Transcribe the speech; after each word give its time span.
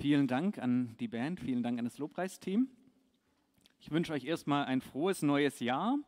Vielen 0.00 0.28
Dank 0.28 0.56
an 0.56 0.96
die 0.98 1.08
Band, 1.08 1.40
vielen 1.40 1.62
Dank 1.62 1.78
an 1.78 1.84
das 1.84 1.98
Lobpreisteam. 1.98 2.70
Ich 3.80 3.90
wünsche 3.90 4.14
euch 4.14 4.24
erstmal 4.24 4.64
ein 4.64 4.80
frohes 4.80 5.20
neues 5.20 5.60
Jahr. 5.60 5.98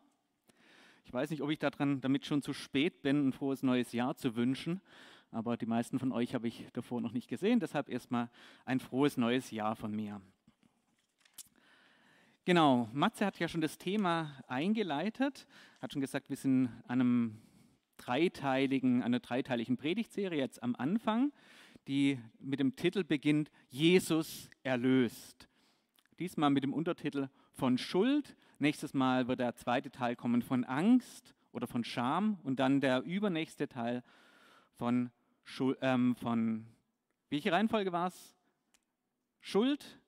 Ich 1.04 1.12
weiß 1.12 1.28
nicht, 1.28 1.42
ob 1.42 1.50
ich 1.50 1.58
daran 1.58 2.00
damit 2.00 2.24
schon 2.24 2.40
zu 2.40 2.54
spät 2.54 3.02
bin, 3.02 3.28
ein 3.28 3.32
frohes 3.34 3.62
neues 3.62 3.92
Jahr 3.92 4.16
zu 4.16 4.34
wünschen, 4.34 4.80
aber 5.30 5.58
die 5.58 5.66
meisten 5.66 5.98
von 5.98 6.10
euch 6.10 6.34
habe 6.34 6.48
ich 6.48 6.64
davor 6.72 7.02
noch 7.02 7.12
nicht 7.12 7.28
gesehen, 7.28 7.60
deshalb 7.60 7.90
erstmal 7.90 8.30
ein 8.64 8.80
frohes 8.80 9.18
neues 9.18 9.50
Jahr 9.50 9.76
von 9.76 9.94
mir. 9.94 10.22
Genau, 12.46 12.88
Matze 12.94 13.26
hat 13.26 13.38
ja 13.40 13.46
schon 13.46 13.60
das 13.60 13.76
Thema 13.76 14.42
eingeleitet, 14.48 15.46
hat 15.82 15.92
schon 15.92 16.00
gesagt, 16.00 16.30
wir 16.30 16.38
sind 16.38 16.70
an 16.88 17.02
einem 17.02 17.42
dreiteiligen, 17.98 19.02
einer 19.02 19.20
dreiteiligen 19.20 19.76
Predigtserie 19.76 20.38
jetzt 20.38 20.62
am 20.62 20.74
Anfang, 20.76 21.30
die 21.88 22.18
mit 22.38 22.60
dem 22.60 22.76
Titel 22.76 23.04
beginnt 23.04 23.50
Jesus 23.68 24.48
erlöst. 24.62 25.48
Diesmal 26.18 26.50
mit 26.50 26.62
dem 26.62 26.72
Untertitel 26.72 27.28
von 27.52 27.78
Schuld. 27.78 28.36
Nächstes 28.58 28.94
Mal 28.94 29.28
wird 29.28 29.40
der 29.40 29.56
zweite 29.56 29.90
Teil 29.90 30.14
kommen 30.14 30.42
von 30.42 30.64
Angst 30.64 31.34
oder 31.50 31.66
von 31.66 31.84
Scham 31.84 32.38
und 32.44 32.60
dann 32.60 32.80
der 32.80 33.02
übernächste 33.02 33.68
Teil 33.68 34.02
von, 34.74 35.10
Schuld, 35.44 35.78
ähm, 35.82 36.14
von 36.16 36.66
welche 37.30 37.52
Reihenfolge 37.52 37.92
war 37.92 38.08
es? 38.08 38.36
Schuld, 39.40 40.00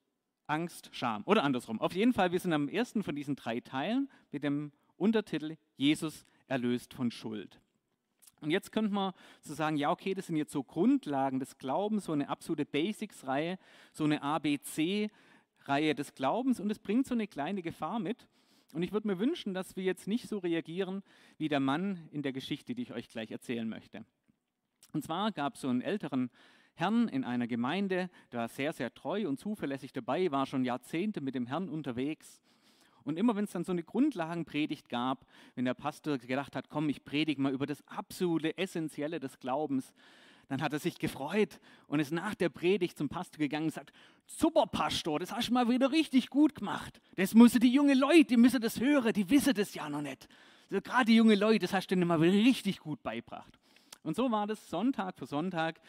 Angst, 0.46 0.90
Scham 0.92 1.22
oder 1.24 1.42
andersrum. 1.42 1.80
Auf 1.80 1.94
jeden 1.94 2.12
Fall, 2.12 2.32
wir 2.32 2.38
sind 2.38 2.52
am 2.52 2.68
ersten 2.68 3.02
von 3.02 3.16
diesen 3.16 3.34
drei 3.34 3.60
Teilen 3.60 4.08
mit 4.30 4.44
dem 4.44 4.72
Untertitel 4.96 5.56
Jesus 5.76 6.24
erlöst 6.46 6.94
von 6.94 7.10
Schuld. 7.10 7.60
Und 8.40 8.50
jetzt 8.50 8.72
könnte 8.72 8.92
man 8.92 9.12
so 9.40 9.54
sagen, 9.54 9.76
ja, 9.76 9.90
okay, 9.90 10.14
das 10.14 10.26
sind 10.26 10.36
jetzt 10.36 10.52
so 10.52 10.62
Grundlagen 10.62 11.40
des 11.40 11.58
Glaubens, 11.58 12.04
so 12.04 12.12
eine 12.12 12.28
absolute 12.28 12.64
Basics-Reihe, 12.64 13.58
so 13.92 14.04
eine 14.04 14.22
ABC-Reihe 14.22 15.94
des 15.94 16.14
Glaubens 16.14 16.60
und 16.60 16.70
es 16.70 16.78
bringt 16.78 17.06
so 17.06 17.14
eine 17.14 17.26
kleine 17.26 17.62
Gefahr 17.62 17.98
mit. 17.98 18.28
Und 18.72 18.82
ich 18.82 18.92
würde 18.92 19.06
mir 19.06 19.18
wünschen, 19.18 19.54
dass 19.54 19.76
wir 19.76 19.84
jetzt 19.84 20.08
nicht 20.08 20.28
so 20.28 20.38
reagieren 20.38 21.02
wie 21.38 21.48
der 21.48 21.60
Mann 21.60 22.08
in 22.10 22.22
der 22.22 22.32
Geschichte, 22.32 22.74
die 22.74 22.82
ich 22.82 22.92
euch 22.92 23.08
gleich 23.08 23.30
erzählen 23.30 23.68
möchte. 23.68 24.04
Und 24.92 25.04
zwar 25.04 25.32
gab 25.32 25.54
es 25.54 25.60
so 25.60 25.68
einen 25.68 25.80
älteren 25.80 26.30
Herrn 26.74 27.08
in 27.08 27.22
einer 27.22 27.46
Gemeinde, 27.46 28.10
der 28.32 28.40
war 28.40 28.48
sehr, 28.48 28.72
sehr 28.72 28.92
treu 28.92 29.28
und 29.28 29.38
zuverlässig 29.38 29.92
dabei, 29.92 30.30
war 30.32 30.44
schon 30.44 30.64
Jahrzehnte 30.64 31.20
mit 31.20 31.36
dem 31.36 31.46
Herrn 31.46 31.68
unterwegs. 31.68 32.42
Und 33.04 33.18
immer 33.18 33.36
wenn 33.36 33.44
es 33.44 33.52
dann 33.52 33.64
so 33.64 33.72
eine 33.72 33.82
Grundlagenpredigt 33.82 34.88
gab, 34.88 35.26
wenn 35.54 35.64
der 35.64 35.74
Pastor 35.74 36.18
gedacht 36.18 36.56
hat, 36.56 36.68
komm, 36.68 36.88
ich 36.88 37.04
predige 37.04 37.40
mal 37.40 37.52
über 37.52 37.66
das 37.66 37.86
absolute 37.86 38.56
Essentielle 38.56 39.20
des 39.20 39.38
Glaubens, 39.38 39.92
dann 40.48 40.62
hat 40.62 40.72
er 40.72 40.78
sich 40.78 40.98
gefreut 40.98 41.60
und 41.86 42.00
ist 42.00 42.12
nach 42.12 42.34
der 42.34 42.48
Predigt 42.48 42.98
zum 42.98 43.08
Pastor 43.08 43.38
gegangen 43.38 43.66
und 43.66 43.72
sagt, 43.72 43.92
super 44.26 44.66
Pastor, 44.66 45.18
das 45.18 45.32
hast 45.32 45.48
du 45.48 45.54
mal 45.54 45.68
wieder 45.68 45.92
richtig 45.92 46.28
gut 46.28 46.54
gemacht. 46.54 47.00
Das 47.16 47.34
müssen 47.34 47.60
die 47.60 47.72
jungen 47.72 47.98
Leute, 47.98 48.24
die 48.24 48.36
müssen 48.36 48.60
das 48.60 48.80
hören, 48.80 49.12
die 49.12 49.28
wissen 49.30 49.54
das 49.54 49.74
ja 49.74 49.88
noch 49.88 50.02
nicht. 50.02 50.28
Also 50.70 50.82
Gerade 50.82 51.06
die 51.06 51.16
jungen 51.16 51.38
Leute, 51.38 51.60
das 51.60 51.72
hast 51.72 51.86
du 51.90 51.94
denen 51.94 52.08
mal 52.08 52.20
wieder 52.20 52.32
richtig 52.32 52.80
gut 52.80 53.02
beibracht. 53.02 53.58
Und 54.02 54.16
so 54.16 54.30
war 54.30 54.46
das 54.46 54.68
Sonntag 54.68 55.18
für 55.18 55.26
Sonntag, 55.26 55.80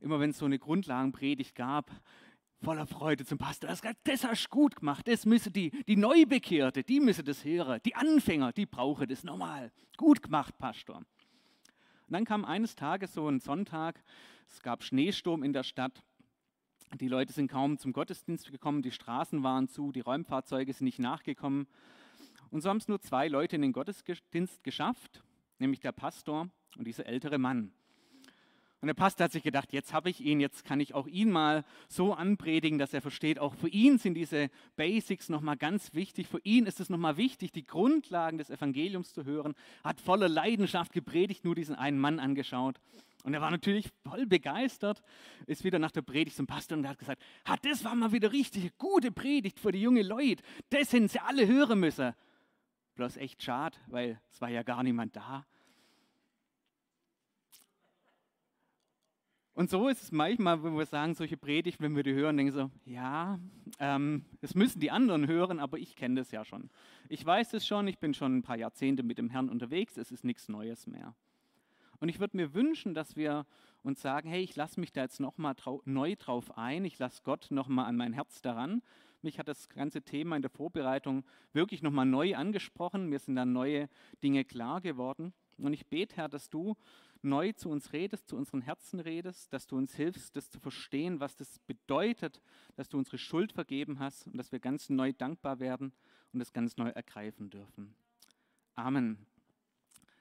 immer 0.00 0.20
wenn 0.20 0.30
es 0.30 0.38
so 0.38 0.46
eine 0.46 0.58
Grundlagenpredigt 0.58 1.54
gab, 1.54 1.90
voller 2.62 2.86
Freude 2.86 3.24
zum 3.24 3.38
Pastor. 3.38 3.70
Gesagt, 3.70 3.98
das 4.04 4.24
hast 4.24 4.44
du 4.44 4.50
gut 4.50 4.76
gemacht, 4.76 5.06
das 5.08 5.26
müssen 5.26 5.52
die, 5.52 5.70
die 5.84 5.96
Neubekehrte, 5.96 6.82
die 6.82 7.00
müssen 7.00 7.24
das 7.24 7.44
hören. 7.44 7.80
Die 7.84 7.94
Anfänger, 7.94 8.52
die 8.52 8.66
brauchen 8.66 9.08
das 9.08 9.24
normal. 9.24 9.72
Gut 9.96 10.22
gemacht, 10.22 10.56
Pastor. 10.58 10.96
Und 10.96 11.06
dann 12.08 12.24
kam 12.24 12.44
eines 12.44 12.74
Tages 12.74 13.14
so 13.14 13.28
ein 13.28 13.40
Sonntag, 13.40 14.02
es 14.48 14.62
gab 14.62 14.82
Schneesturm 14.84 15.42
in 15.42 15.52
der 15.52 15.62
Stadt. 15.62 16.02
Die 17.00 17.08
Leute 17.08 17.32
sind 17.32 17.50
kaum 17.50 17.78
zum 17.78 17.92
Gottesdienst 17.92 18.50
gekommen, 18.50 18.82
die 18.82 18.90
Straßen 18.90 19.42
waren 19.42 19.68
zu, 19.68 19.92
die 19.92 20.00
Räumfahrzeuge 20.00 20.72
sind 20.72 20.84
nicht 20.84 20.98
nachgekommen. 20.98 21.66
Und 22.50 22.60
so 22.60 22.68
haben 22.68 22.76
es 22.76 22.88
nur 22.88 23.00
zwei 23.00 23.28
Leute 23.28 23.56
in 23.56 23.62
den 23.62 23.72
Gottesdienst 23.72 24.62
geschafft, 24.62 25.22
nämlich 25.58 25.80
der 25.80 25.92
Pastor 25.92 26.50
und 26.76 26.86
dieser 26.86 27.06
ältere 27.06 27.38
Mann. 27.38 27.72
Und 28.82 28.88
der 28.88 28.94
Pastor 28.94 29.26
hat 29.26 29.32
sich 29.32 29.44
gedacht, 29.44 29.72
jetzt 29.72 29.92
habe 29.92 30.10
ich 30.10 30.20
ihn, 30.20 30.40
jetzt 30.40 30.64
kann 30.64 30.80
ich 30.80 30.92
auch 30.92 31.06
ihn 31.06 31.30
mal 31.30 31.64
so 31.88 32.14
anpredigen, 32.14 32.80
dass 32.80 32.92
er 32.92 33.00
versteht, 33.00 33.38
auch 33.38 33.54
für 33.54 33.68
ihn 33.68 33.96
sind 33.98 34.14
diese 34.14 34.50
Basics 34.74 35.28
nochmal 35.28 35.56
ganz 35.56 35.94
wichtig. 35.94 36.26
Für 36.26 36.40
ihn 36.42 36.66
ist 36.66 36.80
es 36.80 36.90
nochmal 36.90 37.16
wichtig, 37.16 37.52
die 37.52 37.62
Grundlagen 37.62 38.38
des 38.38 38.50
Evangeliums 38.50 39.14
zu 39.14 39.24
hören. 39.24 39.54
Hat 39.84 40.00
voller 40.00 40.28
Leidenschaft 40.28 40.92
gepredigt, 40.92 41.44
nur 41.44 41.54
diesen 41.54 41.76
einen 41.76 42.00
Mann 42.00 42.18
angeschaut. 42.18 42.80
Und 43.22 43.34
er 43.34 43.40
war 43.40 43.52
natürlich 43.52 43.88
voll 44.02 44.26
begeistert, 44.26 45.00
ist 45.46 45.62
wieder 45.62 45.78
nach 45.78 45.92
der 45.92 46.02
Predigt 46.02 46.36
zum 46.36 46.48
Pastor 46.48 46.76
und 46.76 46.88
hat 46.88 46.98
gesagt, 46.98 47.22
ah, 47.44 47.56
das 47.62 47.84
war 47.84 47.94
mal 47.94 48.10
wieder 48.10 48.32
richtig 48.32 48.76
gute 48.78 49.12
Predigt 49.12 49.60
für 49.60 49.70
die 49.70 49.80
jungen 49.80 50.04
Leute. 50.04 50.42
Das 50.70 50.90
sind 50.90 51.08
sie 51.08 51.20
alle 51.20 51.46
hören 51.46 51.78
müssen. 51.78 52.14
Bloß 52.96 53.16
echt 53.16 53.44
schade, 53.44 53.78
weil 53.86 54.20
es 54.28 54.40
war 54.40 54.48
ja 54.48 54.64
gar 54.64 54.82
niemand 54.82 55.14
da. 55.14 55.46
Und 59.54 59.68
so 59.68 59.88
ist 59.88 60.02
es 60.02 60.12
manchmal, 60.12 60.62
wenn 60.64 60.78
wir 60.78 60.86
sagen, 60.86 61.14
solche 61.14 61.36
Predigt, 61.36 61.80
wenn 61.82 61.94
wir 61.94 62.02
die 62.02 62.14
hören, 62.14 62.38
denken 62.38 62.52
so, 62.52 62.70
ja, 62.86 63.38
ähm, 63.78 64.24
das 64.40 64.54
müssen 64.54 64.80
die 64.80 64.90
anderen 64.90 65.26
hören, 65.26 65.60
aber 65.60 65.78
ich 65.78 65.94
kenne 65.94 66.20
das 66.20 66.30
ja 66.30 66.42
schon. 66.44 66.70
Ich 67.10 67.24
weiß 67.24 67.52
es 67.52 67.66
schon, 67.66 67.86
ich 67.86 67.98
bin 67.98 68.14
schon 68.14 68.38
ein 68.38 68.42
paar 68.42 68.56
Jahrzehnte 68.56 69.02
mit 69.02 69.18
dem 69.18 69.28
Herrn 69.28 69.50
unterwegs, 69.50 69.98
es 69.98 70.10
ist 70.10 70.24
nichts 70.24 70.48
Neues 70.48 70.86
mehr. 70.86 71.14
Und 72.00 72.08
ich 72.08 72.18
würde 72.18 72.36
mir 72.36 72.54
wünschen, 72.54 72.94
dass 72.94 73.14
wir 73.14 73.44
uns 73.82 74.00
sagen, 74.00 74.28
hey, 74.28 74.42
ich 74.42 74.56
lasse 74.56 74.80
mich 74.80 74.92
da 74.92 75.02
jetzt 75.02 75.20
nochmal 75.20 75.54
trau 75.54 75.82
neu 75.84 76.16
drauf 76.16 76.56
ein, 76.56 76.86
ich 76.86 76.98
lasse 76.98 77.20
Gott 77.22 77.48
nochmal 77.50 77.84
an 77.84 77.96
mein 77.96 78.14
Herz 78.14 78.40
daran. 78.40 78.82
Mich 79.20 79.38
hat 79.38 79.48
das 79.48 79.68
ganze 79.68 80.02
Thema 80.02 80.34
in 80.34 80.42
der 80.42 80.50
Vorbereitung 80.50 81.24
wirklich 81.52 81.82
nochmal 81.82 82.06
neu 82.06 82.34
angesprochen, 82.34 83.06
mir 83.06 83.18
sind 83.18 83.36
dann 83.36 83.52
neue 83.52 83.88
Dinge 84.22 84.44
klar 84.44 84.80
geworden. 84.80 85.34
Und 85.58 85.74
ich 85.74 85.86
bete, 85.86 86.16
Herr, 86.16 86.28
dass 86.28 86.48
du 86.48 86.74
neu 87.24 87.52
zu 87.52 87.70
uns 87.70 87.92
redest, 87.92 88.28
zu 88.28 88.36
unseren 88.36 88.62
Herzen 88.62 89.00
redest, 89.00 89.52
dass 89.52 89.66
du 89.66 89.76
uns 89.76 89.94
hilfst, 89.94 90.36
das 90.36 90.50
zu 90.50 90.60
verstehen, 90.60 91.20
was 91.20 91.36
das 91.36 91.58
bedeutet, 91.60 92.40
dass 92.76 92.88
du 92.88 92.98
unsere 92.98 93.18
Schuld 93.18 93.52
vergeben 93.52 93.98
hast 93.98 94.26
und 94.26 94.36
dass 94.36 94.52
wir 94.52 94.58
ganz 94.58 94.90
neu 94.90 95.12
dankbar 95.12 95.60
werden 95.60 95.92
und 96.32 96.40
das 96.40 96.52
ganz 96.52 96.76
neu 96.76 96.88
ergreifen 96.88 97.50
dürfen. 97.50 97.94
Amen. 98.74 99.26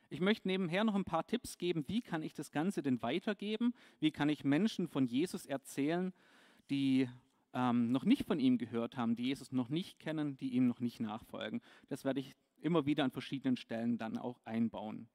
Ich 0.10 0.20
möchte 0.20 0.48
nebenher 0.48 0.84
noch 0.84 0.96
ein 0.96 1.06
paar 1.06 1.26
Tipps 1.26 1.58
geben, 1.58 1.88
wie 1.88 2.02
kann 2.02 2.22
ich 2.22 2.34
das 2.34 2.52
Ganze 2.52 2.82
denn 2.82 3.02
weitergeben? 3.02 3.74
Wie 4.00 4.12
kann 4.12 4.28
ich 4.28 4.44
Menschen 4.44 4.90
von 4.90 5.06
Jesus 5.06 5.46
erzählen, 5.46 6.14
die 6.70 7.08
ähm, 7.54 7.92
noch 7.92 8.04
nicht 8.04 8.26
von 8.26 8.40
ihm 8.40 8.58
gehört 8.58 8.98
haben, 8.98 9.16
die 9.16 9.24
Jesus 9.24 9.54
noch 9.54 9.70
nicht 9.70 10.00
kennen, 10.00 10.36
die 10.36 10.50
ihm 10.50 10.68
noch 10.68 10.82
nicht 10.82 11.00
nachfolgen? 11.00 11.62
Das 11.88 12.04
werde 12.04 12.20
ich 12.20 12.36
immer 12.62 12.86
wieder 12.86 13.06
an 13.06 13.12
verschiedenen 13.12 13.56
Stellen 13.56 13.98
dann 13.98 14.18
auch 14.18 14.42
einbauen. 14.44 15.08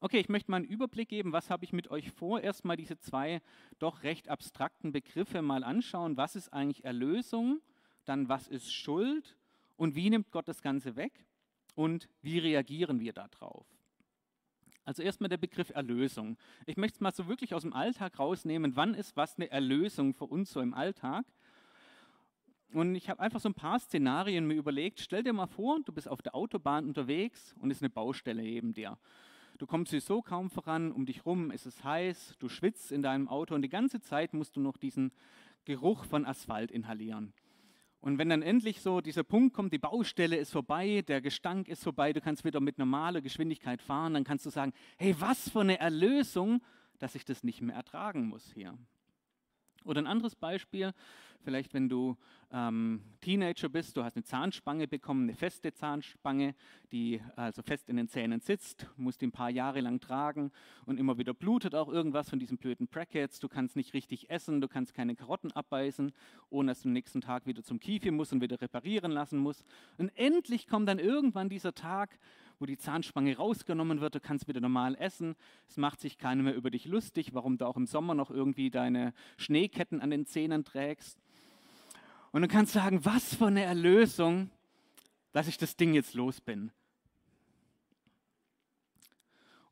Okay, 0.00 0.20
ich 0.20 0.28
möchte 0.28 0.50
mal 0.50 0.58
einen 0.58 0.66
Überblick 0.66 1.08
geben, 1.08 1.32
was 1.32 1.50
habe 1.50 1.64
ich 1.64 1.72
mit 1.72 1.90
euch 1.90 2.12
vor. 2.12 2.40
Erstmal 2.40 2.76
diese 2.76 2.98
zwei 2.98 3.42
doch 3.80 4.04
recht 4.04 4.28
abstrakten 4.28 4.92
Begriffe 4.92 5.42
mal 5.42 5.64
anschauen. 5.64 6.16
Was 6.16 6.36
ist 6.36 6.52
eigentlich 6.52 6.84
Erlösung? 6.84 7.60
Dann 8.04 8.28
was 8.28 8.46
ist 8.46 8.72
Schuld? 8.72 9.36
Und 9.76 9.96
wie 9.96 10.08
nimmt 10.08 10.30
Gott 10.30 10.46
das 10.46 10.62
Ganze 10.62 10.94
weg? 10.94 11.26
Und 11.74 12.08
wie 12.22 12.38
reagieren 12.38 13.00
wir 13.00 13.12
darauf? 13.12 13.66
Also 14.84 15.02
erstmal 15.02 15.28
der 15.28 15.36
Begriff 15.36 15.70
Erlösung. 15.70 16.38
Ich 16.64 16.76
möchte 16.76 16.96
es 16.96 17.00
mal 17.00 17.12
so 17.12 17.26
wirklich 17.26 17.52
aus 17.52 17.62
dem 17.62 17.72
Alltag 17.72 18.20
rausnehmen. 18.20 18.76
Wann 18.76 18.94
ist 18.94 19.16
was 19.16 19.36
eine 19.36 19.50
Erlösung 19.50 20.14
für 20.14 20.26
uns 20.26 20.52
so 20.52 20.60
im 20.60 20.74
Alltag? 20.74 21.26
Und 22.72 22.94
ich 22.94 23.10
habe 23.10 23.20
einfach 23.20 23.40
so 23.40 23.48
ein 23.48 23.54
paar 23.54 23.80
Szenarien 23.80 24.46
mir 24.46 24.54
überlegt. 24.54 25.00
Stell 25.00 25.24
dir 25.24 25.32
mal 25.32 25.46
vor, 25.46 25.80
du 25.84 25.92
bist 25.92 26.08
auf 26.08 26.22
der 26.22 26.34
Autobahn 26.34 26.86
unterwegs 26.86 27.54
und 27.60 27.70
ist 27.70 27.82
eine 27.82 27.90
Baustelle 27.90 28.42
neben 28.42 28.74
dir. 28.74 28.96
Du 29.58 29.66
kommst 29.66 29.90
sowieso 29.90 30.22
kaum 30.22 30.50
voran, 30.50 30.92
um 30.92 31.04
dich 31.04 31.26
rum 31.26 31.50
ist 31.50 31.66
es 31.66 31.82
heiß, 31.82 32.36
du 32.38 32.48
schwitzt 32.48 32.92
in 32.92 33.02
deinem 33.02 33.26
Auto 33.26 33.56
und 33.56 33.62
die 33.62 33.68
ganze 33.68 34.00
Zeit 34.00 34.32
musst 34.32 34.54
du 34.54 34.60
noch 34.60 34.76
diesen 34.76 35.10
Geruch 35.64 36.04
von 36.04 36.24
Asphalt 36.24 36.70
inhalieren. 36.70 37.32
Und 38.00 38.18
wenn 38.18 38.28
dann 38.28 38.42
endlich 38.42 38.80
so 38.80 39.00
dieser 39.00 39.24
Punkt 39.24 39.54
kommt, 39.54 39.72
die 39.72 39.78
Baustelle 39.78 40.36
ist 40.36 40.52
vorbei, 40.52 41.02
der 41.02 41.20
Gestank 41.20 41.66
ist 41.66 41.82
vorbei, 41.82 42.12
du 42.12 42.20
kannst 42.20 42.44
wieder 42.44 42.60
mit 42.60 42.78
normaler 42.78 43.20
Geschwindigkeit 43.20 43.82
fahren, 43.82 44.14
dann 44.14 44.22
kannst 44.22 44.46
du 44.46 44.50
sagen, 44.50 44.72
hey, 44.96 45.16
was 45.18 45.48
für 45.50 45.62
eine 45.62 45.80
Erlösung, 45.80 46.62
dass 47.00 47.16
ich 47.16 47.24
das 47.24 47.42
nicht 47.42 47.60
mehr 47.60 47.74
ertragen 47.74 48.28
muss 48.28 48.52
hier. 48.52 48.78
Oder 49.84 50.00
ein 50.02 50.06
anderes 50.06 50.36
Beispiel, 50.36 50.92
vielleicht 51.40 51.74
wenn 51.74 51.88
du 51.88 52.16
ähm, 52.50 53.02
Teenager 53.20 53.68
bist, 53.68 53.96
du 53.96 54.04
hast 54.04 54.16
eine 54.16 54.24
Zahnspange 54.24 54.88
bekommen, 54.88 55.24
eine 55.24 55.34
feste 55.34 55.72
Zahnspange, 55.72 56.54
die 56.92 57.20
also 57.36 57.62
fest 57.62 57.88
in 57.88 57.96
den 57.96 58.08
Zähnen 58.08 58.40
sitzt, 58.40 58.86
musst 58.96 59.20
die 59.20 59.26
ein 59.26 59.32
paar 59.32 59.50
Jahre 59.50 59.80
lang 59.80 60.00
tragen 60.00 60.50
und 60.86 60.98
immer 60.98 61.18
wieder 61.18 61.34
blutet 61.34 61.74
auch 61.74 61.88
irgendwas 61.88 62.30
von 62.30 62.38
diesen 62.38 62.56
blöden 62.56 62.88
Brackets, 62.88 63.38
du 63.40 63.48
kannst 63.48 63.76
nicht 63.76 63.92
richtig 63.92 64.30
essen, 64.30 64.60
du 64.60 64.68
kannst 64.68 64.94
keine 64.94 65.14
Karotten 65.14 65.52
abbeißen, 65.52 66.12
ohne 66.48 66.70
dass 66.70 66.82
du 66.82 66.88
am 66.88 66.94
nächsten 66.94 67.20
Tag 67.20 67.46
wieder 67.46 67.62
zum 67.62 67.80
Kiefer 67.80 68.12
musst 68.12 68.32
und 68.32 68.40
wieder 68.40 68.60
reparieren 68.60 69.12
lassen 69.12 69.38
musst. 69.38 69.64
Und 69.98 70.10
endlich 70.16 70.66
kommt 70.66 70.88
dann 70.88 70.98
irgendwann 70.98 71.48
dieser 71.48 71.74
Tag, 71.74 72.18
wo 72.58 72.66
die 72.66 72.78
Zahnspange 72.78 73.36
rausgenommen 73.36 74.00
wird, 74.00 74.14
du 74.14 74.20
kannst 74.20 74.48
wieder 74.48 74.60
normal 74.60 74.96
essen, 74.96 75.36
es 75.68 75.76
macht 75.76 76.00
sich 76.00 76.18
keiner 76.18 76.42
mehr 76.42 76.54
über 76.54 76.70
dich 76.70 76.86
lustig, 76.86 77.34
warum 77.34 77.58
du 77.58 77.66
auch 77.66 77.76
im 77.76 77.86
Sommer 77.86 78.14
noch 78.14 78.30
irgendwie 78.30 78.70
deine 78.70 79.12
Schneeketten 79.36 80.00
an 80.00 80.10
den 80.10 80.24
Zähnen 80.26 80.64
trägst. 80.64 81.18
Und 82.32 82.42
du 82.42 82.48
kannst 82.48 82.72
sagen, 82.72 83.04
was 83.04 83.34
für 83.34 83.46
eine 83.46 83.62
Erlösung, 83.62 84.50
dass 85.32 85.48
ich 85.48 85.56
das 85.58 85.76
Ding 85.76 85.94
jetzt 85.94 86.14
los 86.14 86.40
bin. 86.40 86.70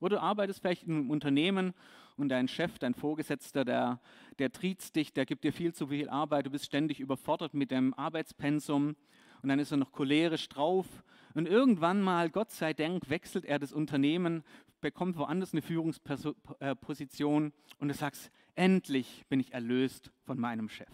Oder 0.00 0.16
du 0.16 0.22
arbeitest 0.22 0.60
vielleicht 0.60 0.84
in 0.84 0.94
einem 0.94 1.10
Unternehmen 1.10 1.74
und 2.16 2.28
dein 2.28 2.48
Chef, 2.48 2.78
dein 2.78 2.94
Vorgesetzter, 2.94 3.64
der, 3.64 4.00
der 4.38 4.52
triezt 4.52 4.96
dich, 4.96 5.12
der 5.12 5.26
gibt 5.26 5.44
dir 5.44 5.52
viel 5.52 5.74
zu 5.74 5.88
viel 5.88 6.08
Arbeit, 6.08 6.46
du 6.46 6.50
bist 6.50 6.66
ständig 6.66 7.00
überfordert 7.00 7.54
mit 7.54 7.70
dem 7.70 7.94
Arbeitspensum 7.94 8.96
und 9.42 9.48
dann 9.48 9.58
ist 9.58 9.70
er 9.70 9.76
noch 9.76 9.92
cholerisch 9.92 10.48
drauf. 10.48 10.86
Und 11.34 11.46
irgendwann 11.46 12.00
mal, 12.00 12.30
Gott 12.30 12.50
sei 12.50 12.72
Dank, 12.72 13.10
wechselt 13.10 13.44
er 13.44 13.58
das 13.58 13.72
Unternehmen, 13.72 14.42
bekommt 14.80 15.16
woanders 15.18 15.52
eine 15.52 15.62
Führungsposition 15.62 17.52
und 17.78 17.88
du 17.88 17.94
sagst, 17.94 18.30
endlich 18.54 19.24
bin 19.28 19.40
ich 19.40 19.52
erlöst 19.52 20.10
von 20.24 20.38
meinem 20.38 20.68
Chef. 20.68 20.88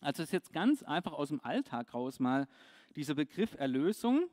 Also 0.00 0.22
ist 0.22 0.32
jetzt 0.32 0.52
ganz 0.52 0.82
einfach 0.82 1.12
aus 1.12 1.28
dem 1.28 1.40
Alltag 1.44 1.94
raus 1.94 2.20
mal 2.20 2.46
dieser 2.94 3.14
Begriff 3.14 3.54
Erlösung. 3.58 4.28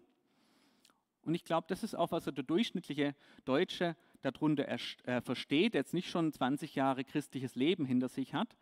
Und 1.24 1.36
ich 1.36 1.46
glaube, 1.46 1.68
das 1.70 1.84
ist 1.84 1.96
auch, 1.96 2.12
was 2.12 2.26
der 2.26 2.34
durchschnittliche 2.34 3.16
Deutsche 3.46 3.96
darunter 4.22 4.68
äh, 4.68 5.22
versteht, 5.22 5.74
der 5.74 5.82
jetzt 5.82 5.94
nicht 5.94 6.10
schon 6.10 6.32
20 6.32 6.76
Jahre 6.76 7.04
christliches 7.04 7.56
Leben 7.56 7.86
hinter 7.86 8.10
sich 8.10 8.34
hat. 8.34 8.58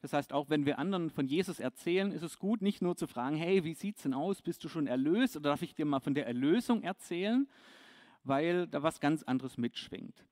Das 0.00 0.12
heißt, 0.12 0.32
auch 0.32 0.50
wenn 0.50 0.66
wir 0.66 0.78
anderen 0.78 1.10
von 1.10 1.26
Jesus 1.26 1.60
erzählen, 1.60 2.10
ist 2.10 2.22
es 2.22 2.38
gut, 2.38 2.60
nicht 2.60 2.82
nur 2.82 2.96
zu 2.96 3.06
fragen, 3.06 3.36
hey, 3.36 3.62
wie 3.62 3.74
sieht 3.74 3.96
es 3.96 4.02
denn 4.02 4.14
aus? 4.14 4.42
Bist 4.42 4.64
du 4.64 4.68
schon 4.68 4.88
erlöst? 4.88 5.36
Oder 5.36 5.50
darf 5.50 5.62
ich 5.62 5.74
dir 5.74 5.86
mal 5.86 6.00
von 6.00 6.14
der 6.14 6.26
Erlösung 6.26 6.82
erzählen? 6.82 7.48
Weil 8.24 8.66
da 8.66 8.82
was 8.82 9.00
ganz 9.00 9.22
anderes 9.22 9.58
mitschwingt. 9.58 10.26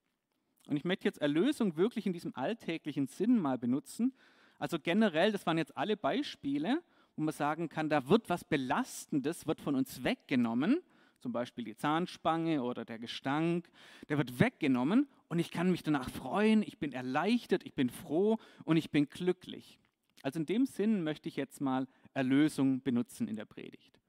Und 0.67 0.76
ich 0.76 0.84
möchte 0.84 1.05
jetzt 1.05 1.20
Erlösung 1.20 1.76
wirklich 1.76 2.06
in 2.06 2.12
diesem 2.12 2.34
alltäglichen 2.34 3.06
Sinn 3.06 3.38
mal 3.38 3.58
benutzen. 3.58 4.12
Also 4.60 4.78
generell, 4.78 5.32
das 5.32 5.44
waren 5.46 5.58
jetzt 5.58 5.76
alle 5.76 5.96
Beispiele, 5.96 6.80
wo 7.16 7.22
man 7.22 7.34
sagen 7.34 7.68
kann, 7.68 7.90
da 7.90 8.08
wird 8.08 8.28
was 8.28 8.44
Belastendes, 8.44 9.48
wird 9.48 9.60
von 9.60 9.74
uns 9.74 10.04
weggenommen 10.04 10.80
zum 11.20 11.32
Beispiel 11.32 11.64
die 11.64 11.76
Zahnspange 11.76 12.62
oder 12.62 12.84
der 12.84 12.98
Gestank, 12.98 13.70
der 14.08 14.18
wird 14.18 14.40
weggenommen 14.40 15.06
und 15.28 15.38
ich 15.38 15.50
kann 15.50 15.70
mich 15.70 15.82
danach 15.82 16.10
freuen, 16.10 16.62
ich 16.62 16.78
bin 16.78 16.92
erleichtert, 16.92 17.64
ich 17.64 17.74
bin 17.74 17.90
froh 17.90 18.38
und 18.64 18.76
ich 18.76 18.90
bin 18.90 19.08
glücklich. 19.08 19.78
Also 20.22 20.40
in 20.40 20.46
dem 20.46 20.66
Sinn 20.66 21.02
möchte 21.02 21.28
ich 21.28 21.36
jetzt 21.36 21.60
mal 21.60 21.86
Erlösung 22.14 22.82
benutzen 22.82 23.28
in 23.28 23.36
der 23.36 23.44
Predigt. 23.44 24.00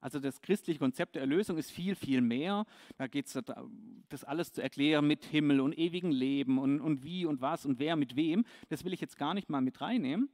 Also 0.00 0.20
das 0.20 0.40
christliche 0.40 0.78
Konzept 0.78 1.16
der 1.16 1.22
Erlösung 1.22 1.58
ist 1.58 1.70
viel, 1.70 1.96
viel 1.96 2.20
mehr. 2.20 2.66
Da 2.96 3.08
geht 3.08 3.26
es 3.26 3.38
das 4.08 4.24
alles 4.24 4.52
zu 4.52 4.62
erklären 4.62 5.06
mit 5.06 5.24
Himmel 5.24 5.60
und 5.60 5.76
ewigem 5.76 6.10
Leben 6.10 6.58
und, 6.58 6.80
und 6.80 7.02
wie 7.02 7.26
und 7.26 7.40
was 7.40 7.66
und 7.66 7.78
wer 7.78 7.96
mit 7.96 8.14
wem. 8.14 8.44
Das 8.68 8.84
will 8.84 8.92
ich 8.92 9.00
jetzt 9.00 9.18
gar 9.18 9.34
nicht 9.34 9.48
mal 9.48 9.60
mit 9.60 9.80
reinnehmen. 9.80 10.28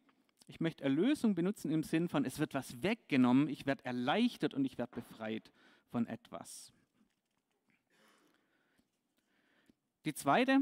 Ich 0.47 0.61
möchte 0.61 0.85
Erlösung 0.85 1.35
benutzen 1.35 1.71
im 1.71 1.83
Sinn 1.83 2.09
von, 2.09 2.27
es 2.27 2.39
wird 2.39 2.53
was 2.53 2.83
weggenommen, 2.83 3.49
ich 3.49 3.65
werde 3.65 3.85
erleichtert 3.87 4.53
und 4.53 4.67
ich 4.67 4.77
werde 4.77 4.93
befreit 4.95 5.51
von 5.91 6.07
etwas. 6.07 6.71
Die 10.05 10.13
zweite 10.13 10.61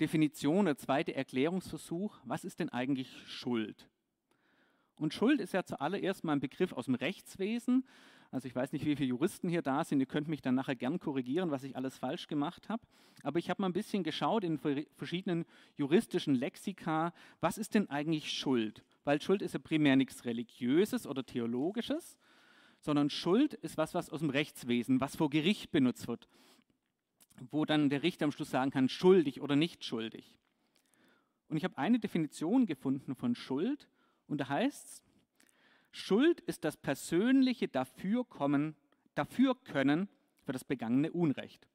Definition, 0.00 0.66
der 0.66 0.76
zweite 0.76 1.14
Erklärungsversuch, 1.14 2.18
was 2.24 2.44
ist 2.44 2.60
denn 2.60 2.68
eigentlich 2.68 3.10
Schuld? 3.26 3.88
Und 5.00 5.14
Schuld 5.14 5.40
ist 5.40 5.54
ja 5.54 5.64
zuallererst 5.64 6.24
mal 6.24 6.32
ein 6.32 6.40
Begriff 6.40 6.74
aus 6.74 6.84
dem 6.84 6.94
Rechtswesen. 6.94 7.86
Also 8.30 8.46
ich 8.46 8.54
weiß 8.54 8.72
nicht, 8.72 8.84
wie 8.84 8.96
viele 8.96 9.08
Juristen 9.08 9.48
hier 9.48 9.62
da 9.62 9.82
sind. 9.82 9.98
Ihr 9.98 10.06
könnt 10.06 10.28
mich 10.28 10.42
dann 10.42 10.54
nachher 10.54 10.76
gern 10.76 11.00
korrigieren, 11.00 11.50
was 11.50 11.64
ich 11.64 11.74
alles 11.74 11.96
falsch 11.96 12.26
gemacht 12.26 12.68
habe. 12.68 12.82
Aber 13.22 13.38
ich 13.38 13.48
habe 13.48 13.62
mal 13.62 13.70
ein 13.70 13.72
bisschen 13.72 14.02
geschaut 14.02 14.44
in 14.44 14.58
verschiedenen 14.58 15.46
juristischen 15.78 16.34
Lexika, 16.34 17.14
was 17.40 17.56
ist 17.56 17.74
denn 17.74 17.88
eigentlich 17.88 18.30
Schuld? 18.30 18.84
Weil 19.04 19.22
Schuld 19.22 19.40
ist 19.40 19.54
ja 19.54 19.58
primär 19.58 19.96
nichts 19.96 20.26
Religiöses 20.26 21.06
oder 21.06 21.24
Theologisches, 21.24 22.18
sondern 22.78 23.08
Schuld 23.08 23.54
ist 23.54 23.78
was, 23.78 23.94
was 23.94 24.10
aus 24.10 24.20
dem 24.20 24.28
Rechtswesen, 24.28 25.00
was 25.00 25.16
vor 25.16 25.30
Gericht 25.30 25.70
benutzt 25.70 26.08
wird, 26.08 26.28
wo 27.50 27.64
dann 27.64 27.88
der 27.88 28.02
Richter 28.02 28.26
am 28.26 28.32
Schluss 28.32 28.50
sagen 28.50 28.70
kann, 28.70 28.90
schuldig 28.90 29.40
oder 29.40 29.56
nicht 29.56 29.82
schuldig. 29.82 30.38
Und 31.48 31.56
ich 31.56 31.64
habe 31.64 31.78
eine 31.78 31.98
Definition 31.98 32.66
gefunden 32.66 33.14
von 33.14 33.34
Schuld 33.34 33.88
und 34.30 34.38
da 34.38 34.48
heißt 34.48 34.86
es, 34.86 35.02
Schuld 35.92 36.40
ist 36.42 36.64
das 36.64 36.76
persönliche 36.76 37.66
Dafürkommen, 37.66 38.76
Dafürkönnen 39.16 40.08
für 40.44 40.52
das 40.52 40.64
begangene 40.64 41.10
Unrecht. 41.10 41.66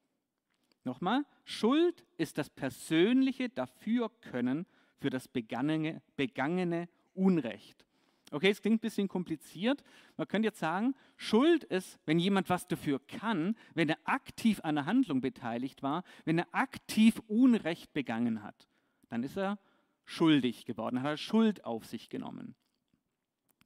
Nochmal, 0.86 1.26
Schuld 1.44 2.06
ist 2.18 2.38
das 2.38 2.50
persönliche 2.50 3.50
Dafürkönnen 3.50 4.66
für 5.00 5.10
das 5.10 5.28
begangene, 5.28 6.02
begangene 6.16 6.88
Unrecht. 7.14 7.86
Okay, 8.32 8.50
es 8.50 8.62
klingt 8.62 8.78
ein 8.78 8.80
bisschen 8.80 9.08
kompliziert. 9.08 9.84
Man 10.16 10.28
könnte 10.28 10.48
jetzt 10.48 10.60
sagen, 10.60 10.96
Schuld 11.18 11.66
ist, 11.66 12.00
wenn 12.06 12.20
jemand 12.20 12.50
was 12.50 12.68
dafür 12.68 13.00
kann, 13.06 13.56
wenn 13.74 13.90
er 13.90 13.98
aktiv 14.06 14.60
an 14.64 14.78
einer 14.78 14.86
Handlung 14.86 15.22
beteiligt 15.22 15.84
war, 15.84 16.04
wenn 16.24 16.40
er 16.40 16.48
aktiv 16.54 17.22
Unrecht 17.28 17.94
begangen 17.94 18.44
hat, 18.44 18.68
dann 19.10 19.24
ist 19.24 19.38
er 19.38 19.60
schuldig 20.06 20.66
geworden, 20.66 21.02
hat 21.02 21.08
er 21.08 21.18
Schuld 21.18 21.66
auf 21.66 21.86
sich 21.86 22.10
genommen. 22.10 22.56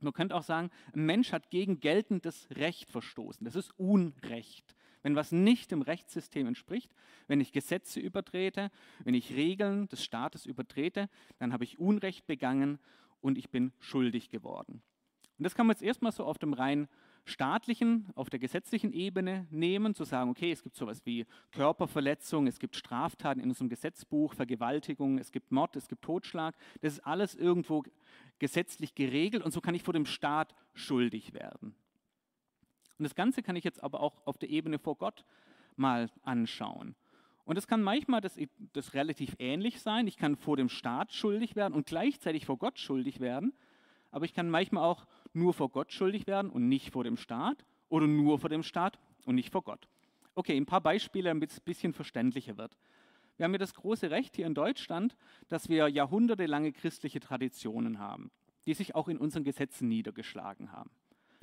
Man 0.02 0.14
könnte 0.14 0.36
auch 0.36 0.44
sagen, 0.44 0.70
ein 0.94 1.06
Mensch 1.06 1.34
hat 1.34 1.50
gegen 1.50 1.80
geltendes 1.80 2.48
Recht 2.52 2.90
verstoßen. 2.90 3.44
Das 3.44 3.56
ist 3.56 3.78
Unrecht. 3.78 4.76
Wenn 5.02 5.16
was 5.16 5.32
nicht 5.32 5.72
dem 5.72 5.82
Rechtssystem 5.82 6.48
entspricht, 6.48 6.92
wenn 7.28 7.40
ich 7.40 7.52
Gesetze 7.52 8.00
übertrete, 8.00 8.70
wenn 9.04 9.14
ich 9.14 9.34
Regeln 9.34 9.88
des 9.88 10.04
Staates 10.04 10.46
übertrete, 10.46 11.10
dann 11.38 11.54
habe 11.54 11.64
ich 11.64 11.80
Unrecht 11.80 12.28
begangen 12.28 12.80
und 13.22 13.38
ich 13.38 13.50
bin 13.50 13.72
schuldig 13.80 14.30
geworden. 14.30 14.82
Und 15.38 15.44
das 15.44 15.56
kann 15.56 15.68
man 15.68 15.76
jetzt 15.76 15.84
erstmal 15.84 16.12
so 16.12 16.26
auf 16.26 16.38
dem 16.38 16.54
rein 16.54 16.90
staatlichen, 17.26 18.08
auf 18.16 18.30
der 18.30 18.40
gesetzlichen 18.40 18.94
Ebene 18.94 19.48
nehmen, 19.52 19.96
zu 19.96 20.04
sagen, 20.04 20.30
okay, 20.30 20.52
es 20.52 20.64
gibt 20.64 20.76
sowas 20.76 21.06
wie 21.06 21.26
Körperverletzung, 21.52 22.48
es 22.48 22.60
gibt 22.60 22.76
Straftaten 22.76 23.40
in 23.40 23.50
unserem 23.50 23.70
Gesetzbuch, 23.70 24.34
Vergewaltigung, 24.34 25.18
es 25.18 25.32
gibt 25.32 25.52
Mord, 25.52 25.76
es 25.76 25.88
gibt 25.88 26.02
Totschlag. 26.02 26.56
Das 26.82 26.94
ist 26.94 27.06
alles 27.06 27.36
irgendwo 27.36 27.84
gesetzlich 28.40 28.96
geregelt 28.96 29.44
und 29.44 29.52
so 29.52 29.62
kann 29.62 29.76
ich 29.76 29.84
vor 29.84 29.94
dem 29.94 30.06
Staat 30.06 30.56
schuldig 30.74 31.34
werden. 31.34 31.76
Und 32.98 33.04
das 33.04 33.16
Ganze 33.16 33.42
kann 33.42 33.56
ich 33.56 33.64
jetzt 33.64 33.82
aber 33.84 34.02
auch 34.02 34.26
auf 34.26 34.38
der 34.38 34.50
Ebene 34.50 34.78
vor 34.78 34.98
Gott 34.98 35.24
mal 35.76 36.10
anschauen. 36.24 36.96
Und 37.46 37.58
es 37.58 37.68
kann 37.68 37.82
manchmal 37.82 38.22
das, 38.22 38.38
das 38.74 38.94
relativ 38.94 39.36
ähnlich 39.40 39.82
sein. 39.82 40.06
Ich 40.06 40.18
kann 40.18 40.36
vor 40.36 40.56
dem 40.56 40.70
Staat 40.70 41.14
schuldig 41.14 41.56
werden 41.56 41.74
und 41.74 41.88
gleichzeitig 41.88 42.46
vor 42.46 42.58
Gott 42.58 42.78
schuldig 42.78 43.22
werden. 43.22 43.54
Aber 44.12 44.26
ich 44.26 44.34
kann 44.34 44.50
manchmal 44.50 44.84
auch 44.84 45.08
nur 45.34 45.54
vor 45.54 45.70
Gott 45.70 45.92
schuldig 45.92 46.28
werden 46.28 46.50
und 46.50 46.68
nicht 46.68 46.92
vor 46.92 47.04
dem 47.04 47.18
Staat 47.18 47.66
oder 47.88 48.08
nur 48.08 48.40
vor 48.40 48.50
dem 48.50 48.64
Staat 48.64 49.00
und 49.26 49.36
nicht 49.36 49.52
vor 49.52 49.64
Gott. 49.64 49.88
Okay, 50.36 50.56
ein 50.56 50.66
paar 50.66 50.82
Beispiele, 50.82 51.30
damit 51.30 51.52
es 51.52 51.60
ein 51.60 51.66
bisschen 51.66 51.94
verständlicher 51.94 52.58
wird. 52.58 52.78
Wir 53.38 53.46
haben 53.46 53.54
ja 53.54 53.58
das 53.58 53.74
große 53.74 54.12
Recht 54.12 54.36
hier 54.36 54.48
in 54.48 54.54
Deutschland, 54.54 55.16
dass 55.48 55.70
wir 55.70 55.88
jahrhundertelange 55.88 56.74
christliche 56.74 57.20
Traditionen 57.20 58.00
haben, 58.00 58.32
die 58.66 58.74
sich 58.74 58.96
auch 58.96 59.08
in 59.08 59.18
unseren 59.18 59.44
Gesetzen 59.44 59.88
niedergeschlagen 59.88 60.72
haben. 60.72 60.92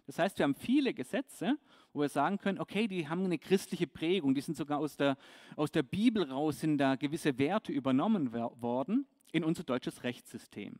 Das 0.06 0.18
heißt, 0.18 0.38
wir 0.38 0.44
haben 0.44 0.54
viele 0.54 0.94
Gesetze, 0.94 1.58
wo 1.92 2.00
wir 2.00 2.08
sagen 2.08 2.38
können, 2.38 2.60
okay, 2.60 2.86
die 2.86 3.08
haben 3.08 3.24
eine 3.24 3.38
christliche 3.38 3.86
Prägung, 3.86 4.34
die 4.34 4.40
sind 4.40 4.56
sogar 4.56 4.78
aus 4.78 4.96
der, 4.96 5.16
aus 5.56 5.72
der 5.72 5.82
Bibel 5.82 6.30
raus, 6.30 6.60
sind 6.60 6.78
da 6.78 6.94
gewisse 6.94 7.38
Werte 7.38 7.72
übernommen 7.72 8.32
worden 8.32 9.06
in 9.32 9.42
unser 9.42 9.64
deutsches 9.64 10.04
Rechtssystem. 10.04 10.76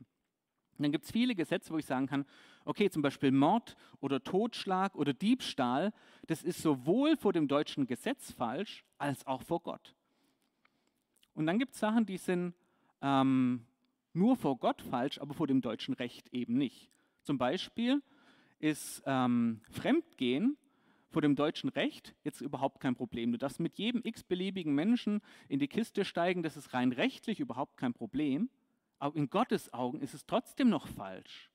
Und 0.77 0.83
dann 0.83 0.91
gibt 0.91 1.05
es 1.05 1.11
viele 1.11 1.35
Gesetze, 1.35 1.73
wo 1.73 1.77
ich 1.77 1.85
sagen 1.85 2.07
kann, 2.07 2.25
okay, 2.65 2.89
zum 2.89 3.01
Beispiel 3.01 3.31
Mord 3.31 3.75
oder 3.99 4.23
Totschlag 4.23 4.95
oder 4.95 5.13
Diebstahl, 5.13 5.93
das 6.27 6.43
ist 6.43 6.61
sowohl 6.61 7.17
vor 7.17 7.33
dem 7.33 7.47
deutschen 7.47 7.87
Gesetz 7.87 8.31
falsch 8.31 8.85
als 8.97 9.25
auch 9.25 9.41
vor 9.41 9.61
Gott. 9.61 9.95
Und 11.33 11.45
dann 11.45 11.59
gibt 11.59 11.73
es 11.73 11.79
Sachen, 11.79 12.05
die 12.05 12.17
sind 12.17 12.53
ähm, 13.01 13.65
nur 14.13 14.35
vor 14.35 14.57
Gott 14.57 14.81
falsch, 14.81 15.19
aber 15.19 15.33
vor 15.33 15.47
dem 15.47 15.61
deutschen 15.61 15.93
Recht 15.93 16.27
eben 16.33 16.57
nicht. 16.57 16.89
Zum 17.23 17.37
Beispiel 17.37 18.01
ist 18.59 19.03
ähm, 19.05 19.61
Fremdgehen 19.69 20.57
vor 21.09 21.21
dem 21.21 21.35
deutschen 21.35 21.69
Recht 21.69 22.15
jetzt 22.23 22.41
überhaupt 22.41 22.79
kein 22.79 22.95
Problem. 22.95 23.31
Du 23.31 23.37
darfst 23.37 23.59
mit 23.59 23.77
jedem 23.77 24.01
x-beliebigen 24.03 24.73
Menschen 24.73 25.21
in 25.47 25.59
die 25.59 25.67
Kiste 25.67 26.05
steigen, 26.05 26.43
das 26.43 26.57
ist 26.57 26.73
rein 26.73 26.91
rechtlich 26.91 27.39
überhaupt 27.39 27.77
kein 27.77 27.93
Problem. 27.93 28.49
In 29.13 29.29
Gottes 29.29 29.73
Augen 29.73 30.01
ist 30.01 30.13
es 30.13 30.25
trotzdem 30.25 30.69
noch 30.69 30.87
falsch, 30.87 31.51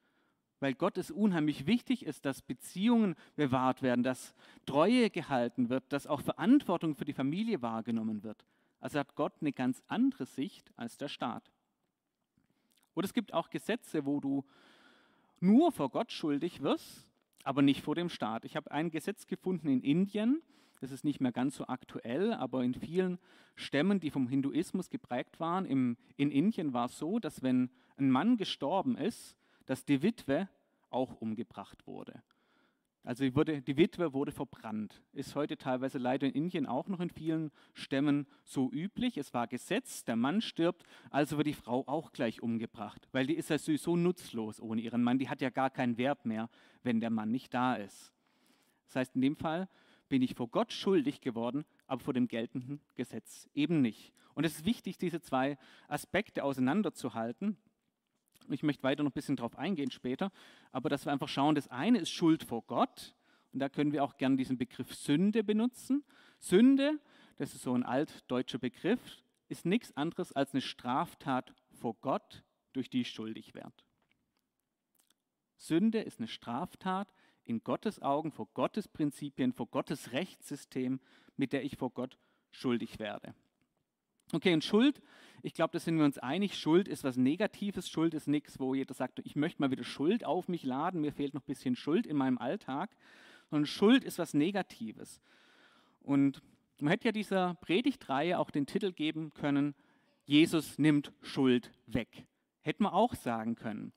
weil 0.61 0.75
Gott 0.75 0.97
es 0.97 1.11
unheimlich 1.11 1.67
wichtig 1.67 2.05
ist, 2.05 2.25
dass 2.25 2.43
Beziehungen 2.43 3.17
bewahrt 3.35 3.83
werden, 3.83 4.05
dass 4.05 4.35
Treue 4.65 5.11
gehalten 5.11 5.69
wird, 5.69 5.93
dass 5.93 6.07
auch 6.07 6.21
Verantwortung 6.21 6.95
für 6.95 7.05
die 7.05 7.13
Familie 7.13 7.63
wahrgenommen 7.63 8.23
wird. 8.23 8.45
Also 8.81 8.99
hat 8.99 9.15
Gott 9.17 9.35
eine 9.41 9.53
ganz 9.53 9.83
andere 9.89 10.27
Sicht 10.27 10.73
als 10.77 10.99
der 10.99 11.09
Staat. 11.09 11.51
Und 12.95 13.05
es 13.05 13.15
gibt 13.15 13.33
auch 13.33 13.51
Gesetze, 13.51 14.07
wo 14.07 14.21
du 14.21 14.45
nur 15.41 15.73
vor 15.73 15.91
Gott 15.91 16.13
schuldig 16.13 16.63
wirst, 16.63 17.09
aber 17.43 17.63
nicht 17.63 17.83
vor 17.83 17.95
dem 17.95 18.09
Staat. 18.09 18.45
Ich 18.45 18.55
habe 18.55 18.71
ein 18.71 18.91
Gesetz 18.91 19.27
gefunden 19.27 19.69
in 19.69 19.83
Indien, 19.83 20.43
Das 20.83 20.91
ist 20.91 21.05
nicht 21.05 21.21
mehr 21.21 21.31
ganz 21.31 21.55
so 21.55 21.69
aktuell, 21.69 22.35
aber 22.35 22.65
in 22.65 22.75
vielen 22.75 23.21
Stämmen, 23.55 24.01
die 24.01 24.11
vom 24.11 24.27
Hinduismus 24.27 24.91
geprägt 24.91 25.39
waren, 25.39 25.65
im, 25.65 25.97
in 26.17 26.33
Indien 26.33 26.73
war 26.73 26.87
es 26.87 26.99
so, 26.99 27.21
dass 27.21 27.41
wenn 27.41 27.71
ein 27.99 28.11
Mann 28.11 28.37
gestorben 28.37 28.97
ist, 28.97 29.37
dass 29.67 29.85
die 29.85 30.03
Witwe 30.03 30.49
auch 30.91 31.21
umgebracht 31.21 31.87
wurde. 31.87 32.21
Also 33.05 33.23
die, 33.23 33.37
wurde, 33.37 33.62
die 33.62 33.77
Witwe 33.77 34.12
wurde 34.12 34.33
verbrannt. 34.33 35.01
Ist 35.12 35.37
heute 35.37 35.57
teilweise 35.57 35.99
leider 35.99 36.27
in 36.27 36.33
Indien 36.33 36.67
auch 36.67 36.89
noch 36.89 36.99
in 36.99 37.11
vielen 37.11 37.53
Stämmen 37.75 38.27
so 38.43 38.69
üblich. 38.73 39.17
Es 39.19 39.33
war 39.33 39.47
Gesetz, 39.47 40.03
der 40.03 40.17
Mann 40.17 40.41
stirbt, 40.41 40.83
also 41.11 41.37
wird 41.37 41.47
die 41.47 41.55
Frau 41.55 41.85
auch 41.87 42.11
gleich 42.11 42.43
umgebracht, 42.43 43.09
weil 43.12 43.29
die 43.29 43.35
ist 43.37 43.51
ja 43.51 43.59
sowieso 43.59 43.95
nutzlos 43.95 44.61
ohne 44.61 44.81
ihren 44.81 45.05
Mann. 45.05 45.21
Die 45.21 45.29
hat 45.29 45.41
ja 45.43 45.51
gar 45.51 45.71
keinen 45.71 45.97
Wert 45.97 46.27
mehr, 46.27 46.51
wenn 46.83 46.99
der 46.99 47.11
Mann 47.11 47.31
nicht 47.31 47.55
da 47.55 47.77
ist. 47.77 48.12
Das 48.87 48.97
heißt, 48.97 49.15
in 49.15 49.23
dem 49.23 49.37
Fall 49.37 49.69
bin 50.12 50.21
ich 50.21 50.35
vor 50.35 50.49
Gott 50.49 50.75
schuldig 50.75 51.23
geworden, 51.23 51.64
aber 51.87 52.02
vor 52.02 52.12
dem 52.12 52.28
geltenden 52.28 52.83
Gesetz 52.97 53.49
eben 53.54 53.81
nicht. 53.81 54.12
Und 54.35 54.45
es 54.45 54.57
ist 54.57 54.66
wichtig, 54.66 54.99
diese 54.99 55.23
zwei 55.23 55.57
Aspekte 55.88 56.45
auseinanderzuhalten. 56.45 57.57
Ich 58.50 58.62
möchte 58.62 58.83
weiter 58.83 59.04
noch 59.04 59.11
ein 59.11 59.14
bisschen 59.14 59.37
darauf 59.37 59.57
eingehen 59.57 59.90
später, 59.90 60.31
aber 60.71 60.90
dass 60.90 61.07
wir 61.07 61.12
einfach 61.12 61.28
schauen, 61.28 61.54
das 61.54 61.69
eine 61.69 61.99
ist 61.99 62.11
Schuld 62.11 62.45
vor 62.45 62.61
Gott 62.66 63.16
und 63.54 63.61
da 63.61 63.71
können 63.71 63.90
wir 63.90 64.04
auch 64.04 64.19
gerne 64.19 64.37
diesen 64.37 64.59
Begriff 64.59 64.95
Sünde 64.95 65.42
benutzen. 65.42 66.04
Sünde, 66.38 67.00
das 67.38 67.54
ist 67.54 67.62
so 67.62 67.73
ein 67.73 67.83
altdeutscher 67.83 68.59
Begriff, 68.59 69.00
ist 69.49 69.64
nichts 69.64 69.97
anderes 69.97 70.31
als 70.35 70.52
eine 70.52 70.61
Straftat 70.61 71.54
vor 71.71 71.97
Gott, 72.02 72.45
durch 72.75 72.90
die 72.90 73.00
ich 73.00 73.09
schuldig 73.09 73.54
werde. 73.54 73.73
Sünde 75.57 76.02
ist 76.02 76.19
eine 76.19 76.28
Straftat, 76.28 77.09
in 77.45 77.63
Gottes 77.63 78.01
Augen, 78.01 78.31
vor 78.31 78.49
Gottes 78.55 78.89
Prinzipien, 78.89 79.53
vor 79.53 79.67
Gottes 79.67 80.13
Rechtssystem, 80.13 81.01
mit 81.37 81.53
der 81.53 81.65
ich 81.65 81.77
vor 81.77 81.91
Gott 81.91 82.19
schuldig 82.51 82.99
werde. 82.99 83.35
Okay, 84.33 84.55
und 84.55 84.65
Schuld, 84.65 85.03
ich 85.43 85.53
glaube, 85.53 85.73
da 85.73 85.79
sind 85.79 85.99
wir 85.99 86.05
uns 86.05 86.19
einig, 86.19 86.57
Schuld 86.57 86.89
ist 86.89 87.05
was 87.05 87.17
Negatives, 87.17 87.91
Schuld 87.91 88.15
ist 88.15 88.29
nichts, 88.29 88.59
wo 88.59 88.75
jeder 88.75 88.95
sagt, 88.95 89.21
ich 89.25 89.37
möchte 89.37 89.61
mal 89.61 89.71
wieder 89.71 89.85
Schuld 89.85 90.25
auf 90.25 90.49
mich 90.49 90.63
laden, 90.63 91.01
mir 91.01 91.13
fehlt 91.13 91.35
noch 91.35 91.43
ein 91.43 91.47
bisschen 91.47 91.77
Schuld 91.77 92.07
in 92.07 92.17
meinem 92.17 92.39
Alltag, 92.39 92.97
sondern 93.51 93.67
Schuld 93.67 94.05
ist 94.05 94.19
was 94.19 94.33
Negatives. 94.33 95.21
Und 96.01 96.43
man 96.81 96.91
hätte 96.91 97.07
ja 97.07 97.13
dieser 97.13 97.55
Predigtreihe 97.55 98.39
auch 98.39 98.51
den 98.51 98.67
Titel 98.67 98.93
geben 98.93 99.35
können, 99.35 99.75
Jesus 100.25 100.79
nimmt 100.79 101.13
Schuld 101.21 101.71
weg. 101.87 102.27
Hätte 102.63 102.83
man 102.85 102.93
auch 102.93 103.15
sagen 103.15 103.55
können. 103.55 103.93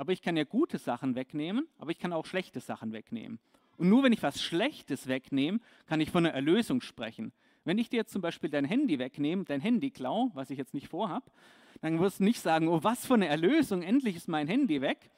Aber 0.00 0.12
ich 0.12 0.22
kann 0.22 0.34
ja 0.34 0.44
gute 0.44 0.78
Sachen 0.78 1.14
wegnehmen, 1.14 1.68
aber 1.76 1.90
ich 1.90 1.98
kann 1.98 2.14
auch 2.14 2.24
schlechte 2.24 2.58
Sachen 2.60 2.94
wegnehmen. 2.94 3.38
Und 3.76 3.90
nur 3.90 4.02
wenn 4.02 4.14
ich 4.14 4.22
was 4.22 4.40
Schlechtes 4.40 5.08
wegnehme, 5.08 5.60
kann 5.84 6.00
ich 6.00 6.10
von 6.10 6.24
einer 6.24 6.34
Erlösung 6.34 6.80
sprechen. 6.80 7.32
Wenn 7.64 7.76
ich 7.76 7.90
dir 7.90 7.98
jetzt 7.98 8.12
zum 8.12 8.22
Beispiel 8.22 8.48
dein 8.48 8.64
Handy 8.64 8.98
wegnehme, 8.98 9.44
dein 9.44 9.60
Handy 9.60 9.90
klau, 9.90 10.30
was 10.32 10.48
ich 10.48 10.56
jetzt 10.56 10.72
nicht 10.72 10.88
vorhab, 10.88 11.30
dann 11.82 12.00
wirst 12.00 12.20
du 12.20 12.24
nicht 12.24 12.40
sagen, 12.40 12.66
oh, 12.68 12.82
was 12.82 13.04
für 13.04 13.12
eine 13.12 13.28
Erlösung, 13.28 13.82
endlich 13.82 14.16
ist 14.16 14.26
mein 14.26 14.48
Handy 14.48 14.80
weg. 14.80 15.10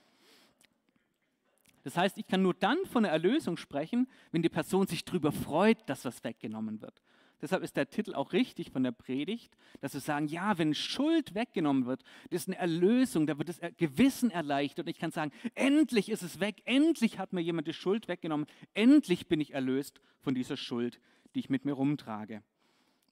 Das 1.84 1.96
heißt, 1.96 2.18
ich 2.18 2.26
kann 2.26 2.42
nur 2.42 2.54
dann 2.54 2.78
von 2.86 3.04
einer 3.04 3.12
Erlösung 3.12 3.58
sprechen, 3.58 4.08
wenn 4.32 4.42
die 4.42 4.48
Person 4.48 4.88
sich 4.88 5.04
darüber 5.04 5.30
freut, 5.30 5.78
dass 5.88 6.04
was 6.04 6.24
weggenommen 6.24 6.80
wird. 6.80 7.00
Deshalb 7.42 7.64
ist 7.64 7.76
der 7.76 7.90
Titel 7.90 8.14
auch 8.14 8.32
richtig 8.32 8.70
von 8.70 8.84
der 8.84 8.92
Predigt, 8.92 9.56
dass 9.80 9.94
wir 9.94 10.00
sagen, 10.00 10.28
ja, 10.28 10.56
wenn 10.58 10.74
Schuld 10.74 11.34
weggenommen 11.34 11.86
wird, 11.86 12.04
das 12.30 12.42
ist 12.42 12.48
eine 12.48 12.58
Erlösung, 12.58 13.26
da 13.26 13.36
wird 13.36 13.48
das 13.48 13.60
Gewissen 13.76 14.30
erleichtert. 14.30 14.86
Und 14.86 14.90
ich 14.90 15.00
kann 15.00 15.10
sagen, 15.10 15.32
endlich 15.56 16.08
ist 16.08 16.22
es 16.22 16.38
weg, 16.38 16.62
endlich 16.66 17.18
hat 17.18 17.32
mir 17.32 17.40
jemand 17.40 17.66
die 17.66 17.72
Schuld 17.72 18.06
weggenommen, 18.06 18.46
endlich 18.74 19.26
bin 19.26 19.40
ich 19.40 19.54
erlöst 19.54 20.00
von 20.20 20.36
dieser 20.36 20.56
Schuld, 20.56 21.00
die 21.34 21.40
ich 21.40 21.50
mit 21.50 21.64
mir 21.64 21.72
rumtrage. 21.72 22.44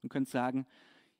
Du 0.00 0.08
könnt 0.08 0.28
sagen, 0.28 0.64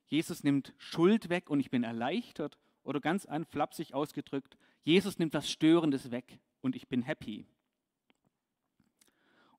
Jesus 0.05 0.45
nimmt 0.45 0.73
Schuld 0.77 1.29
weg 1.29 1.49
und 1.49 1.59
ich 1.59 1.69
bin 1.69 1.83
erleichtert. 1.83 2.57
Oder 2.83 3.01
ganz 3.01 3.27
flapsig 3.49 3.93
ausgedrückt, 3.93 4.57
Jesus 4.83 5.19
nimmt 5.19 5.33
was 5.33 5.51
Störendes 5.51 6.11
weg 6.11 6.39
und 6.61 6.75
ich 6.75 6.87
bin 6.87 7.03
happy. 7.03 7.45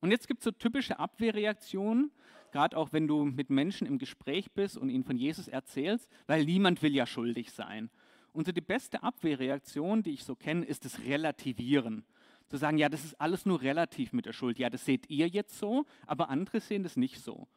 Und 0.01 0.11
jetzt 0.11 0.27
gibt 0.27 0.41
es 0.41 0.45
so 0.45 0.51
typische 0.51 0.99
Abwehrreaktionen, 0.99 2.11
gerade 2.53 2.77
auch 2.77 2.93
wenn 2.93 3.09
du 3.09 3.25
mit 3.25 3.51
Menschen 3.51 3.87
im 3.87 3.99
Gespräch 3.99 4.53
bist 4.53 4.77
und 4.77 4.91
ihnen 4.91 5.05
von 5.05 5.17
Jesus 5.17 5.49
erzählst, 5.49 6.09
weil 6.27 6.45
niemand 6.45 6.83
will 6.83 6.95
ja 6.95 7.07
schuldig 7.07 7.51
sein. 7.51 7.91
Und 8.33 8.47
so 8.47 8.53
die 8.53 8.61
beste 8.61 9.03
Abwehrreaktion, 9.03 10.03
die 10.03 10.13
ich 10.13 10.25
so 10.25 10.37
kenne, 10.37 10.65
ist 10.65 10.85
das 10.85 11.01
Relativieren. 11.01 12.05
Zu 12.49 12.57
sagen, 12.57 12.79
ja, 12.79 12.89
das 12.89 13.05
ist 13.05 13.21
alles 13.21 13.47
nur 13.47 13.63
relativ 13.63 14.13
mit 14.13 14.27
der 14.27 14.33
Schuld. 14.33 14.59
Ja, 14.59 14.71
das 14.71 14.85
seht 14.85 15.11
ihr 15.11 15.27
jetzt 15.29 15.59
so, 15.59 15.85
aber 16.07 16.29
andere 16.29 16.61
sehen 16.61 16.83
das 16.83 16.97
nicht 16.97 17.21
so. 17.21 17.49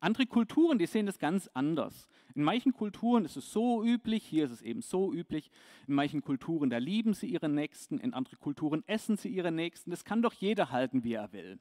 Andere 0.00 0.26
Kulturen, 0.26 0.78
die 0.78 0.86
sehen 0.86 1.06
das 1.06 1.18
ganz 1.18 1.48
anders. 1.54 2.08
In 2.34 2.42
manchen 2.42 2.72
Kulturen 2.72 3.24
ist 3.24 3.36
es 3.36 3.52
so 3.52 3.84
üblich, 3.84 4.24
hier 4.24 4.44
ist 4.44 4.50
es 4.50 4.62
eben 4.62 4.82
so 4.82 5.12
üblich. 5.12 5.50
In 5.86 5.94
manchen 5.94 6.22
Kulturen, 6.22 6.70
da 6.70 6.78
lieben 6.78 7.14
sie 7.14 7.26
ihre 7.26 7.48
Nächsten, 7.48 7.98
in 7.98 8.12
anderen 8.12 8.40
Kulturen 8.40 8.82
essen 8.86 9.16
sie 9.16 9.28
ihre 9.28 9.52
Nächsten. 9.52 9.90
Das 9.90 10.04
kann 10.04 10.22
doch 10.22 10.32
jeder 10.32 10.70
halten, 10.70 11.04
wie 11.04 11.14
er 11.14 11.32
will 11.32 11.60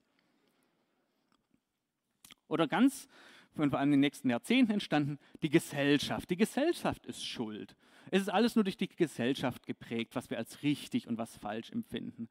oder 2.52 2.68
ganz 2.68 3.08
vor 3.56 3.80
allem 3.80 3.90
in 3.90 3.92
den 3.92 4.00
nächsten 4.00 4.30
Jahrzehnten 4.30 4.72
entstanden, 4.72 5.20
die 5.42 5.50
Gesellschaft. 5.50 6.30
Die 6.30 6.38
Gesellschaft 6.38 7.06
ist 7.06 7.26
schuld. 7.26 7.76
Es 8.10 8.22
ist 8.22 8.30
alles 8.30 8.56
nur 8.56 8.64
durch 8.64 8.78
die 8.78 8.88
Gesellschaft 8.88 9.66
geprägt, 9.66 10.16
was 10.16 10.30
wir 10.30 10.38
als 10.38 10.64
richtig 10.64 11.08
und 11.08 11.18
was 11.18 11.38
falsch 11.38 11.72
empfinden. 11.72 12.30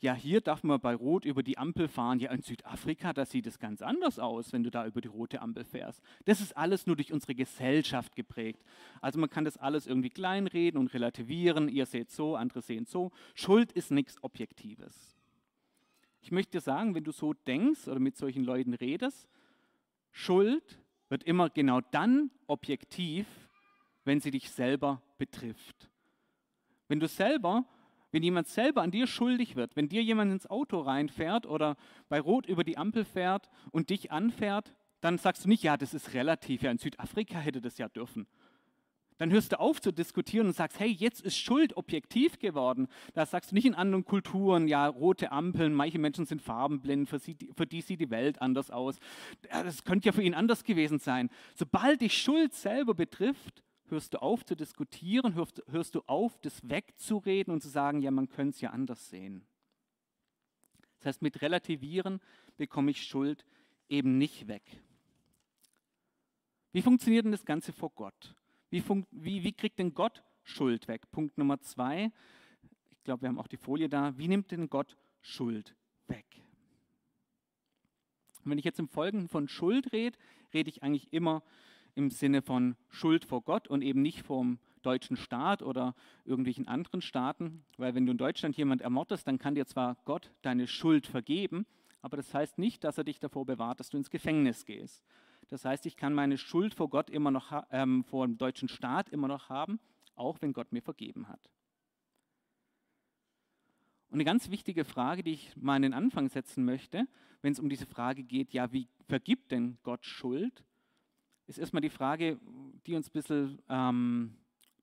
Ja, 0.00 0.14
hier 0.14 0.40
darf 0.40 0.64
man 0.64 0.80
bei 0.80 0.94
Rot 0.94 1.24
über 1.24 1.42
die 1.42 1.56
Ampel 1.56 1.88
fahren. 1.88 2.18
Ja, 2.18 2.30
in 2.32 2.42
Südafrika, 2.42 3.12
da 3.12 3.24
sieht 3.24 3.46
es 3.46 3.58
ganz 3.58 3.80
anders 3.80 4.18
aus, 4.18 4.52
wenn 4.52 4.62
du 4.62 4.70
da 4.70 4.86
über 4.86 5.00
die 5.00 5.08
rote 5.08 5.40
Ampel 5.40 5.64
fährst. 5.64 6.02
Das 6.24 6.40
ist 6.40 6.56
alles 6.56 6.86
nur 6.86 6.96
durch 6.96 7.12
unsere 7.12 7.34
Gesellschaft 7.34 8.14
geprägt. 8.16 8.62
Also 9.00 9.18
man 9.18 9.30
kann 9.30 9.44
das 9.44 9.56
alles 9.56 9.86
irgendwie 9.86 10.10
kleinreden 10.10 10.78
und 10.78 10.92
relativieren. 10.92 11.68
Ihr 11.68 11.86
seht 11.86 12.10
so, 12.10 12.36
andere 12.36 12.60
sehen 12.60 12.86
so. 12.86 13.12
Schuld 13.34 13.72
ist 13.72 13.92
nichts 13.92 14.22
Objektives. 14.22 15.16
Ich 16.20 16.32
möchte 16.32 16.52
dir 16.52 16.60
sagen, 16.60 16.94
wenn 16.94 17.04
du 17.04 17.12
so 17.12 17.32
denkst 17.32 17.86
oder 17.86 18.00
mit 18.00 18.16
solchen 18.16 18.44
Leuten 18.44 18.74
redest, 18.74 19.28
Schuld 20.16 20.78
wird 21.08 21.24
immer 21.24 21.50
genau 21.50 21.80
dann 21.80 22.30
objektiv, 22.46 23.26
wenn 24.04 24.20
sie 24.20 24.30
dich 24.30 24.48
selber 24.48 25.02
betrifft. 25.18 25.90
Wenn 26.86 27.00
du 27.00 27.08
selber, 27.08 27.64
wenn 28.12 28.22
jemand 28.22 28.46
selber 28.46 28.82
an 28.82 28.92
dir 28.92 29.08
schuldig 29.08 29.56
wird, 29.56 29.74
wenn 29.74 29.88
dir 29.88 30.02
jemand 30.04 30.30
ins 30.30 30.46
Auto 30.46 30.80
reinfährt 30.80 31.46
oder 31.46 31.76
bei 32.08 32.20
Rot 32.20 32.46
über 32.46 32.62
die 32.62 32.78
Ampel 32.78 33.04
fährt 33.04 33.50
und 33.72 33.90
dich 33.90 34.12
anfährt, 34.12 34.76
dann 35.00 35.18
sagst 35.18 35.44
du 35.44 35.48
nicht, 35.48 35.64
ja, 35.64 35.76
das 35.76 35.94
ist 35.94 36.14
relativ, 36.14 36.62
ja, 36.62 36.70
in 36.70 36.78
Südafrika 36.78 37.38
hätte 37.40 37.60
das 37.60 37.76
ja 37.76 37.88
dürfen. 37.88 38.28
Dann 39.18 39.30
hörst 39.30 39.52
du 39.52 39.60
auf 39.60 39.80
zu 39.80 39.92
diskutieren 39.92 40.48
und 40.48 40.56
sagst, 40.56 40.80
hey, 40.80 40.90
jetzt 40.90 41.20
ist 41.20 41.36
Schuld 41.36 41.76
objektiv 41.76 42.38
geworden. 42.40 42.88
Da 43.12 43.26
sagst 43.26 43.52
du 43.52 43.54
nicht 43.54 43.66
in 43.66 43.74
anderen 43.74 44.04
Kulturen, 44.04 44.66
ja, 44.66 44.88
rote 44.88 45.30
Ampeln, 45.30 45.72
manche 45.72 46.00
Menschen 46.00 46.26
sind 46.26 46.42
farbenblind, 46.42 47.08
für, 47.08 47.20
sie, 47.20 47.36
für 47.56 47.66
die 47.66 47.80
sieht 47.80 48.00
die 48.00 48.10
Welt 48.10 48.42
anders 48.42 48.70
aus. 48.70 48.98
Das 49.48 49.84
könnte 49.84 50.06
ja 50.06 50.12
für 50.12 50.22
ihn 50.22 50.34
anders 50.34 50.64
gewesen 50.64 50.98
sein. 50.98 51.30
Sobald 51.54 52.00
dich 52.00 52.18
Schuld 52.18 52.54
selber 52.54 52.94
betrifft, 52.94 53.62
hörst 53.88 54.14
du 54.14 54.22
auf 54.22 54.44
zu 54.44 54.56
diskutieren, 54.56 55.34
hörst, 55.34 55.62
hörst 55.70 55.94
du 55.94 56.02
auf, 56.06 56.36
das 56.38 56.68
wegzureden 56.68 57.52
und 57.52 57.62
zu 57.62 57.68
sagen, 57.68 58.00
ja, 58.00 58.10
man 58.10 58.28
könnte 58.28 58.54
es 58.56 58.60
ja 58.60 58.70
anders 58.70 59.10
sehen. 59.10 59.46
Das 60.98 61.06
heißt, 61.06 61.22
mit 61.22 61.40
Relativieren 61.40 62.20
bekomme 62.56 62.90
ich 62.90 63.02
Schuld 63.04 63.44
eben 63.88 64.18
nicht 64.18 64.48
weg. 64.48 64.62
Wie 66.72 66.82
funktioniert 66.82 67.24
denn 67.24 67.32
das 67.32 67.44
Ganze 67.44 67.72
vor 67.72 67.90
Gott? 67.90 68.34
Wie, 68.74 68.82
wie, 69.12 69.44
wie 69.44 69.52
kriegt 69.52 69.78
denn 69.78 69.94
Gott 69.94 70.24
Schuld 70.42 70.88
weg? 70.88 71.08
Punkt 71.12 71.38
Nummer 71.38 71.60
zwei. 71.60 72.10
Ich 72.90 73.04
glaube, 73.04 73.22
wir 73.22 73.28
haben 73.28 73.38
auch 73.38 73.46
die 73.46 73.56
Folie 73.56 73.88
da. 73.88 74.18
Wie 74.18 74.26
nimmt 74.26 74.50
denn 74.50 74.68
Gott 74.68 74.96
Schuld 75.20 75.76
weg? 76.08 76.26
Und 78.42 78.50
wenn 78.50 78.58
ich 78.58 78.64
jetzt 78.64 78.80
im 78.80 78.88
Folgenden 78.88 79.28
von 79.28 79.46
Schuld 79.46 79.92
rede, 79.92 80.18
rede 80.52 80.70
ich 80.70 80.82
eigentlich 80.82 81.12
immer 81.12 81.44
im 81.94 82.10
Sinne 82.10 82.42
von 82.42 82.74
Schuld 82.88 83.24
vor 83.24 83.42
Gott 83.42 83.68
und 83.68 83.80
eben 83.80 84.02
nicht 84.02 84.22
vom 84.22 84.58
deutschen 84.82 85.16
Staat 85.16 85.62
oder 85.62 85.94
irgendwelchen 86.24 86.66
anderen 86.66 87.00
Staaten, 87.00 87.64
weil 87.76 87.94
wenn 87.94 88.06
du 88.06 88.10
in 88.10 88.18
Deutschland 88.18 88.56
jemand 88.56 88.82
ermordest, 88.82 89.28
dann 89.28 89.38
kann 89.38 89.54
dir 89.54 89.66
zwar 89.66 89.98
Gott 90.04 90.32
deine 90.42 90.66
Schuld 90.66 91.06
vergeben, 91.06 91.64
aber 92.02 92.16
das 92.16 92.34
heißt 92.34 92.58
nicht, 92.58 92.82
dass 92.82 92.98
er 92.98 93.04
dich 93.04 93.20
davor 93.20 93.46
bewahrt, 93.46 93.78
dass 93.78 93.90
du 93.90 93.98
ins 93.98 94.10
Gefängnis 94.10 94.64
gehst. 94.64 95.04
Das 95.48 95.64
heißt, 95.64 95.86
ich 95.86 95.96
kann 95.96 96.14
meine 96.14 96.38
Schuld 96.38 96.74
vor 96.74 96.88
Gott 96.88 97.10
immer 97.10 97.30
noch, 97.30 97.64
ähm, 97.70 98.04
vor 98.04 98.26
dem 98.26 98.38
deutschen 98.38 98.68
Staat 98.68 99.08
immer 99.10 99.28
noch 99.28 99.48
haben, 99.48 99.78
auch 100.14 100.40
wenn 100.40 100.52
Gott 100.52 100.72
mir 100.72 100.82
vergeben 100.82 101.28
hat. 101.28 101.50
Und 104.08 104.18
eine 104.18 104.24
ganz 104.24 104.48
wichtige 104.48 104.84
Frage, 104.84 105.22
die 105.22 105.32
ich 105.32 105.56
mal 105.56 105.74
an 105.74 105.82
den 105.82 105.92
Anfang 105.92 106.28
setzen 106.28 106.64
möchte, 106.64 107.08
wenn 107.42 107.52
es 107.52 107.58
um 107.58 107.68
diese 107.68 107.86
Frage 107.86 108.22
geht, 108.22 108.52
ja, 108.52 108.72
wie 108.72 108.88
vergibt 109.08 109.50
denn 109.50 109.76
Gott 109.82 110.06
Schuld, 110.06 110.64
ist 111.46 111.58
erstmal 111.58 111.82
die 111.82 111.90
Frage, 111.90 112.38
die 112.86 112.94
uns 112.94 113.08
ein 113.08 113.12
bisschen, 113.12 113.60
ähm, 113.68 114.36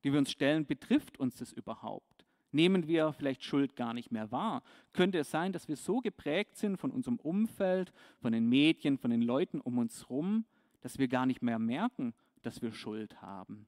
die 0.04 0.12
wir 0.12 0.20
uns 0.20 0.32
stellen, 0.32 0.66
betrifft 0.66 1.18
uns 1.20 1.38
das 1.38 1.54
überhaupt? 1.54 2.11
Nehmen 2.52 2.88
wir 2.88 3.14
vielleicht 3.14 3.44
Schuld 3.44 3.76
gar 3.76 3.94
nicht 3.94 4.12
mehr 4.12 4.32
wahr? 4.32 4.64
Könnte 4.94 5.20
es 5.20 5.32
sein, 5.32 5.54
dass 5.54 5.68
wir 5.68 5.76
so 5.78 6.00
geprägt 6.00 6.58
sind 6.58 6.78
von 6.78 6.92
unserem 6.92 7.18
Umfeld, 7.18 7.94
von 8.22 8.34
den 8.34 8.48
Medien, 8.50 8.98
von 8.98 9.12
den 9.12 9.22
Leuten 9.22 9.62
um 9.62 9.78
uns 9.78 10.04
herum, 10.04 10.46
dass 10.82 10.98
wir 10.98 11.08
gar 11.08 11.26
nicht 11.26 11.42
mehr 11.42 11.60
merken, 11.60 12.14
dass 12.42 12.62
wir 12.62 12.74
Schuld 12.74 13.22
haben? 13.22 13.68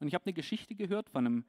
Und 0.00 0.08
ich 0.08 0.14
habe 0.14 0.26
eine 0.26 0.32
Geschichte 0.32 0.74
gehört 0.74 1.10
von 1.10 1.26
einem 1.26 1.44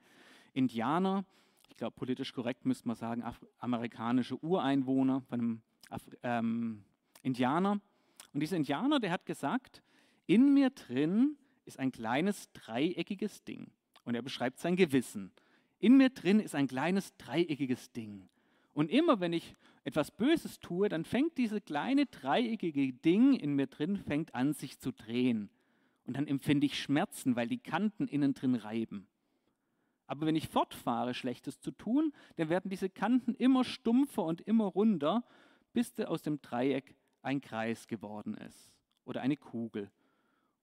Indianer, 0.54 1.26
ich 1.70 1.78
glaube 1.78 1.96
politisch 1.96 2.34
korrekt 2.34 2.66
müsste 2.66 2.88
man 2.88 2.96
sagen, 2.96 3.24
amerikanische 3.60 4.42
Ureinwohner, 4.44 5.22
von 5.22 5.40
einem 5.40 5.62
Af 5.90 6.02
ähm, 6.24 6.84
Indianer. 7.22 7.80
Und 8.34 8.40
dieser 8.40 8.58
Indianer, 8.58 9.00
der 9.00 9.12
hat 9.12 9.26
gesagt, 9.26 9.82
in 10.26 10.54
mir 10.54 10.70
drin 10.70 11.38
ist 11.66 11.80
ein 11.80 11.92
kleines 11.92 12.52
dreieckiges 12.54 13.44
Ding. 13.44 13.72
Und 14.04 14.16
er 14.16 14.22
beschreibt 14.22 14.60
sein 14.60 14.76
Gewissen. 14.76 15.32
In 15.80 15.98
mir 15.98 16.10
drin 16.10 16.40
ist 16.40 16.56
ein 16.56 16.68
kleines 16.68 17.16
dreieckiges 17.18 17.92
Ding. 17.92 18.30
Und 18.74 18.90
immer 18.90 19.20
wenn 19.20 19.34
ich 19.34 19.56
etwas 19.84 20.12
Böses 20.12 20.60
tue, 20.60 20.90
dann 20.90 21.06
fängt 21.06 21.38
diese 21.38 21.62
kleine 21.62 22.08
dreieckige 22.08 22.94
Ding 22.94 23.34
in 23.34 23.54
mir 23.54 23.68
drin 23.68 23.98
fängt 23.98 24.36
an 24.36 24.54
sich 24.54 24.80
zu 24.80 24.92
drehen. 24.92 25.50
Und 26.06 26.18
dann 26.18 26.28
empfinde 26.28 26.66
ich 26.66 26.80
Schmerzen, 26.80 27.36
weil 27.36 27.48
die 27.48 27.60
Kanten 27.60 28.08
innen 28.08 28.34
drin 28.34 28.56
reiben. 28.56 29.08
Aber 30.08 30.26
wenn 30.26 30.36
ich 30.36 30.50
fortfahre, 30.50 31.14
Schlechtes 31.14 31.60
zu 31.60 31.72
tun, 31.72 32.14
dann 32.36 32.50
werden 32.50 32.70
diese 32.70 32.90
Kanten 32.90 33.34
immer 33.34 33.64
stumpfer 33.64 34.24
und 34.24 34.42
immer 34.42 34.66
runder, 34.66 35.24
bis 35.74 36.00
aus 36.00 36.22
dem 36.22 36.42
Dreieck 36.42 36.96
ein 37.22 37.42
Kreis 37.42 37.88
geworden 37.88 38.36
ist 38.36 38.74
oder 39.04 39.22
eine 39.22 39.38
Kugel. 39.38 39.92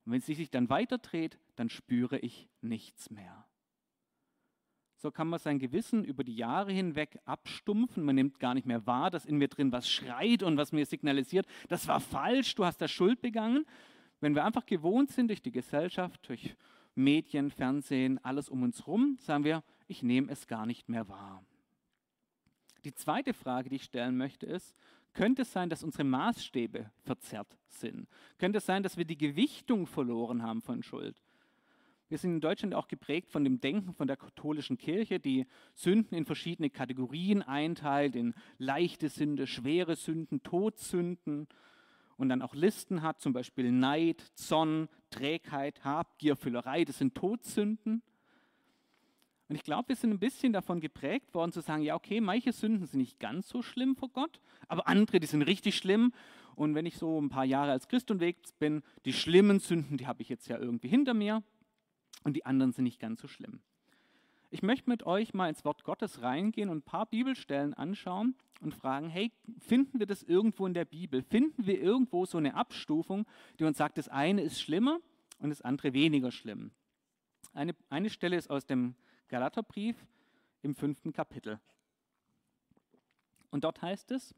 Und 0.05 0.13
wenn 0.13 0.21
sie 0.21 0.35
sich 0.35 0.51
dann 0.51 0.69
weiter 0.69 0.99
dreht, 0.99 1.39
dann 1.57 1.69
spüre 1.69 2.19
ich 2.19 2.49
nichts 2.61 3.11
mehr. 3.11 3.47
So 5.03 5.11
kann 5.11 5.27
man 5.27 5.41
sein 5.41 5.59
Gewissen 5.59 6.05
über 6.05 6.23
die 6.23 6.37
Jahre 6.37 6.71
hinweg 6.71 7.19
abstumpfen. 7.25 8.05
Man 8.05 8.15
nimmt 8.15 8.39
gar 8.39 8.55
nicht 8.55 8.69
mehr 8.69 8.87
wahr, 8.87 9.11
dass 9.11 9.27
in 9.27 9.37
mir 9.37 9.49
drin 9.49 9.73
was 9.73 9.91
schreit 9.91 10.45
und 10.45 10.57
was 10.57 10.71
mir 10.71 10.87
signalisiert, 10.87 11.45
das 11.69 11.89
war 11.89 11.99
falsch, 11.99 12.55
du 12.55 12.65
hast 12.65 12.81
da 12.81 12.87
Schuld 12.87 13.21
begangen. 13.21 13.67
Wenn 14.21 14.37
wir 14.37 14.45
einfach 14.45 14.65
gewohnt 14.65 15.11
sind 15.11 15.27
durch 15.27 15.43
die 15.43 15.51
Gesellschaft, 15.51 16.29
durch 16.29 16.55
Medien, 16.95 17.51
Fernsehen, 17.51 18.25
alles 18.25 18.49
um 18.49 18.63
uns 18.63 18.79
herum, 18.79 19.17
sagen 19.19 19.43
wir, 19.43 19.65
ich 19.89 20.05
nehme 20.05 20.31
es 20.31 20.47
gar 20.47 20.67
nicht 20.67 20.89
mehr 20.89 21.09
wahr. 21.09 21.45
Die 22.85 22.95
zweite 22.95 23.35
Frage, 23.35 23.71
die 23.71 23.77
ich 23.77 23.83
stellen 23.83 24.17
möchte, 24.17 24.47
ist, 24.47 24.73
könnte 25.15 25.43
es 25.43 25.53
sein, 25.53 25.69
dass 25.69 25.83
unsere 25.83 26.05
Maßstäbe 26.05 26.93
verzerrt 27.03 27.59
sind? 27.67 28.07
Könnte 28.39 28.59
es 28.59 28.67
sein, 28.67 28.85
dass 28.85 28.97
wir 28.97 29.05
die 29.05 29.19
Gewichtung 29.19 29.89
verloren 29.89 30.45
haben 30.45 30.63
von 30.63 30.85
Schuld? 30.85 31.21
Wir 32.13 32.19
sind 32.19 32.35
in 32.35 32.41
Deutschland 32.43 32.75
auch 32.75 32.89
geprägt 32.89 33.31
von 33.31 33.43
dem 33.43 33.59
Denken 33.63 33.95
von 33.95 34.07
der 34.07 34.19
katholischen 34.19 34.77
Kirche, 34.77 35.19
die 35.19 35.47
Sünden 35.73 36.15
in 36.15 36.27
verschiedene 36.27 36.69
Kategorien 36.69 37.41
einteilt, 37.41 38.17
in 38.17 38.35
leichte 38.59 39.09
Sünde, 39.09 39.47
schwere 39.47 39.97
Sünden, 39.97 40.43
Todsünden 40.43 41.49
und 42.19 42.29
dann 42.29 42.43
auch 42.43 42.55
Listen 42.55 43.01
hat, 43.01 43.23
zum 43.23 43.33
Beispiel 43.33 43.73
Neid, 43.73 44.21
Zorn, 44.35 44.91
Trägheit, 45.09 45.87
Habgier, 45.87 46.37
Füllerei, 46.37 46.85
das 46.85 46.99
sind 46.99 47.15
Todsünden. 47.15 48.03
Und 49.49 49.57
ich 49.57 49.63
glaube, 49.63 49.89
wir 49.89 49.97
sind 49.97 50.11
ein 50.11 50.19
bisschen 50.19 50.53
davon 50.53 50.81
geprägt 50.81 51.33
worden 51.33 51.53
zu 51.53 51.63
sagen, 51.63 51.83
ja, 51.83 51.95
okay, 51.95 52.21
manche 52.21 52.53
Sünden 52.53 52.85
sind 52.85 53.01
nicht 53.01 53.21
ganz 53.21 53.49
so 53.49 53.63
schlimm 53.63 53.97
vor 53.97 54.11
Gott, 54.11 54.39
aber 54.69 54.87
andere, 54.87 55.19
die 55.19 55.27
sind 55.27 55.41
richtig 55.41 55.79
schlimm. 55.79 56.13
Und 56.57 56.75
wenn 56.75 56.85
ich 56.85 56.99
so 56.99 57.19
ein 57.19 57.31
paar 57.31 57.47
Jahre 57.47 57.71
als 57.71 57.89
Christ 57.89 58.11
unterwegs 58.11 58.53
bin, 58.53 58.83
die 59.07 59.15
schlimmen 59.15 59.61
Sünden, 59.61 59.97
die 59.97 60.07
habe 60.07 60.21
ich 60.21 60.29
jetzt 60.29 60.49
ja 60.49 60.59
irgendwie 60.59 60.89
hinter 60.89 61.15
mir 61.15 61.43
und 62.25 62.35
die 62.35 62.45
anderen 62.47 62.73
sind 62.73 62.85
nicht 62.85 63.01
ganz 63.01 63.21
so 63.21 63.29
schlimm. 63.29 63.61
Ich 64.51 64.63
möchte 64.63 64.91
mit 64.91 65.05
euch 65.05 65.33
mal 65.33 65.49
ins 65.49 65.65
Wort 65.65 65.83
Gottes 65.83 66.21
reingehen 66.21 66.69
und 66.69 66.79
ein 66.79 66.83
paar 66.83 67.07
Bibelstellen 67.07 67.73
anschauen 67.73 68.35
und 68.61 68.75
fragen, 68.75 69.09
hey, 69.09 69.33
finden 69.61 69.99
wir 69.99 70.07
das 70.07 70.23
irgendwo 70.23 70.67
in 70.67 70.75
der 70.75 70.85
Bibel? 70.85 71.23
Finden 71.23 71.67
wir 71.67 71.81
irgendwo 71.81 72.27
so 72.27 72.37
eine 72.37 72.55
Abstufung, 72.55 73.27
die 73.59 73.65
uns 73.65 73.79
sagt, 73.79 73.97
das 73.97 74.09
eine 74.09 74.43
ist 74.43 74.61
schlimmer 74.61 75.01
und 75.39 75.49
das 75.49 75.63
andere 75.63 75.95
weniger 75.95 76.31
schlimm? 76.31 76.71
Eine, 77.55 77.75
eine 77.89 78.11
Stelle 78.11 78.37
ist 78.37 78.51
aus 78.51 78.67
dem 78.67 78.95
Galaterbrief 79.29 79.97
im 80.61 80.75
fünften 80.75 81.15
Kapitel. 81.15 81.59
Und 83.51 83.65
dort 83.65 83.81
heißt 83.81 84.11
es, 84.13 84.35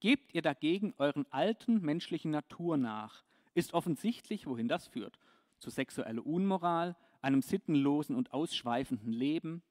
Gebt 0.00 0.34
ihr 0.34 0.40
dagegen 0.40 0.94
euren 0.96 1.26
alten 1.30 1.82
menschlichen 1.82 2.30
Natur 2.30 2.78
nach, 2.78 3.22
ist 3.52 3.74
offensichtlich, 3.74 4.46
wohin 4.46 4.66
das 4.66 4.88
führt 4.88 5.18
zu 5.60 5.70
sexueller 5.70 6.26
Unmoral, 6.26 6.96
einem 7.22 7.42
sittenlosen 7.42 8.16
und 8.16 8.32
ausschweifenden 8.32 9.12
Leben, 9.12 9.62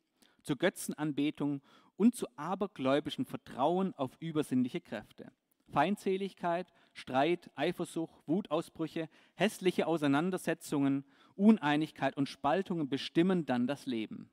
zur 0.43 0.57
Götzenanbetung 0.57 1.61
und 1.97 2.15
zu 2.15 2.27
abergläubischem 2.37 3.25
Vertrauen 3.25 3.93
auf 3.95 4.15
übersinnliche 4.19 4.79
Kräfte. 4.79 5.31
Feindseligkeit, 5.67 6.71
Streit, 6.93 7.51
Eifersucht, 7.55 8.15
Wutausbrüche, 8.25 9.09
hässliche 9.35 9.85
Auseinandersetzungen, 9.85 11.05
Uneinigkeit 11.35 12.17
und 12.17 12.27
Spaltungen 12.27 12.89
bestimmen 12.89 13.45
dann 13.45 13.67
das 13.67 13.85
Leben. 13.85 14.29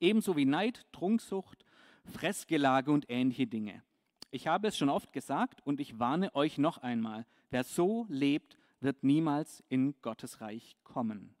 Ebenso 0.00 0.36
wie 0.36 0.44
Neid, 0.44 0.86
Trunksucht, 0.92 1.64
Fressgelage 2.04 2.90
und 2.90 3.06
ähnliche 3.08 3.46
Dinge. 3.46 3.82
Ich 4.30 4.46
habe 4.46 4.68
es 4.68 4.76
schon 4.76 4.88
oft 4.88 5.12
gesagt 5.12 5.60
und 5.64 5.80
ich 5.80 5.98
warne 5.98 6.34
euch 6.34 6.58
noch 6.58 6.78
einmal, 6.78 7.26
wer 7.50 7.64
so 7.64 8.06
lebt, 8.08 8.57
wird 8.80 9.02
niemals 9.02 9.62
in 9.68 9.94
Gottes 10.02 10.40
Reich 10.40 10.76
kommen. 10.84 11.34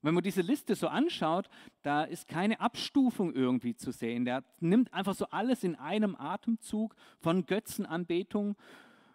wenn 0.00 0.14
man 0.14 0.22
diese 0.22 0.42
Liste 0.42 0.76
so 0.76 0.86
anschaut, 0.86 1.50
da 1.82 2.04
ist 2.04 2.28
keine 2.28 2.60
Abstufung 2.60 3.34
irgendwie 3.34 3.74
zu 3.74 3.90
sehen. 3.90 4.24
Der 4.24 4.44
nimmt 4.60 4.94
einfach 4.94 5.14
so 5.14 5.26
alles 5.26 5.64
in 5.64 5.74
einem 5.74 6.14
Atemzug 6.14 6.94
von 7.18 7.46
Götzenanbetung 7.46 8.56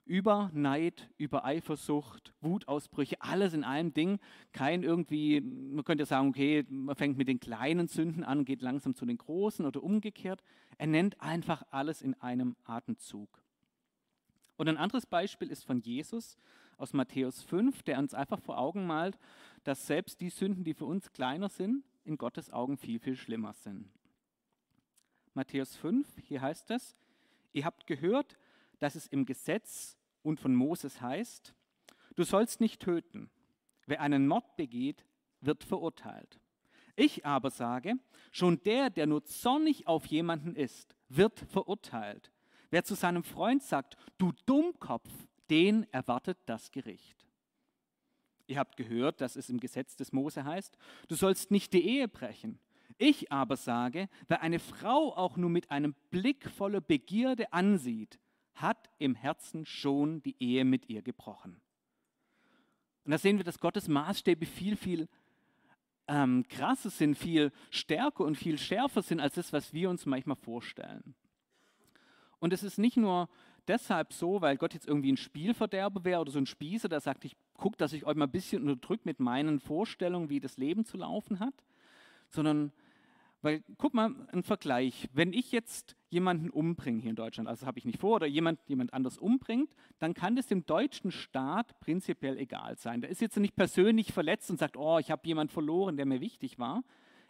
über 0.06 0.52
Neid, 0.54 1.10
über 1.18 1.46
Eifersucht, 1.46 2.34
Wutausbrüche, 2.42 3.22
alles 3.22 3.54
in 3.54 3.64
einem 3.64 3.94
Ding. 3.94 4.20
Kein 4.52 4.84
irgendwie, 4.84 5.40
man 5.40 5.86
könnte 5.86 6.06
sagen, 6.06 6.30
okay, 6.30 6.66
man 6.70 6.96
fängt 6.96 7.18
mit 7.18 7.28
den 7.28 7.40
kleinen 7.40 7.88
Sünden 7.88 8.24
an, 8.24 8.46
geht 8.46 8.62
langsam 8.62 8.96
zu 8.96 9.06
den 9.06 9.18
großen 9.18 9.66
oder 9.66 9.82
umgekehrt. 9.82 10.44
Er 10.78 10.88
nennt 10.88 11.22
einfach 11.22 11.64
alles 11.72 12.02
in 12.02 12.16
einem 12.16 12.56
Atemzug. 12.66 13.30
Und 14.58 14.68
ein 14.68 14.78
anderes 14.78 15.06
Beispiel 15.06 15.50
ist 15.50 15.64
von 15.64 15.80
Jesus 15.80 16.38
aus 16.78 16.94
Matthäus 16.94 17.42
5, 17.42 17.84
der 17.84 18.00
uns 18.00 18.14
einfach 18.14 18.40
vor 18.40 18.58
Augen 18.58 18.86
malt, 18.86 19.18
dass 19.64 19.88
selbst 19.88 20.22
die 20.22 20.30
Sünden, 20.30 20.64
die 20.64 20.74
für 20.74 20.86
uns 20.86 21.12
kleiner 21.12 21.50
sind, 21.50 21.84
in 22.04 22.18
Gottes 22.18 22.52
Augen 22.52 22.78
viel, 22.78 23.00
viel 23.00 23.16
schlimmer 23.16 23.54
sind. 23.54 23.90
Matthäus 25.34 25.76
5, 25.78 26.08
hier 26.22 26.42
heißt 26.42 26.72
es, 26.72 26.96
ihr 27.54 27.66
habt 27.66 27.88
gehört, 27.88 28.38
dass 28.80 28.96
es 28.96 29.08
im 29.08 29.26
Gesetz 29.26 29.98
und 30.22 30.40
von 30.40 30.54
Moses 30.54 31.02
heißt, 31.02 31.54
du 32.16 32.24
sollst 32.24 32.62
nicht 32.62 32.82
töten. 32.82 33.30
Wer 33.86 34.02
einen 34.02 34.28
Mord 34.28 34.56
begeht, 34.56 35.06
wird 35.42 35.64
verurteilt. 35.64 36.40
Ich 36.96 37.26
aber 37.26 37.50
sage, 37.50 37.96
schon 38.32 38.62
der, 38.64 38.90
der 38.90 39.08
nur 39.08 39.24
zornig 39.26 39.88
auf 39.88 40.06
jemanden 40.06 40.56
ist, 40.56 40.96
wird 41.10 41.40
verurteilt. 41.40 42.32
Wer 42.70 42.84
zu 42.84 42.96
seinem 42.96 43.24
Freund 43.24 43.64
sagt, 43.64 43.98
du 44.18 44.32
Dummkopf, 44.46 45.10
den 45.54 45.86
erwartet 45.94 46.40
das 46.48 46.72
Gericht. 46.72 47.28
Ihr 48.48 48.58
habt 48.58 48.76
gehört, 48.76 49.22
dass 49.22 49.36
es 49.36 49.52
im 49.52 49.60
Gesetz 49.60 49.96
des 49.96 50.12
Mose 50.12 50.44
heißt, 50.44 50.80
du 51.08 51.14
sollst 51.14 51.52
nicht 51.52 51.74
die 51.74 51.88
Ehe 51.88 52.08
brechen. 52.08 52.58
Ich 52.98 53.32
aber 53.32 53.56
sage, 53.56 54.10
wer 54.28 54.42
eine 54.42 54.58
Frau 54.58 55.16
auch 55.16 55.38
nur 55.38 55.52
mit 55.52 55.70
einem 55.70 55.94
Blick 56.10 56.50
voller 56.50 56.82
Begierde 56.82 57.54
ansieht, 57.54 58.18
hat 58.56 58.90
im 58.98 59.14
Herzen 59.14 59.68
schon 59.68 60.24
die 60.24 60.36
Ehe 60.40 60.66
mit 60.66 60.90
ihr 60.90 61.04
gebrochen. 61.04 61.62
Und 63.06 63.12
da 63.12 63.20
sehen 63.20 63.38
wir, 63.38 63.44
dass 63.44 63.60
Gottes 63.60 63.88
Maßstäbe 63.88 64.48
viel, 64.48 64.76
viel 64.76 65.08
ähm, 66.08 66.48
krasser 66.48 66.90
sind, 66.90 67.16
viel 67.16 67.52
stärker 67.70 68.24
und 68.24 68.38
viel 68.38 68.58
schärfer 68.58 69.04
sind 69.04 69.20
als 69.20 69.36
das, 69.36 69.54
was 69.54 69.72
wir 69.72 69.92
uns 69.92 70.08
manchmal 70.08 70.36
vorstellen. 70.36 71.14
Und 72.40 72.54
es 72.54 72.64
ist 72.64 72.80
nicht 72.80 72.98
nur 72.98 73.30
deshalb 73.68 74.14
so, 74.14 74.42
weil 74.42 74.58
Gott 74.58 74.74
jetzt 74.74 74.88
irgendwie 74.88 75.12
ein 75.12 75.18
Spielverderber 75.18 76.04
wäre 76.04 76.22
oder 76.22 76.32
so 76.32 76.40
ein 76.40 76.46
Spießer, 76.46 76.90
der 76.90 77.00
sagt, 77.00 77.26
ich 77.26 77.36
gucke, 77.54 77.78
dass 77.78 77.94
ich 77.94 78.06
euch 78.06 78.16
mal 78.16 78.26
ein 78.26 78.32
bisschen 78.32 78.64
unterdrückt 78.64 79.06
mit 79.06 79.20
meinen 79.20 79.60
Vorstellungen, 79.60 80.30
wie 80.30 80.40
das 80.40 80.58
Leben 80.58 80.86
zu 80.86 80.98
laufen 80.98 81.40
hat, 81.40 81.54
sondern 82.30 82.72
weil, 83.44 83.62
guck 83.78 83.94
mal, 83.94 84.16
ein 84.32 84.42
Vergleich. 84.42 85.10
Wenn 85.12 85.34
ich 85.34 85.52
jetzt 85.52 85.98
jemanden 86.10 86.50
umbringe 86.50 87.02
hier 87.02 87.10
in 87.10 87.18
Deutschland, 87.18 87.50
also 87.50 87.66
habe 87.66 87.78
ich 87.78 87.84
nicht 87.84 88.00
vor, 88.00 88.16
oder 88.16 88.26
jemand, 88.26 88.60
jemand 88.68 88.94
anders 88.94 89.18
umbringt, 89.18 89.76
dann 90.00 90.14
kann 90.14 90.38
das 90.38 90.48
dem 90.48 90.66
deutschen 90.66 91.12
Staat 91.12 91.78
prinzipiell 91.82 92.38
egal 92.38 92.78
sein. 92.78 93.02
Der 93.02 93.10
ist 93.10 93.20
jetzt 93.20 93.38
nicht 93.38 93.58
persönlich 93.58 94.14
verletzt 94.14 94.50
und 94.50 94.60
sagt, 94.60 94.78
oh, 94.78 94.98
ich 94.98 95.12
habe 95.12 95.28
jemanden 95.28 95.52
verloren, 95.52 95.98
der 95.98 96.06
mir 96.06 96.22
wichtig 96.22 96.58
war. 96.58 96.84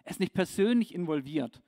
Er 0.03 0.11
ist 0.11 0.19
nicht 0.19 0.33
persönlich 0.33 0.93
involviert. 0.93 1.63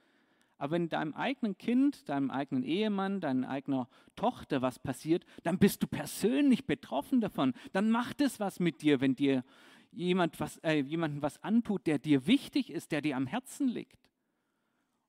Aber 0.57 0.71
wenn 0.71 0.89
deinem 0.89 1.13
eigenen 1.13 1.57
Kind, 1.57 2.07
deinem 2.07 2.31
eigenen 2.31 2.63
Ehemann, 2.63 3.19
deiner 3.19 3.49
eigenen 3.49 3.85
Tochter 4.15 4.61
was 4.61 4.79
passiert, 4.79 5.25
dann 5.43 5.59
bist 5.59 5.83
du 5.83 5.87
persönlich 5.87 6.65
betroffen 6.65 7.19
davon. 7.19 7.53
Dann 7.73 7.91
macht 7.91 8.21
es 8.21 8.39
was 8.39 8.59
mit 8.59 8.81
dir, 8.81 9.01
wenn 9.01 9.15
dir 9.15 9.43
jemand 9.91 10.39
was, 10.39 10.57
äh, 10.59 10.79
jemanden 10.79 11.21
was 11.21 11.41
antut, 11.43 11.87
der 11.87 11.99
dir 11.99 12.27
wichtig 12.27 12.69
ist, 12.69 12.91
der 12.91 13.01
dir 13.01 13.17
am 13.17 13.27
Herzen 13.27 13.67
liegt. 13.67 14.11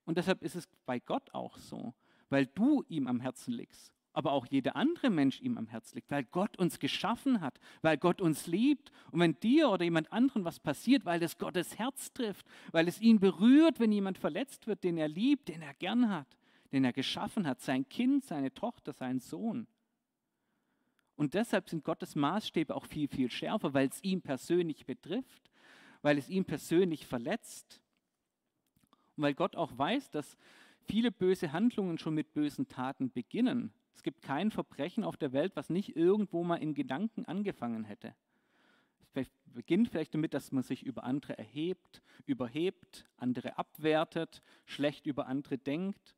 Und 0.04 0.18
deshalb 0.18 0.42
ist 0.42 0.54
es 0.54 0.68
bei 0.84 1.00
Gott 1.00 1.32
auch 1.34 1.58
so, 1.58 1.94
weil 2.28 2.46
du 2.46 2.84
ihm 2.88 3.06
am 3.06 3.20
Herzen 3.20 3.52
liegst, 3.52 3.92
aber 4.16 4.32
auch 4.32 4.46
jeder 4.46 4.76
andere 4.76 5.10
Mensch 5.10 5.42
ihm 5.42 5.58
am 5.58 5.66
Herzen 5.66 5.96
liegt, 5.96 6.10
weil 6.10 6.24
Gott 6.24 6.56
uns 6.56 6.78
geschaffen 6.78 7.42
hat, 7.42 7.60
weil 7.82 7.98
Gott 7.98 8.22
uns 8.22 8.46
liebt. 8.46 8.90
Und 9.10 9.20
wenn 9.20 9.38
dir 9.40 9.68
oder 9.68 9.84
jemand 9.84 10.10
anderen 10.10 10.42
was 10.46 10.58
passiert, 10.58 11.04
weil 11.04 11.22
es 11.22 11.36
Gottes 11.36 11.78
Herz 11.78 12.14
trifft, 12.14 12.46
weil 12.72 12.88
es 12.88 12.98
ihn 13.02 13.20
berührt, 13.20 13.78
wenn 13.78 13.92
jemand 13.92 14.16
verletzt 14.16 14.66
wird, 14.66 14.84
den 14.84 14.96
er 14.96 15.08
liebt, 15.08 15.48
den 15.48 15.60
er 15.60 15.74
gern 15.74 16.08
hat, 16.08 16.38
den 16.72 16.82
er 16.82 16.94
geschaffen 16.94 17.46
hat, 17.46 17.60
sein 17.60 17.86
Kind, 17.90 18.24
seine 18.24 18.54
Tochter, 18.54 18.94
sein 18.94 19.20
Sohn. 19.20 19.66
Und 21.16 21.34
deshalb 21.34 21.68
sind 21.68 21.84
Gottes 21.84 22.14
Maßstäbe 22.14 22.74
auch 22.74 22.86
viel, 22.86 23.08
viel 23.08 23.30
schärfer, 23.30 23.74
weil 23.74 23.88
es 23.88 24.02
ihn 24.02 24.22
persönlich 24.22 24.86
betrifft, 24.86 25.50
weil 26.00 26.16
es 26.16 26.30
ihn 26.30 26.46
persönlich 26.46 27.04
verletzt. 27.04 27.82
Und 29.16 29.24
weil 29.24 29.34
Gott 29.34 29.56
auch 29.56 29.76
weiß, 29.76 30.10
dass 30.10 30.38
viele 30.86 31.12
böse 31.12 31.52
Handlungen 31.52 31.98
schon 31.98 32.14
mit 32.14 32.32
bösen 32.32 32.66
Taten 32.66 33.10
beginnen. 33.10 33.74
Es 33.96 34.02
gibt 34.02 34.20
kein 34.20 34.50
Verbrechen 34.50 35.04
auf 35.04 35.16
der 35.16 35.32
Welt, 35.32 35.56
was 35.56 35.70
nicht 35.70 35.96
irgendwo 35.96 36.44
mal 36.44 36.56
in 36.56 36.74
Gedanken 36.74 37.24
angefangen 37.24 37.84
hätte. 37.84 38.14
Es 39.14 39.30
beginnt 39.46 39.88
vielleicht 39.88 40.12
damit, 40.12 40.34
dass 40.34 40.52
man 40.52 40.62
sich 40.62 40.82
über 40.84 41.04
andere 41.04 41.38
erhebt, 41.38 42.02
überhebt, 42.26 43.06
andere 43.16 43.56
abwertet, 43.56 44.42
schlecht 44.66 45.06
über 45.06 45.26
andere 45.26 45.56
denkt. 45.56 46.14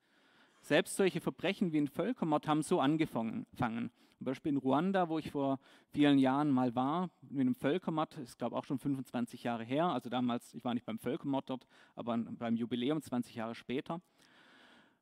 Selbst 0.60 0.96
solche 0.96 1.20
Verbrechen 1.20 1.72
wie 1.72 1.78
ein 1.78 1.86
Völkermord 1.86 2.48
haben 2.48 2.62
so 2.62 2.80
angefangen. 2.80 3.46
Zum 3.56 4.24
Beispiel 4.24 4.50
in 4.50 4.58
Ruanda, 4.58 5.08
wo 5.08 5.20
ich 5.20 5.30
vor 5.30 5.60
vielen 5.92 6.18
Jahren 6.18 6.50
mal 6.50 6.74
war, 6.74 7.10
mit 7.30 7.42
einem 7.42 7.54
Völkermord, 7.54 8.18
ist 8.18 8.38
glaube 8.38 8.56
auch 8.56 8.64
schon 8.64 8.80
25 8.80 9.44
Jahre 9.44 9.62
her, 9.62 9.86
also 9.86 10.10
damals, 10.10 10.52
ich 10.52 10.64
war 10.64 10.74
nicht 10.74 10.84
beim 10.84 10.98
Völkermord 10.98 11.48
dort, 11.48 11.68
aber 11.94 12.18
beim 12.18 12.56
Jubiläum 12.56 13.00
20 13.00 13.36
Jahre 13.36 13.54
später 13.54 14.00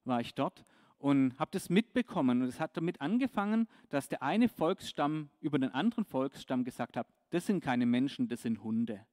war 0.05 0.21
ich 0.21 0.35
dort 0.35 0.67
und 0.99 1.39
habe 1.39 1.51
das 1.53 1.69
mitbekommen. 1.69 2.43
Und 2.43 2.49
es 2.49 2.61
hat 2.61 2.77
damit 2.77 3.01
angefangen, 3.01 3.69
dass 3.89 4.09
der 4.09 4.23
eine 4.23 4.49
Volksstamm 4.49 5.31
über 5.41 5.59
den 5.59 5.71
anderen 5.71 6.05
Volksstamm 6.05 6.65
gesagt 6.65 6.97
hat, 6.97 7.07
das 7.31 7.47
sind 7.47 7.63
keine 7.63 7.87
Menschen, 7.87 8.29
das 8.29 8.43
sind 8.43 8.63
Hunde. 8.63 9.05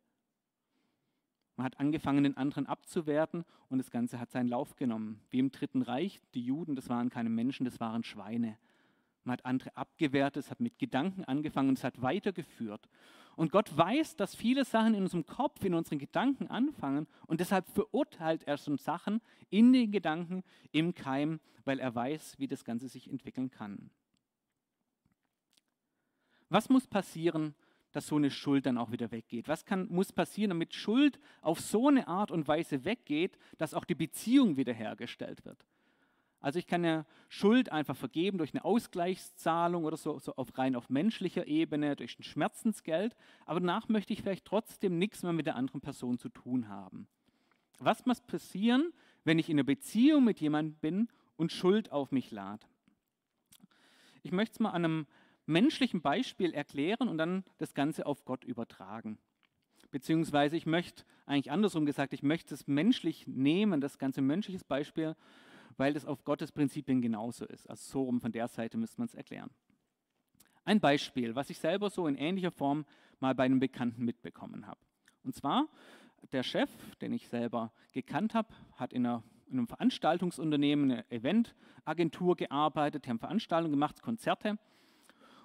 Man 1.55 1.65
hat 1.65 1.79
angefangen, 1.79 2.23
den 2.23 2.35
anderen 2.35 2.65
abzuwerten 2.65 3.45
und 3.69 3.77
das 3.77 3.91
Ganze 3.91 4.19
hat 4.19 4.31
seinen 4.31 4.47
Lauf 4.47 4.75
genommen. 4.75 5.21
Wie 5.29 5.39
im 5.39 5.51
Dritten 5.51 5.83
Reich, 5.83 6.21
die 6.33 6.43
Juden, 6.43 6.75
das 6.75 6.89
waren 6.89 7.09
keine 7.09 7.29
Menschen, 7.29 7.65
das 7.65 7.79
waren 7.79 8.03
Schweine. 8.03 8.57
Man 9.23 9.33
hat 9.33 9.45
andere 9.45 9.75
abgewertet, 9.77 10.45
es 10.45 10.51
hat 10.51 10.59
mit 10.59 10.79
Gedanken 10.79 11.23
angefangen 11.25 11.69
und 11.69 11.77
es 11.77 11.83
hat 11.83 12.01
weitergeführt. 12.01 12.89
Und 13.35 13.51
Gott 13.51 13.75
weiß, 13.75 14.15
dass 14.15 14.35
viele 14.35 14.63
Sachen 14.63 14.93
in 14.93 15.03
unserem 15.03 15.25
Kopf, 15.25 15.63
in 15.63 15.73
unseren 15.73 15.99
Gedanken 15.99 16.47
anfangen 16.47 17.07
und 17.27 17.39
deshalb 17.39 17.67
verurteilt 17.67 18.43
er 18.43 18.57
schon 18.57 18.77
Sachen 18.77 19.21
in 19.49 19.73
den 19.73 19.91
Gedanken 19.91 20.43
im 20.71 20.93
Keim, 20.93 21.39
weil 21.65 21.79
er 21.79 21.95
weiß, 21.95 22.37
wie 22.39 22.47
das 22.47 22.63
Ganze 22.63 22.87
sich 22.87 23.09
entwickeln 23.09 23.49
kann. 23.49 23.89
Was 26.49 26.69
muss 26.69 26.85
passieren, 26.85 27.55
dass 27.91 28.07
so 28.07 28.15
eine 28.15 28.29
Schuld 28.29 28.65
dann 28.65 28.77
auch 28.77 28.91
wieder 28.91 29.11
weggeht? 29.11 29.47
Was 29.47 29.65
kann, 29.65 29.87
muss 29.87 30.11
passieren, 30.11 30.49
damit 30.49 30.73
Schuld 30.73 31.19
auf 31.41 31.59
so 31.59 31.87
eine 31.87 32.07
Art 32.07 32.31
und 32.31 32.47
Weise 32.47 32.85
weggeht, 32.85 33.37
dass 33.57 33.73
auch 33.73 33.85
die 33.85 33.95
Beziehung 33.95 34.57
wiederhergestellt 34.57 35.45
wird? 35.45 35.65
Also 36.43 36.59
ich 36.59 36.67
kann 36.67 36.83
ja 36.83 37.05
Schuld 37.29 37.71
einfach 37.71 37.95
vergeben 37.95 38.37
durch 38.37 38.53
eine 38.53 38.65
Ausgleichszahlung 38.65 39.85
oder 39.85 39.95
so, 39.95 40.19
so 40.19 40.35
auf 40.35 40.55
rein 40.57 40.75
auf 40.75 40.89
menschlicher 40.89 41.47
Ebene, 41.47 41.95
durch 41.95 42.19
ein 42.19 42.23
Schmerzensgeld, 42.23 43.15
aber 43.45 43.61
danach 43.61 43.87
möchte 43.87 44.11
ich 44.11 44.21
vielleicht 44.21 44.43
trotzdem 44.43 44.99
nichts 44.99 45.23
mehr 45.23 45.31
mit 45.31 45.45
der 45.45 45.55
anderen 45.55 45.79
Person 45.79 46.17
zu 46.17 46.27
tun 46.27 46.67
haben. 46.67 47.07
Was 47.79 48.05
muss 48.05 48.19
passieren, 48.19 48.91
wenn 49.23 49.39
ich 49.39 49.49
in 49.49 49.55
einer 49.55 49.63
Beziehung 49.63 50.25
mit 50.25 50.41
jemandem 50.41 50.75
bin 50.81 51.07
und 51.37 51.53
Schuld 51.53 51.93
auf 51.93 52.11
mich 52.11 52.29
lade? 52.29 52.67
Ich 54.21 54.33
möchte 54.33 54.55
es 54.55 54.59
mal 54.59 54.71
an 54.71 54.83
einem 54.83 55.07
menschlichen 55.45 56.01
Beispiel 56.01 56.53
erklären 56.53 57.07
und 57.07 57.17
dann 57.17 57.45
das 57.57 57.73
Ganze 57.73 58.05
auf 58.05 58.25
Gott 58.25 58.43
übertragen. 58.43 59.17
Beziehungsweise 59.91 60.57
ich 60.57 60.65
möchte, 60.65 61.05
eigentlich 61.25 61.51
andersrum 61.51 61.85
gesagt, 61.85 62.11
ich 62.11 62.21
möchte 62.21 62.53
es 62.53 62.67
menschlich 62.67 63.27
nehmen, 63.27 63.79
das 63.79 63.97
ganze 63.97 64.21
menschliches 64.21 64.65
Beispiel 64.65 65.15
weil 65.77 65.93
das 65.93 66.05
auf 66.05 66.23
Gottes 66.23 66.51
Prinzipien 66.51 67.01
genauso 67.01 67.45
ist. 67.45 67.69
Also 67.69 67.91
so 67.91 68.03
rum 68.03 68.21
von 68.21 68.31
der 68.31 68.47
Seite 68.47 68.77
müsste 68.77 68.99
man 68.99 69.07
es 69.07 69.15
erklären. 69.15 69.49
Ein 70.65 70.79
Beispiel, 70.79 71.35
was 71.35 71.49
ich 71.49 71.59
selber 71.59 71.89
so 71.89 72.07
in 72.07 72.15
ähnlicher 72.15 72.51
Form 72.51 72.85
mal 73.19 73.35
bei 73.35 73.43
einem 73.43 73.59
Bekannten 73.59 74.05
mitbekommen 74.05 74.65
habe. 74.65 74.79
Und 75.23 75.35
zwar, 75.35 75.67
der 76.31 76.43
Chef, 76.43 76.69
den 77.01 77.13
ich 77.13 77.27
selber 77.27 77.71
gekannt 77.91 78.33
habe, 78.33 78.53
hat 78.75 78.93
in, 78.93 79.05
einer, 79.05 79.23
in 79.47 79.57
einem 79.57 79.67
Veranstaltungsunternehmen, 79.67 80.91
eine 80.91 81.11
Eventagentur 81.11 82.35
gearbeitet, 82.35 83.05
die 83.05 83.09
haben 83.09 83.19
Veranstaltungen 83.19 83.73
gemacht, 83.73 84.01
Konzerte 84.01 84.57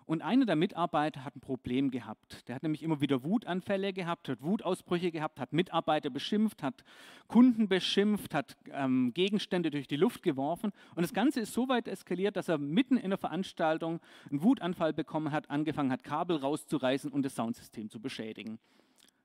und 0.08 0.22
einer 0.22 0.46
der 0.46 0.56
Mitarbeiter 0.56 1.22
hat 1.22 1.36
ein 1.36 1.40
Problem 1.40 1.90
gehabt. 1.90 2.48
Der 2.48 2.54
hat 2.54 2.62
nämlich 2.62 2.82
immer 2.82 3.02
wieder 3.02 3.24
Wutanfälle 3.24 3.92
gehabt, 3.92 4.30
hat 4.30 4.40
Wutausbrüche 4.40 5.12
gehabt, 5.12 5.38
hat 5.38 5.52
Mitarbeiter 5.52 6.08
beschimpft, 6.08 6.62
hat 6.62 6.82
Kunden 7.26 7.68
beschimpft, 7.68 8.32
hat 8.32 8.56
ähm, 8.70 9.12
Gegenstände 9.12 9.70
durch 9.70 9.86
die 9.86 9.96
Luft 9.96 10.22
geworfen. 10.22 10.72
Und 10.94 11.02
das 11.02 11.12
Ganze 11.12 11.40
ist 11.40 11.52
so 11.52 11.68
weit 11.68 11.88
eskaliert, 11.88 12.36
dass 12.36 12.48
er 12.48 12.56
mitten 12.56 12.96
in 12.96 13.10
der 13.10 13.18
Veranstaltung 13.18 14.00
einen 14.30 14.42
Wutanfall 14.42 14.94
bekommen 14.94 15.30
hat, 15.30 15.50
angefangen 15.50 15.92
hat, 15.92 16.04
Kabel 16.04 16.38
rauszureißen 16.38 17.12
und 17.12 17.22
das 17.22 17.34
Soundsystem 17.34 17.90
zu 17.90 18.00
beschädigen. 18.00 18.58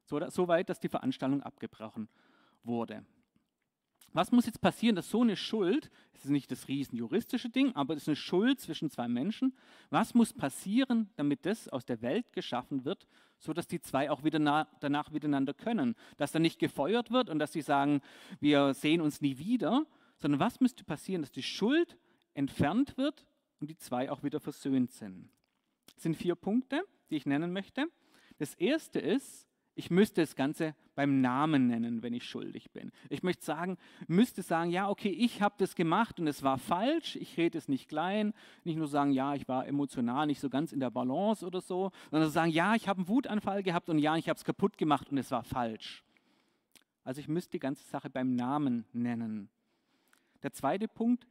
So, 0.04 0.20
so 0.30 0.50
weit, 0.50 0.68
dass 0.68 0.82
die 0.82 0.90
Veranstaltung 0.90 1.42
abgebrochen 1.44 2.10
wurde. 2.66 3.06
Was 4.14 4.32
muss 4.32 4.46
jetzt 4.46 4.62
passieren, 4.62 4.96
dass 4.96 5.10
so 5.10 5.22
eine 5.22 5.36
Schuld, 5.36 5.90
es 6.14 6.26
ist 6.26 6.30
nicht 6.30 6.52
das 6.52 6.68
riesen 6.68 6.98
juristische 6.98 7.50
Ding, 7.50 7.76
aber 7.76 7.96
es 7.96 8.04
ist 8.04 8.10
eine 8.10 8.16
Schuld 8.16 8.62
zwischen 8.62 8.92
zwei 8.92 9.08
Menschen, 9.08 9.56
was 9.90 10.14
muss 10.14 10.34
passieren, 10.34 11.10
damit 11.16 11.48
das 11.48 11.68
aus 11.68 11.84
der 11.86 12.02
Welt 12.04 12.32
geschaffen 12.32 12.86
wird, 12.86 13.08
sodass 13.40 13.68
die 13.68 13.82
zwei 13.82 14.12
auch 14.12 14.24
wieder 14.24 14.38
na, 14.38 14.68
danach 14.80 15.10
miteinander 15.10 15.56
können? 15.56 15.96
Dass 16.18 16.32
da 16.32 16.38
nicht 16.38 16.60
gefeuert 16.60 17.10
wird 17.10 17.32
und 17.32 17.40
dass 17.40 17.54
sie 17.54 17.62
sagen, 17.62 18.02
wir 18.40 18.76
sehen 18.76 19.02
uns 19.02 19.20
nie 19.20 19.40
wieder, 19.40 19.86
sondern 20.20 20.40
was 20.40 20.60
müsste 20.60 20.84
passieren, 20.84 21.24
dass 21.24 21.32
die 21.32 21.44
Schuld 21.44 21.98
entfernt 22.36 22.98
wird 22.98 23.26
und 23.60 23.70
die 23.72 23.78
zwei 23.78 24.12
auch 24.12 24.22
wieder 24.22 24.40
versöhnt 24.40 24.92
sind? 24.92 25.32
Das 25.96 26.04
sind 26.04 26.16
vier 26.16 26.36
Punkte, 26.36 26.84
die 27.10 27.16
ich 27.16 27.26
nennen 27.26 27.52
möchte. 27.52 27.88
Das 28.38 28.54
erste 28.54 29.00
ist, 29.00 29.48
ich 29.76 29.90
müsste 29.90 30.22
das 30.22 30.36
Ganze 30.36 30.76
beim 30.96 31.22
Namen 31.22 31.68
nennen, 31.68 32.04
wenn 32.04 32.14
ich 32.14 32.26
schuldig 32.26 32.72
bin. 32.72 32.92
Ich 33.10 33.24
möchte 33.24 33.44
sagen, 33.44 33.78
müsste 34.08 34.44
sagen, 34.44 34.70
ja, 34.70 34.88
okay, 34.88 35.10
ich 35.10 35.42
habe 35.42 35.56
das 35.58 35.76
gemacht 35.76 36.20
und 36.20 36.28
es 36.28 36.44
war 36.44 36.60
falsch. 36.60 37.16
Ich 37.16 37.38
rede 37.38 37.58
es 37.58 37.68
nicht 37.68 37.90
klein. 37.90 38.34
Nicht 38.64 38.78
nur 38.78 38.88
sagen, 38.88 39.12
ja, 39.12 39.34
ich 39.34 39.48
war 39.48 39.66
emotional 39.66 40.28
nicht 40.28 40.40
so 40.40 40.50
ganz 40.50 40.72
in 40.72 40.80
der 40.80 40.92
Balance 40.92 41.46
oder 41.46 41.60
so, 41.60 41.92
sondern 42.12 42.30
sagen, 42.30 42.52
ja, 42.52 42.76
ich 42.76 42.88
habe 42.88 43.00
einen 43.00 43.08
Wutanfall 43.08 43.64
gehabt 43.64 43.90
und 43.90 43.98
ja, 43.98 44.16
ich 44.16 44.30
habe 44.30 44.38
es 44.38 44.44
kaputt 44.44 44.78
gemacht 44.78 45.10
und 45.10 45.18
es 45.18 45.32
war 45.32 45.44
falsch. 45.44 46.04
Also 47.04 47.20
ich 47.20 47.28
müsste 47.28 47.52
die 47.52 47.60
ganze 47.60 47.84
Sache 47.84 48.10
beim 48.10 48.36
Namen 48.36 48.86
nennen. 48.94 49.50
Der 50.44 50.54
zweite 50.54 50.88
Punkt, 50.88 51.26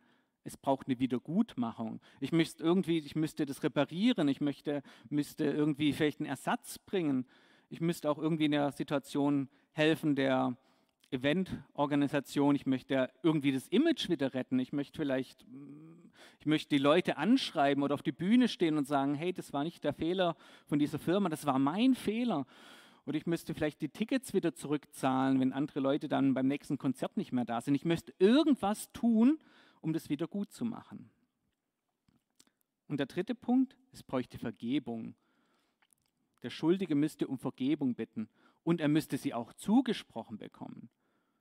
es 0.44 0.57
braucht 0.57 0.88
eine 0.88 0.98
Wiedergutmachung. 0.98 2.00
Ich 2.18 2.33
müsste 2.33 2.64
irgendwie, 2.64 2.98
ich 2.98 3.14
müsste 3.14 3.46
das 3.46 3.62
reparieren. 3.62 4.26
Ich 4.26 4.40
möchte, 4.40 4.83
müsste 5.09 5.44
irgendwie 5.44 5.92
vielleicht 5.92 6.18
einen 6.18 6.28
Ersatz 6.28 6.81
bringen 6.81 7.26
ich 7.72 7.80
müsste 7.80 8.11
auch 8.11 8.18
irgendwie 8.18 8.44
in 8.44 8.52
der 8.52 8.70
Situation 8.70 9.48
helfen, 9.72 10.14
der 10.14 10.58
Eventorganisation, 11.11 12.54
ich 12.54 12.66
möchte 12.66 13.11
irgendwie 13.22 13.50
das 13.50 13.66
Image 13.68 14.11
wieder 14.11 14.35
retten. 14.35 14.58
Ich 14.58 14.74
möchte 14.74 14.98
vielleicht, 14.98 15.46
ich 16.38 16.44
möchte 16.44 16.68
die 16.68 16.82
Leute 16.82 17.16
anschreiben 17.16 17.82
oder 17.82 17.94
auf 17.94 18.02
die 18.02 18.12
Bühne 18.12 18.48
stehen 18.48 18.76
und 18.76 18.87
sagen, 18.87 19.14
hey, 19.14 19.32
das 19.32 19.54
war 19.54 19.64
nicht 19.64 19.85
der 19.85 19.94
Fehler 19.94 20.37
von 20.66 20.78
dieser 20.78 20.98
Firma, 20.98 21.30
das 21.30 21.46
war 21.46 21.58
mein 21.58 21.94
Fehler. 21.94 22.44
Oder 23.06 23.16
ich 23.16 23.24
müsste 23.24 23.54
vielleicht 23.54 23.80
die 23.80 23.88
Tickets 23.88 24.35
wieder 24.35 24.54
zurückzahlen, 24.54 25.40
wenn 25.40 25.54
andere 25.54 25.80
Leute 25.80 26.08
dann 26.08 26.35
beim 26.35 26.48
nächsten 26.48 26.76
Konzert 26.76 27.16
nicht 27.16 27.32
mehr 27.32 27.46
da 27.46 27.62
sind. 27.62 27.74
Ich 27.74 27.87
müsste 27.87 28.12
irgendwas 28.18 28.92
tun, 28.92 29.38
um 29.80 29.94
das 29.94 30.11
wieder 30.11 30.28
gut 30.28 30.52
zu 30.52 30.66
machen. 30.66 31.11
Und 32.87 32.98
der 32.98 33.06
dritte 33.06 33.35
Punkt, 33.35 33.78
es 33.92 34.02
bräuchte 34.02 34.37
Vergebung. 34.37 35.14
Der 36.42 36.50
Schuldige 36.50 36.94
müsste 36.94 37.26
um 37.26 37.38
Vergebung 37.38 37.94
bitten 37.94 38.28
und 38.64 38.81
er 38.81 38.88
müsste 38.88 39.16
sie 39.16 39.35
auch 39.35 39.52
zugesprochen 39.52 40.38
bekommen. 40.38 40.88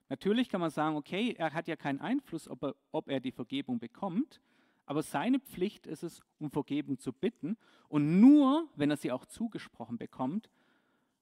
Natürlich 0.10 0.50
kann 0.50 0.62
man 0.62 0.70
sagen, 0.70 0.98
okay, 0.98 1.36
er 1.38 1.54
hat 1.54 1.68
ja 1.68 1.76
keinen 1.76 2.02
Einfluss, 2.02 2.50
ob 2.50 2.64
er, 2.64 2.76
ob 2.92 3.08
er 3.08 3.20
die 3.20 3.32
Vergebung 3.32 3.80
bekommt, 3.80 4.42
aber 4.86 5.04
seine 5.04 5.40
Pflicht 5.40 5.88
ist 5.88 6.04
es, 6.04 6.22
um 6.40 6.52
Vergebung 6.52 7.00
zu 7.00 7.14
bitten. 7.14 7.56
Und 7.88 8.20
nur, 8.20 8.68
wenn 8.76 8.90
er 8.90 8.98
sie 8.98 9.12
auch 9.12 9.26
zugesprochen 9.26 9.98
bekommt, 9.98 10.50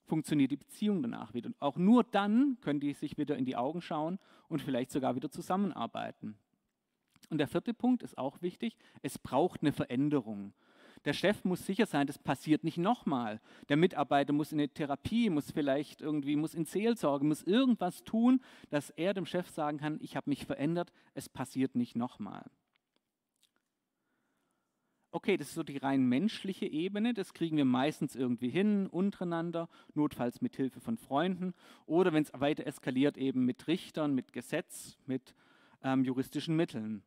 funktioniert 0.05 0.49
die 0.49 0.57
Beziehung 0.57 1.03
danach 1.03 1.35
wieder. 1.35 1.47
Und 1.47 1.61
auch 1.61 1.77
nur 1.77 2.03
dann 2.03 2.57
können 2.61 2.79
die 2.79 2.93
sich 2.93 3.17
wieder 3.17 3.37
in 3.37 3.45
die 3.45 3.55
Augen 3.55 3.81
schauen 3.81 4.17
und 4.47 4.61
vielleicht 4.61 4.89
sogar 4.89 5.15
wieder 5.15 5.29
zusammenarbeiten. 5.29 6.35
Und 7.29 7.37
der 7.37 7.47
vierte 7.47 7.75
Punkt 7.75 8.01
ist 8.01 8.17
auch 8.17 8.41
wichtig, 8.41 8.75
es 9.03 9.19
braucht 9.19 9.61
eine 9.61 9.71
Veränderung. 9.71 10.53
Der 11.05 11.13
Chef 11.13 11.45
muss 11.45 11.65
sicher 11.65 11.85
sein, 11.85 12.07
das 12.07 12.17
passiert 12.17 12.63
nicht 12.63 12.77
nochmal. 12.77 13.39
Der 13.69 13.77
Mitarbeiter 13.77 14.33
muss 14.33 14.51
in 14.51 14.59
eine 14.59 14.69
Therapie, 14.69 15.29
muss 15.29 15.51
vielleicht 15.51 16.01
irgendwie, 16.01 16.35
muss 16.35 16.53
in 16.53 16.65
Seelsorge, 16.65 17.25
muss 17.25 17.43
irgendwas 17.43 18.03
tun, 18.03 18.41
dass 18.69 18.89
er 18.91 19.13
dem 19.13 19.25
Chef 19.25 19.49
sagen 19.49 19.77
kann, 19.77 19.99
ich 20.01 20.15
habe 20.15 20.29
mich 20.29 20.45
verändert, 20.45 20.91
es 21.13 21.29
passiert 21.29 21.75
nicht 21.75 21.95
nochmal. 21.95 22.45
Okay, 25.11 25.37
das 25.37 25.47
ist 25.47 25.55
so 25.55 25.63
die 25.63 25.77
rein 25.77 26.03
menschliche 26.03 26.67
Ebene, 26.67 27.15
das 27.15 27.33
kriegen 27.33 27.57
wir 27.57 27.65
meistens 27.65 28.15
irgendwie 28.15 28.49
hin, 28.49 28.85
untereinander, 28.85 29.67
notfalls 29.95 30.39
mit 30.39 30.55
Hilfe 30.55 30.81
von 30.81 30.97
Freunden 30.97 31.55
oder 31.87 32.13
wenn 32.13 32.21
es 32.21 32.31
weiter 32.33 32.67
eskaliert, 32.67 33.17
eben 33.17 33.43
mit 33.43 33.67
Richtern, 33.67 34.13
mit 34.13 34.33
Gesetz, 34.33 34.97
mit 35.07 35.33
ähm, 35.81 36.03
juristischen 36.03 36.55
Mitteln. 36.55 37.01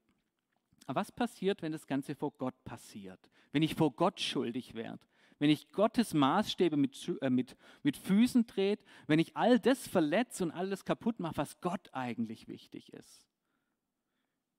Aber 0.87 1.01
was 1.01 1.13
passiert, 1.13 1.63
wenn 1.63 1.73
das 1.73 1.87
Ganze 1.87 2.15
vor 2.15 2.33
Gott 2.33 2.65
passiert? 2.65 3.21
Wenn 3.53 3.63
ich 3.63 3.75
vor 3.75 3.93
Gott 3.93 4.21
schuldig 4.21 4.75
werde? 4.75 5.05
Wenn 5.39 5.51
ich 5.51 5.73
Gottes 5.73 6.15
Maßstäbe 6.15 6.77
mit, 6.77 7.11
äh, 7.21 7.31
mit, 7.31 7.57
mit 7.83 7.97
Füßen 7.97 8.47
dreht? 8.47 8.81
Wenn 9.07 9.19
ich 9.19 9.37
all 9.37 9.59
das 9.59 9.89
verletze 9.89 10.45
und 10.45 10.51
alles 10.53 10.85
kaputt 10.85 11.19
mache, 11.19 11.37
was 11.37 11.61
Gott 11.61 11.91
eigentlich 11.93 12.49
wichtig 12.49 12.93
ist? 12.93 13.27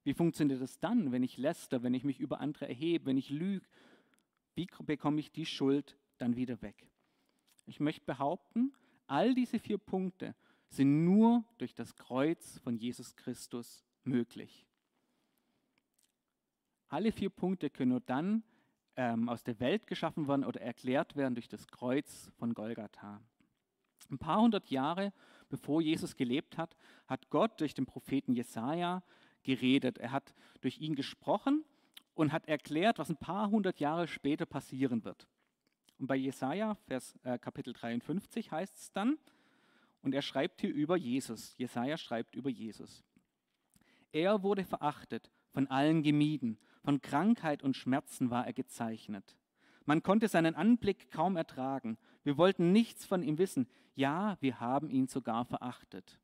Wie 0.03 0.13
funktioniert 0.13 0.61
das 0.61 0.79
dann, 0.79 1.11
wenn 1.11 1.23
ich 1.23 1.37
läster, 1.37 1.83
wenn 1.83 1.93
ich 1.93 2.03
mich 2.03 2.19
über 2.19 2.41
andere 2.41 2.67
erhebe, 2.67 3.05
wenn 3.05 3.17
ich 3.17 3.29
lüge? 3.29 3.65
Wie 4.55 4.67
bekomme 4.85 5.19
ich 5.19 5.31
die 5.31 5.45
Schuld 5.45 5.97
dann 6.17 6.35
wieder 6.35 6.61
weg? 6.61 6.87
Ich 7.65 7.79
möchte 7.79 8.05
behaupten, 8.05 8.73
all 9.07 9.33
diese 9.33 9.59
vier 9.59 9.77
Punkte 9.77 10.35
sind 10.67 11.05
nur 11.05 11.45
durch 11.57 11.73
das 11.73 11.95
Kreuz 11.95 12.59
von 12.59 12.77
Jesus 12.77 13.15
Christus 13.15 13.85
möglich. 14.03 14.67
Alle 16.93 17.11
vier 17.11 17.31
Punkte 17.31 17.71
können 17.71 17.89
nur 17.89 18.01
dann 18.01 18.43
ähm, 18.97 19.27
aus 19.27 19.43
der 19.43 19.59
Welt 19.59 19.87
geschaffen 19.87 20.27
werden 20.27 20.45
oder 20.45 20.61
erklärt 20.61 21.15
werden 21.15 21.33
durch 21.33 21.47
das 21.47 21.65
Kreuz 21.67 22.29
von 22.37 22.53
Golgatha. 22.53 23.19
Ein 24.11 24.19
paar 24.19 24.39
hundert 24.39 24.69
Jahre 24.69 25.11
bevor 25.49 25.81
Jesus 25.81 26.15
gelebt 26.15 26.55
hat, 26.55 26.77
hat 27.07 27.31
Gott 27.31 27.59
durch 27.59 27.73
den 27.73 27.87
Propheten 27.87 28.33
Jesaja 28.33 29.01
geredet. 29.41 29.97
Er 29.97 30.11
hat 30.11 30.35
durch 30.61 30.77
ihn 30.81 30.93
gesprochen 30.93 31.65
und 32.13 32.31
hat 32.31 32.47
erklärt, 32.47 32.99
was 32.99 33.09
ein 33.09 33.17
paar 33.17 33.49
hundert 33.49 33.79
Jahre 33.79 34.07
später 34.07 34.45
passieren 34.45 35.03
wird. 35.03 35.27
Und 35.97 36.05
bei 36.05 36.15
Jesaja, 36.15 36.75
Vers, 36.75 37.17
äh, 37.23 37.39
Kapitel 37.39 37.73
53 37.73 38.51
heißt 38.51 38.77
es 38.77 38.91
dann, 38.91 39.17
und 40.03 40.13
er 40.13 40.21
schreibt 40.21 40.61
hier 40.61 40.71
über 40.71 40.95
Jesus. 40.95 41.57
Jesaja 41.57 41.97
schreibt 41.97 42.35
über 42.35 42.51
Jesus. 42.51 43.03
Er 44.11 44.43
wurde 44.43 44.63
verachtet, 44.63 45.31
von 45.53 45.67
allen 45.67 46.03
gemieden, 46.03 46.59
von 46.83 47.01
Krankheit 47.01 47.63
und 47.63 47.75
Schmerzen 47.75 48.29
war 48.29 48.45
er 48.45 48.53
gezeichnet. 48.53 49.37
Man 49.85 50.03
konnte 50.03 50.27
seinen 50.27 50.55
Anblick 50.55 51.11
kaum 51.11 51.35
ertragen. 51.35 51.97
Wir 52.23 52.37
wollten 52.37 52.71
nichts 52.71 53.05
von 53.05 53.23
ihm 53.23 53.37
wissen. 53.37 53.67
Ja, 53.95 54.37
wir 54.39 54.59
haben 54.59 54.89
ihn 54.89 55.07
sogar 55.07 55.45
verachtet. 55.45 56.19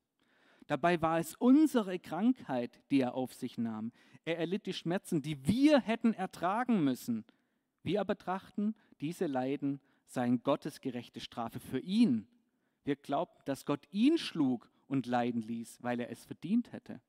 Dabei 0.68 1.02
war 1.02 1.20
es 1.20 1.36
unsere 1.36 1.98
Krankheit, 1.98 2.80
die 2.92 3.02
er 3.02 3.16
auf 3.16 3.34
sich 3.34 3.58
nahm. 3.58 3.92
Er 4.24 4.38
erlitt 4.38 4.66
die 4.66 4.74
Schmerzen, 4.74 5.22
die 5.22 5.48
wir 5.48 5.80
hätten 5.80 6.14
ertragen 6.14 6.84
müssen. 6.84 7.26
Wir 7.84 8.02
aber 8.02 8.18
trachten, 8.18 8.76
diese 9.02 9.26
Leiden 9.26 9.82
seien 10.06 10.44
Gottes 10.44 10.82
gerechte 10.82 11.20
Strafe 11.20 11.60
für 11.60 11.80
ihn. 11.80 12.28
Wir 12.84 12.96
glaubten, 12.96 13.42
dass 13.46 13.66
Gott 13.66 13.88
ihn 13.92 14.18
schlug 14.18 14.70
und 14.88 15.06
leiden 15.06 15.42
ließ, 15.42 15.82
weil 15.82 16.00
er 16.00 16.12
es 16.12 16.26
verdient 16.26 16.72
hätte. 16.72 17.02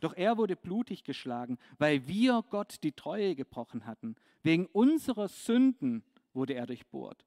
Doch 0.00 0.14
er 0.16 0.36
wurde 0.36 0.56
blutig 0.56 1.04
geschlagen, 1.04 1.58
weil 1.78 2.06
wir 2.06 2.44
Gott 2.50 2.82
die 2.82 2.92
Treue 2.92 3.34
gebrochen 3.34 3.86
hatten. 3.86 4.16
Wegen 4.42 4.66
unserer 4.66 5.28
Sünden 5.28 6.02
wurde 6.32 6.54
er 6.54 6.66
durchbohrt. 6.66 7.24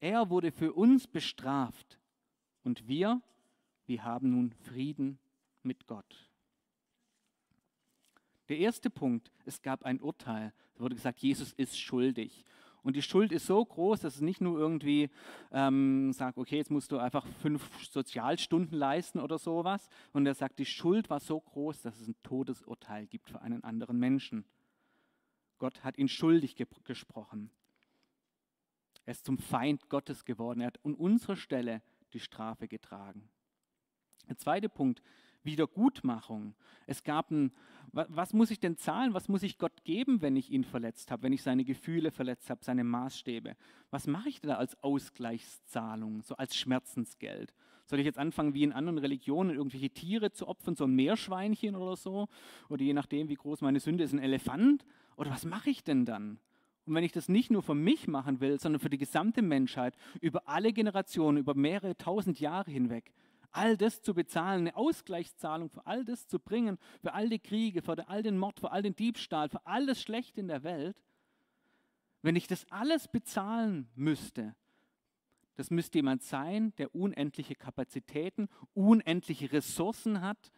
Er 0.00 0.30
wurde 0.30 0.52
für 0.52 0.72
uns 0.72 1.06
bestraft. 1.06 1.98
Und 2.62 2.86
wir 2.86 3.22
wir 3.88 4.04
haben 4.04 4.30
nun 4.30 4.52
Frieden 4.52 5.18
mit 5.62 5.86
Gott. 5.86 6.30
Der 8.50 8.58
erste 8.58 8.90
Punkt, 8.90 9.32
es 9.46 9.62
gab 9.62 9.82
ein 9.84 10.00
Urteil. 10.00 10.52
Es 10.74 10.80
wurde 10.80 10.94
gesagt, 10.94 11.20
Jesus 11.20 11.54
ist 11.54 11.80
schuldig. 11.80 12.44
Und 12.82 12.96
die 12.96 13.02
Schuld 13.02 13.32
ist 13.32 13.46
so 13.46 13.64
groß, 13.64 14.00
dass 14.00 14.16
es 14.16 14.20
nicht 14.20 14.40
nur 14.40 14.58
irgendwie 14.58 15.10
ähm, 15.52 16.12
sagt, 16.12 16.38
okay, 16.38 16.56
jetzt 16.56 16.70
musst 16.70 16.92
du 16.92 16.98
einfach 16.98 17.26
fünf 17.40 17.84
Sozialstunden 17.84 18.78
leisten 18.78 19.18
oder 19.18 19.38
sowas. 19.38 19.88
Und 20.12 20.26
er 20.26 20.34
sagt, 20.34 20.58
die 20.58 20.66
Schuld 20.66 21.10
war 21.10 21.20
so 21.20 21.40
groß, 21.40 21.82
dass 21.82 22.00
es 22.00 22.08
ein 22.08 22.16
Todesurteil 22.22 23.06
gibt 23.06 23.30
für 23.30 23.42
einen 23.42 23.64
anderen 23.64 23.98
Menschen. 23.98 24.44
Gott 25.58 25.82
hat 25.82 25.98
ihn 25.98 26.08
schuldig 26.08 26.56
ge 26.56 26.66
gesprochen. 26.84 27.50
Er 29.04 29.12
ist 29.12 29.24
zum 29.24 29.38
Feind 29.38 29.88
Gottes 29.88 30.24
geworden. 30.24 30.60
Er 30.60 30.68
hat 30.68 30.84
an 30.84 30.94
unserer 30.94 31.36
Stelle 31.36 31.82
die 32.12 32.20
Strafe 32.20 32.68
getragen. 32.68 33.28
Der 34.28 34.36
zweite 34.36 34.68
Punkt, 34.68 35.02
Wiedergutmachung. 35.50 36.54
Es 36.86 37.02
gab 37.02 37.30
ein, 37.30 37.52
was 37.92 38.32
muss 38.34 38.50
ich 38.50 38.60
denn 38.60 38.76
zahlen? 38.76 39.14
Was 39.14 39.28
muss 39.28 39.42
ich 39.42 39.58
Gott 39.58 39.84
geben, 39.84 40.20
wenn 40.20 40.36
ich 40.36 40.50
ihn 40.50 40.64
verletzt 40.64 41.10
habe, 41.10 41.22
wenn 41.22 41.32
ich 41.32 41.42
seine 41.42 41.64
Gefühle 41.64 42.10
verletzt 42.10 42.50
habe, 42.50 42.62
seine 42.62 42.84
Maßstäbe? 42.84 43.56
Was 43.90 44.06
mache 44.06 44.28
ich 44.28 44.40
da 44.40 44.56
als 44.56 44.82
Ausgleichszahlung, 44.82 46.22
so 46.22 46.36
als 46.36 46.56
Schmerzensgeld? 46.56 47.54
Soll 47.86 47.98
ich 47.98 48.04
jetzt 48.04 48.18
anfangen, 48.18 48.52
wie 48.52 48.64
in 48.64 48.72
anderen 48.72 48.98
Religionen, 48.98 49.56
irgendwelche 49.56 49.88
Tiere 49.88 50.30
zu 50.30 50.46
opfern, 50.46 50.76
so 50.76 50.84
ein 50.84 50.94
Meerschweinchen 50.94 51.74
oder 51.74 51.96
so? 51.96 52.28
Oder 52.68 52.82
je 52.82 52.92
nachdem, 52.92 53.30
wie 53.30 53.34
groß 53.34 53.62
meine 53.62 53.80
Sünde 53.80 54.04
ist, 54.04 54.12
ein 54.12 54.18
Elefant? 54.18 54.84
Oder 55.16 55.30
was 55.30 55.46
mache 55.46 55.70
ich 55.70 55.82
denn 55.82 56.04
dann? 56.04 56.38
Und 56.84 56.94
wenn 56.94 57.04
ich 57.04 57.12
das 57.12 57.28
nicht 57.28 57.50
nur 57.50 57.62
für 57.62 57.74
mich 57.74 58.08
machen 58.08 58.40
will, 58.40 58.58
sondern 58.58 58.80
für 58.80 58.88
die 58.88 58.98
gesamte 58.98 59.42
Menschheit, 59.42 59.94
über 60.20 60.48
alle 60.48 60.72
Generationen, 60.72 61.36
über 61.36 61.54
mehrere 61.54 61.96
tausend 61.96 62.40
Jahre 62.40 62.70
hinweg, 62.70 63.12
all 63.50 63.76
das 63.76 64.02
zu 64.02 64.14
bezahlen, 64.14 64.60
eine 64.60 64.76
Ausgleichszahlung 64.76 65.70
für 65.70 65.86
all 65.86 66.04
das 66.04 66.26
zu 66.26 66.38
bringen, 66.38 66.78
für 67.00 67.14
all 67.14 67.28
die 67.28 67.38
Kriege, 67.38 67.82
für 67.82 68.08
all 68.08 68.22
den 68.22 68.38
Mord, 68.38 68.60
für 68.60 68.70
all 68.70 68.82
den 68.82 68.94
Diebstahl, 68.94 69.48
für 69.48 69.66
alles 69.66 70.00
Schlechte 70.02 70.40
in 70.40 70.48
der 70.48 70.62
Welt, 70.62 70.96
wenn 72.22 72.36
ich 72.36 72.46
das 72.46 72.66
alles 72.70 73.08
bezahlen 73.08 73.88
müsste, 73.94 74.54
das 75.54 75.70
müsste 75.70 75.98
jemand 75.98 76.22
sein, 76.22 76.72
der 76.78 76.94
unendliche 76.94 77.56
Kapazitäten, 77.56 78.48
unendliche 78.74 79.50
Ressourcen 79.50 80.20
hat, 80.20 80.52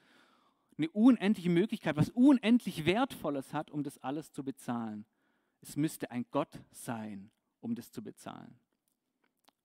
eine 0.77 0.91
unendliche 0.91 1.49
Möglichkeit, 1.49 1.97
was 1.97 2.11
unendlich 2.11 2.85
Wertvolles 2.85 3.55
hat, 3.55 3.71
um 3.71 3.83
das 3.83 3.97
alles 3.99 4.33
zu 4.33 4.45
bezahlen. 4.45 5.07
Es 5.63 5.77
müsste 5.77 6.11
ein 6.11 6.27
Gott 6.31 6.61
sein, 6.71 7.31
um 7.61 7.75
das 7.75 7.91
zu 7.91 8.03
bezahlen. 8.03 8.59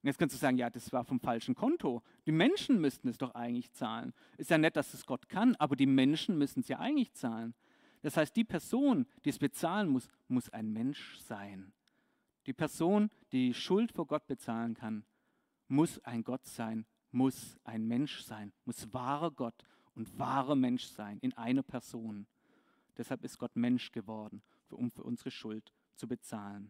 Und 0.06 0.10
jetzt 0.10 0.20
kannst 0.20 0.36
du 0.36 0.39
sagen, 0.39 0.58
ja, 0.58 0.70
das 0.70 0.94
war 0.94 1.04
vom 1.04 1.20
falschen 1.20 1.56
Konto. 1.56 2.04
Die 2.28 2.32
Menschen 2.32 2.80
müssten 2.80 3.08
es 3.08 3.18
doch 3.18 3.34
eigentlich 3.34 3.72
zahlen. 3.72 4.13
Ist 4.38 4.52
ja 4.52 4.60
nett, 4.60 4.76
dass 4.76 4.94
es 4.94 5.08
Gott 5.08 5.30
kann, 5.30 5.56
aber 5.56 5.76
die 5.76 5.88
Menschen 5.88 6.38
müssen 6.38 6.60
es 6.60 6.68
ja 6.68 6.78
eigentlich 6.78 7.12
zahlen. 7.13 7.56
Das 8.04 8.15
heißt, 8.15 8.36
die 8.36 8.44
Person, 8.44 9.08
die 9.24 9.30
es 9.30 9.39
bezahlen 9.39 9.89
muss, 9.89 10.08
muss 10.28 10.48
ein 10.52 10.72
Mensch 10.72 11.18
sein. 11.18 11.74
Die 12.46 12.54
Person, 12.54 13.10
die 13.32 13.56
Schuld 13.56 13.94
vor 13.94 14.06
Gott 14.06 14.28
bezahlen 14.28 14.76
kann, 14.76 15.06
muss 15.70 15.98
ein 16.04 16.24
Gott 16.24 16.46
sein, 16.46 16.86
muss 17.10 17.58
ein 17.63 17.88
Mensch 17.88 18.22
sein, 18.22 18.54
muss 18.65 18.94
wahrer 18.94 19.32
Gott 19.32 19.65
und 19.96 20.20
wahrer 20.20 20.56
Mensch 20.56 20.84
sein 20.84 21.18
in 21.22 21.34
einer 21.34 21.63
Person. 21.63 22.28
Deshalb 22.96 23.24
ist 23.24 23.39
Gott 23.39 23.56
Mensch 23.56 23.91
geworden, 23.91 24.44
um 24.70 24.91
für 24.91 25.02
unsere 25.02 25.32
Schuld 25.32 25.74
zu 25.96 26.08
bezahlen. 26.08 26.70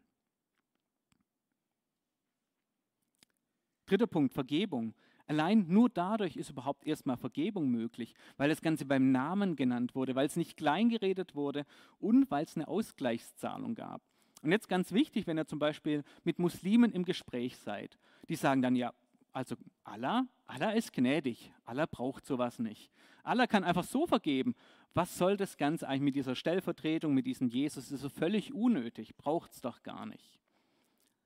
Dritter 3.85 4.07
Punkt, 4.07 4.33
Vergebung. 4.33 4.93
Allein 5.27 5.65
nur 5.67 5.89
dadurch 5.89 6.35
ist 6.37 6.51
überhaupt 6.51 6.85
erstmal 6.85 7.17
Vergebung 7.17 7.69
möglich, 7.69 8.13
weil 8.37 8.49
das 8.49 8.61
Ganze 8.61 8.85
beim 8.85 9.11
Namen 9.11 9.55
genannt 9.55 9.95
wurde, 9.95 10.15
weil 10.15 10.27
es 10.27 10.35
nicht 10.35 10.57
kleingeredet 10.57 11.35
wurde 11.35 11.65
und 11.99 12.29
weil 12.29 12.45
es 12.45 12.55
eine 12.55 12.67
Ausgleichszahlung 12.67 13.73
gab. 13.73 14.01
Und 14.43 14.51
jetzt 14.51 14.69
ganz 14.69 14.91
wichtig, 14.91 15.25
wenn 15.25 15.39
ihr 15.39 15.47
zum 15.47 15.57
Beispiel 15.57 16.03
mit 16.23 16.37
Muslimen 16.37 16.91
im 16.91 17.05
Gespräch 17.05 17.57
seid, 17.57 17.97
die 18.29 18.35
sagen 18.35 18.61
dann 18.61 18.75
ja, 18.75 18.93
also 19.33 19.55
Allah, 19.83 20.27
Allah 20.45 20.71
ist 20.71 20.93
gnädig, 20.93 21.51
Allah 21.65 21.87
braucht 21.87 22.25
sowas 22.25 22.59
nicht. 22.59 22.91
Allah 23.23 23.47
kann 23.47 23.63
einfach 23.63 23.83
so 23.83 24.05
vergeben. 24.05 24.55
Was 24.93 25.17
soll 25.17 25.35
das 25.35 25.57
Ganze 25.57 25.87
eigentlich 25.87 26.01
mit 26.01 26.15
dieser 26.15 26.35
Stellvertretung, 26.35 27.13
mit 27.13 27.25
diesem 27.25 27.49
Jesus? 27.49 27.85
Das 27.85 27.91
ist 27.91 28.01
so 28.01 28.09
völlig 28.09 28.53
unnötig, 28.53 29.17
braucht 29.17 29.51
es 29.51 29.61
doch 29.61 29.81
gar 29.83 30.05
nicht. 30.05 30.39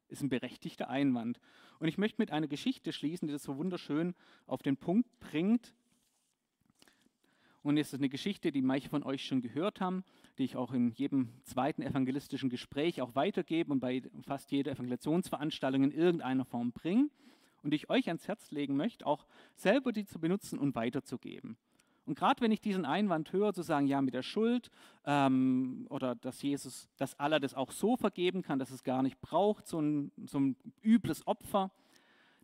Ist 0.10 0.22
ein 0.22 0.30
berechtigter 0.30 0.90
Einwand. 0.90 1.40
Und 1.80 1.88
ich 1.88 1.98
möchte 1.98 2.22
mit 2.22 2.32
einer 2.32 2.48
Geschichte 2.48 2.92
schließen, 2.92 3.28
die 3.28 3.32
das 3.32 3.44
so 3.44 3.58
wunderschön 3.58 4.16
auf 4.48 4.62
den 4.62 4.76
Punkt 4.76 5.08
bringt. 5.20 5.74
Und 7.62 7.78
es 7.78 7.94
ist 7.94 8.00
eine 8.00 8.10
Geschichte, 8.10 8.52
die 8.52 8.62
manche 8.62 8.90
von 8.90 9.04
euch 9.04 9.26
schon 9.26 9.42
gehört 9.42 9.82
haben, 9.82 10.04
die 10.38 10.46
ich 10.46 10.56
auch 10.56 10.74
in 10.74 10.92
jedem 10.92 11.30
zweiten 11.44 11.82
evangelistischen 11.82 12.50
Gespräch 12.50 13.02
auch 13.02 13.16
weitergebe 13.16 13.72
und 13.72 13.80
bei 13.80 14.02
fast 14.24 14.52
jeder 14.52 14.72
Evangelisationsveranstaltung 14.72 15.84
in 15.84 15.92
irgendeiner 15.92 16.46
Form 16.46 16.72
bringe. 16.72 17.10
Und 17.62 17.74
ich 17.74 17.90
euch 17.90 18.08
ans 18.08 18.28
Herz 18.28 18.52
legen 18.52 18.78
möchte, 18.78 19.06
auch 19.06 19.26
selber 19.56 19.92
die 19.92 20.06
zu 20.06 20.20
benutzen 20.20 20.58
und 20.58 20.76
weiterzugeben. 20.76 21.58
Und 22.10 22.16
gerade 22.16 22.42
wenn 22.42 22.52
ich 22.52 22.60
diesen 22.60 22.86
Einwand 22.86 23.32
höre, 23.34 23.54
zu 23.54 23.62
sagen, 23.62 23.86
ja, 23.86 24.02
mit 24.02 24.16
der 24.16 24.24
Schuld 24.24 24.72
ähm, 25.06 25.86
oder 25.92 26.16
dass 26.16 26.42
Jesus, 26.42 26.90
dass 26.98 27.14
Allah 27.20 27.38
das 27.38 27.54
auch 27.54 27.72
so 27.72 27.98
vergeben 27.98 28.42
kann, 28.42 28.58
dass 28.58 28.72
es 28.72 28.84
gar 28.84 29.04
nicht 29.04 29.22
braucht, 29.22 29.68
so 29.68 29.80
ein, 29.80 30.12
so 30.26 30.40
ein 30.40 30.56
übles 30.82 31.28
Opfer, 31.28 31.70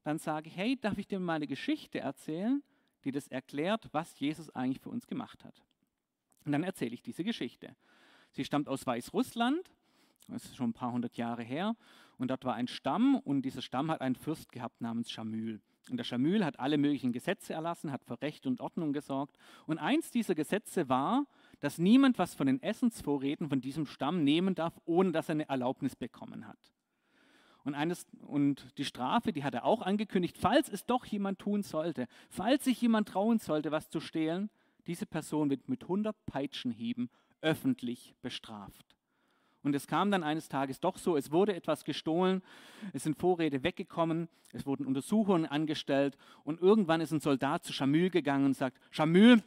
dann 0.04 0.19
sage 0.19 0.49
ich, 0.49 0.56
hey, 0.56 0.78
darf 0.80 0.99
ich 0.99 1.08
dir 1.08 1.19
mal 1.19 1.34
eine 1.34 1.47
Geschichte 1.47 1.99
erzählen, 1.99 2.62
die 3.06 3.12
das 3.12 3.28
erklärt, 3.28 3.89
was 3.91 4.19
Jesus 4.19 4.51
eigentlich 4.51 4.82
für 4.82 4.91
uns 4.91 5.08
gemacht 5.08 5.43
hat. 5.43 5.63
Und 6.45 6.51
dann 6.51 6.62
erzähle 6.62 6.93
ich 6.93 7.01
diese 7.01 7.23
Geschichte. 7.23 7.75
Sie 8.34 8.45
stammt 8.45 8.69
aus 8.69 8.86
Weißrussland, 8.86 9.71
das 10.28 10.45
ist 10.45 10.58
schon 10.58 10.69
ein 10.69 10.73
paar 10.73 10.91
hundert 10.91 11.17
Jahre 11.17 11.41
her, 11.41 11.75
und 12.19 12.30
dort 12.30 12.45
war 12.45 12.54
ein 12.54 12.67
Stamm 12.67 13.15
und 13.15 13.41
dieser 13.41 13.63
Stamm 13.63 13.89
hat 13.89 14.01
einen 14.01 14.15
Fürst 14.15 14.51
gehabt 14.51 14.80
namens 14.80 15.10
Schamül. 15.10 15.60
Und 15.89 15.97
der 15.97 16.03
Schamül 16.03 16.43
hat 16.43 16.59
alle 16.59 16.77
möglichen 16.77 17.11
Gesetze 17.11 17.53
erlassen, 17.53 17.91
hat 17.91 18.03
für 18.03 18.21
Recht 18.21 18.47
und 18.47 18.59
Ordnung 18.59 18.91
gesorgt. 18.91 19.37
Und 19.67 19.77
eins 19.77 20.09
dieser 20.11 20.33
Gesetze 20.33 20.89
war, 20.89 21.25
dass 21.59 21.77
niemand 21.77 22.17
was 22.17 22.33
von 22.33 22.47
den 22.47 22.61
Essensvorräten 22.61 23.49
von 23.49 23.61
diesem 23.61 23.85
Stamm 23.85 24.23
nehmen 24.23 24.55
darf, 24.55 24.79
ohne 24.85 25.11
dass 25.11 25.29
er 25.29 25.33
eine 25.33 25.49
Erlaubnis 25.49 25.95
bekommen 25.95 26.47
hat. 26.47 26.57
Und, 27.63 27.73
eines, 27.73 28.05
und 28.21 28.77
die 28.77 28.85
Strafe, 28.85 29.33
die 29.33 29.43
hat 29.43 29.55
er 29.55 29.65
auch 29.65 29.81
angekündigt, 29.81 30.37
falls 30.37 30.69
es 30.69 30.85
doch 30.85 31.05
jemand 31.05 31.39
tun 31.39 31.63
sollte, 31.63 32.07
falls 32.29 32.63
sich 32.63 32.79
jemand 32.81 33.09
trauen 33.09 33.39
sollte, 33.39 33.71
was 33.71 33.89
zu 33.89 33.99
stehlen, 33.99 34.49
diese 34.85 35.07
Person 35.07 35.49
wird 35.49 35.67
mit 35.67 35.83
100 35.83 36.15
Peitschenhieben 36.27 37.09
öffentlich 37.41 38.15
bestraft. 38.21 38.94
Und 39.65 39.73
es 39.73 39.88
kam 39.88 40.12
dann 40.12 40.21
eines 40.21 40.47
Tages 40.47 40.80
doch 40.80 40.99
so, 40.99 41.17
es 41.17 41.32
wurde 41.32 41.56
etwas 41.56 41.86
gestohlen, 41.86 42.43
es 42.93 43.01
sind 43.01 43.17
Vorräte 43.17 43.63
weggekommen, 43.63 44.30
es 44.54 44.67
wurden 44.67 44.86
Untersuchungen 44.86 45.47
angestellt 45.47 46.19
und 46.43 46.62
irgendwann 46.62 47.01
ist 47.01 47.12
ein 47.12 47.19
Soldat 47.19 47.63
zu 47.63 47.73
Schamül 47.73 48.12
gegangen 48.12 48.45
und 48.45 48.54
sagt, 48.54 48.80
Schamül, 48.91 49.41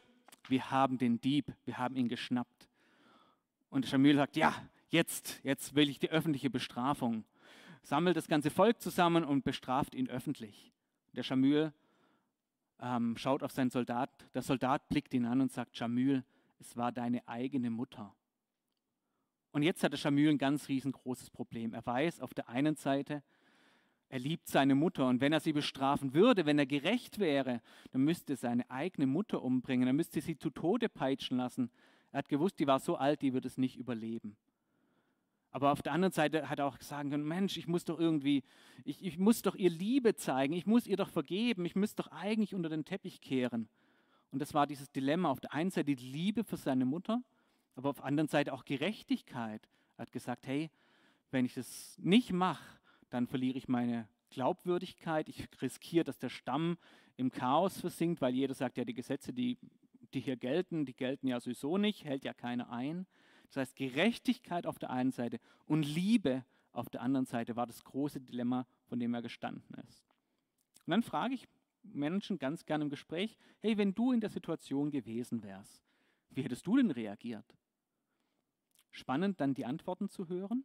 wir 0.49 0.73
haben 0.73 0.99
den 0.99 1.21
Dieb, 1.21 1.55
wir 1.67 1.79
haben 1.79 1.95
ihn 1.95 2.09
geschnappt. 2.09 2.69
Und 3.71 3.87
Schamül 3.87 4.17
sagt, 4.17 4.37
ja, 4.37 4.53
jetzt, 4.89 5.39
jetzt 5.45 5.77
will 5.77 5.89
ich 5.89 6.01
die 6.01 6.11
öffentliche 6.11 6.51
Bestrafung. 6.51 7.25
Sammelt 7.85 8.17
das 8.17 8.27
ganze 8.27 8.51
Volk 8.51 8.83
zusammen 8.83 9.23
und 9.23 9.45
bestraft 9.45 9.95
ihn 9.95 10.09
öffentlich. 10.09 10.73
Der 11.13 11.23
Schamül 11.23 11.73
ähm, 12.81 13.17
schaut 13.17 13.45
auf 13.45 13.53
seinen 13.53 13.71
Soldat, 13.71 14.11
der 14.35 14.43
Soldat 14.43 14.89
blickt 14.89 15.15
ihn 15.15 15.27
an 15.27 15.41
und 15.41 15.53
sagt, 15.53 15.77
Schamül, 15.77 16.25
es 16.59 16.77
war 16.77 16.91
deine 16.91 17.23
eigene 17.29 17.71
Mutter. 17.71 18.13
Und 19.53 19.63
jetzt 19.63 19.83
hat 19.83 19.93
der 19.93 19.99
Schamül 19.99 20.31
ein 20.31 20.39
ganz 20.39 20.69
riesengroßes 20.69 21.31
Problem. 21.31 21.75
Er 21.75 21.85
weiß 21.85 22.21
auf 22.21 22.35
der 22.35 22.49
einen 22.49 22.77
Seite, 22.77 23.23
er 24.11 24.19
liebt 24.19 24.49
seine 24.49 24.75
Mutter 24.75 25.07
und 25.07 25.21
wenn 25.21 25.33
er 25.33 25.41
sie 25.41 25.53
bestrafen 25.53 26.15
würde, 26.15 26.47
wenn 26.47 26.59
er 26.59 26.67
gerecht 26.67 27.19
wäre, 27.19 27.61
dann 27.91 28.03
müsste 28.03 28.35
er 28.35 28.37
seine 28.37 28.71
eigene 28.71 29.07
Mutter 29.07 29.43
umbringen, 29.43 29.87
dann 29.87 29.97
müsste 29.97 30.21
sie 30.21 30.39
zu 30.39 30.51
Tode 30.51 30.89
peitschen 30.89 31.37
lassen. 31.37 31.71
Er 32.11 32.19
hat 32.19 32.29
gewusst, 32.29 32.59
die 32.59 32.67
war 32.67 32.79
so 32.79 32.97
alt, 32.97 33.21
die 33.21 33.35
würde 33.35 33.49
es 33.49 33.59
nicht 33.59 33.77
überleben. 33.77 34.37
Aber 35.51 35.73
auf 35.73 35.83
der 35.83 35.93
anderen 35.93 36.13
Seite 36.13 36.49
hat 36.49 36.59
er 36.59 36.67
auch 36.67 36.79
gesagt 36.79 37.09
Mensch, 37.09 37.57
ich 37.57 37.67
muss 37.67 37.85
doch 37.85 37.99
irgendwie, 37.99 38.45
ich, 38.85 39.05
ich 39.05 39.19
muss 39.19 39.43
doch 39.43 39.55
ihr 39.55 39.71
Liebe 39.71 40.15
zeigen, 40.15 40.55
ich 40.55 40.67
muss 40.67 40.87
ihr 40.87 40.97
doch 40.97 41.11
vergeben, 41.11 41.65
ich 41.65 41.77
muss 41.77 41.95
doch 41.95 42.09
eigentlich 42.09 42.55
unter 42.55 42.69
den 42.69 42.85
Teppich 42.85 43.21
kehren. 43.21 43.69
Und 44.31 44.41
das 44.41 44.53
war 44.53 44.67
dieses 44.67 44.91
Dilemma. 44.91 45.31
Auf 45.31 45.41
der 45.41 45.55
einen 45.55 45.71
Seite 45.71 45.95
die 45.95 46.07
Liebe 46.07 46.45
für 46.45 46.59
seine 46.59 46.85
Mutter, 46.85 47.23
aber 47.79 47.91
auf 47.91 47.97
der 47.99 48.07
anderen 48.07 48.29
Seite 48.29 48.53
auch 48.53 48.64
Gerechtigkeit. 48.64 49.69
Er 49.97 50.03
hat 50.03 50.12
gesagt, 50.12 50.49
hey, 50.49 50.69
wenn 51.31 51.45
ich 51.45 51.55
das 51.55 51.97
nicht 51.99 52.33
mache, 52.33 52.64
dann 53.09 53.29
verliere 53.29 53.57
ich 53.57 53.69
meine 53.69 54.09
Glaubwürdigkeit. 54.31 55.29
Ich 55.29 55.49
riskiere, 55.62 56.03
dass 56.03 56.19
der 56.19 56.29
Stamm 56.29 56.77
im 57.17 57.31
Chaos 57.31 57.81
versinkt, 57.81 58.21
weil 58.21 58.35
jeder 58.35 58.53
sagt, 58.55 58.79
ja, 58.79 58.85
die 58.85 58.95
Gesetze, 58.95 59.33
die, 59.33 59.59
die 60.12 60.19
hier 60.19 60.37
gelten, 60.37 60.87
die 60.87 60.95
gelten 60.95 61.29
ja 61.29 61.38
sowieso 61.38 61.79
nicht, 61.79 62.05
hält 62.05 62.25
ja 62.25 62.35
keiner 62.35 62.69
ein. 62.71 63.07
Das 63.47 63.59
heißt, 63.59 63.77
Gerechtigkeit 63.77 64.67
auf 64.67 64.81
der 64.81 64.91
einen 64.91 65.12
Seite 65.12 65.38
und 65.64 65.85
Liebe 65.85 66.45
auf 66.73 66.88
der 66.91 67.01
anderen 67.01 67.27
Seite 67.27 67.55
war 67.55 67.67
das 67.67 67.85
große 67.85 68.21
Dilemma, 68.21 68.67
von 68.87 68.99
dem 68.99 69.14
er 69.14 69.23
gestanden 69.23 69.77
ist. 69.88 70.05
Und 70.85 70.91
dann 70.91 71.05
frage 71.05 71.35
ich 71.35 71.47
Menschen 71.85 72.41
ganz 72.41 72.67
gerne 72.67 72.83
im 72.83 72.91
Gespräch, 72.91 73.37
hey, 73.61 73.79
wenn 73.79 73.95
du 73.95 74.11
in 74.11 74.21
der 74.21 74.31
Situation 74.31 74.91
gewesen 74.91 75.45
wärst, 75.45 75.85
wie 76.31 76.43
hättest 76.43 76.67
du 76.67 76.77
denn 76.77 76.91
reagiert? 76.91 77.58
Spannend, 78.90 79.40
dann 79.40 79.55
die 79.55 79.66
Antworten 79.66 80.09
zu 80.09 80.29
hören. 80.29 80.64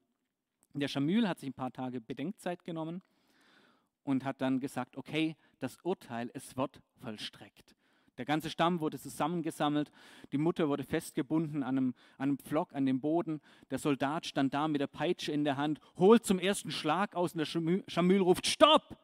Der 0.74 0.88
Schamül 0.88 1.28
hat 1.28 1.40
sich 1.40 1.50
ein 1.50 1.54
paar 1.54 1.72
Tage 1.72 2.02
Bedenkzeit 2.02 2.64
genommen 2.64 3.04
und 4.04 4.26
hat 4.26 4.42
dann 4.42 4.60
gesagt, 4.60 4.98
okay, 4.98 5.36
das 5.60 5.78
Urteil, 5.84 6.32
es 6.34 6.58
wird 6.58 6.82
vollstreckt. 7.00 7.76
Der 8.18 8.26
ganze 8.26 8.50
Stamm 8.50 8.80
wurde 8.80 9.00
zusammengesammelt, 9.00 9.92
die 10.32 10.38
Mutter 10.38 10.70
wurde 10.70 10.84
festgebunden 10.84 11.64
an 11.64 11.78
einem, 11.78 11.94
an 12.18 12.30
einem 12.30 12.38
Pflock 12.38 12.74
an 12.74 12.86
dem 12.86 13.02
Boden, 13.02 13.42
der 13.72 13.80
Soldat 13.80 14.26
stand 14.26 14.54
da 14.54 14.68
mit 14.68 14.82
der 14.82 14.88
Peitsche 14.88 15.32
in 15.32 15.44
der 15.44 15.58
Hand, 15.58 15.80
holt 15.98 16.24
zum 16.26 16.38
ersten 16.38 16.70
Schlag 16.70 17.16
aus 17.16 17.34
und 17.34 17.40
der 17.40 17.46
Schamül 17.88 18.22
ruft, 18.22 18.46
Stopp! 18.46 19.00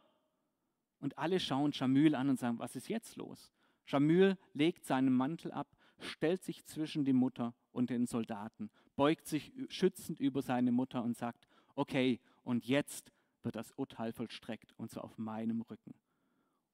Und 0.99 1.17
alle 1.17 1.39
schauen 1.39 1.73
Schamül 1.73 2.13
an 2.13 2.29
und 2.29 2.39
sagen, 2.39 2.59
was 2.59 2.75
ist 2.75 2.89
jetzt 2.89 3.15
los? 3.15 3.51
Schamül 3.85 4.37
legt 4.53 4.85
seinen 4.85 5.13
Mantel 5.13 5.51
ab, 5.51 5.75
stellt 5.99 6.43
sich 6.43 6.65
zwischen 6.65 7.03
die 7.03 7.13
Mutter 7.13 7.55
und 7.71 7.89
den 7.89 8.05
Soldaten, 8.05 8.69
beugt 8.99 9.27
sich 9.27 9.53
schützend 9.69 10.19
über 10.19 10.41
seine 10.41 10.73
Mutter 10.73 11.01
und 11.01 11.15
sagt, 11.15 11.47
okay, 11.75 12.19
und 12.43 12.65
jetzt 12.65 13.13
wird 13.43 13.55
das 13.55 13.71
Urteil 13.77 14.11
vollstreckt, 14.11 14.73
und 14.75 14.91
zwar 14.91 15.05
auf 15.05 15.17
meinem 15.17 15.61
Rücken. 15.61 15.93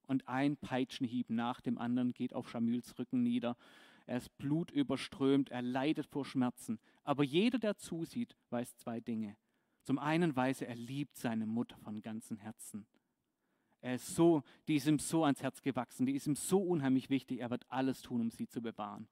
Und 0.07 0.27
ein 0.27 0.57
Peitschenhieb 0.57 1.29
nach 1.29 1.61
dem 1.61 1.77
anderen 1.77 2.15
geht 2.15 2.33
auf 2.33 2.49
Schamüls 2.49 2.97
Rücken 2.97 3.21
nieder. 3.21 3.55
Er 4.07 4.17
ist 4.17 4.35
blutüberströmt, 4.39 5.51
er 5.51 5.61
leidet 5.61 6.07
vor 6.07 6.25
Schmerzen. 6.25 6.79
Aber 7.03 7.23
jeder, 7.23 7.59
der 7.59 7.77
zusieht, 7.77 8.35
weiß 8.49 8.75
zwei 8.77 8.99
Dinge. 8.99 9.37
Zum 9.83 9.99
einen 9.99 10.35
weiß 10.35 10.61
er, 10.61 10.69
er 10.69 10.75
liebt 10.77 11.17
seine 11.17 11.45
Mutter 11.45 11.77
von 11.77 12.01
ganzem 12.01 12.39
Herzen. 12.39 12.87
Er 13.81 13.95
ist 13.95 14.15
so, 14.15 14.41
die 14.67 14.77
ist 14.77 14.87
ihm 14.87 14.97
so 14.97 15.25
ans 15.25 15.43
Herz 15.43 15.61
gewachsen, 15.61 16.07
die 16.07 16.15
ist 16.15 16.25
ihm 16.25 16.35
so 16.35 16.59
unheimlich 16.59 17.11
wichtig, 17.11 17.41
er 17.41 17.51
wird 17.51 17.67
alles 17.69 18.01
tun, 18.01 18.21
um 18.21 18.31
sie 18.31 18.47
zu 18.47 18.63
bewahren. 18.63 19.07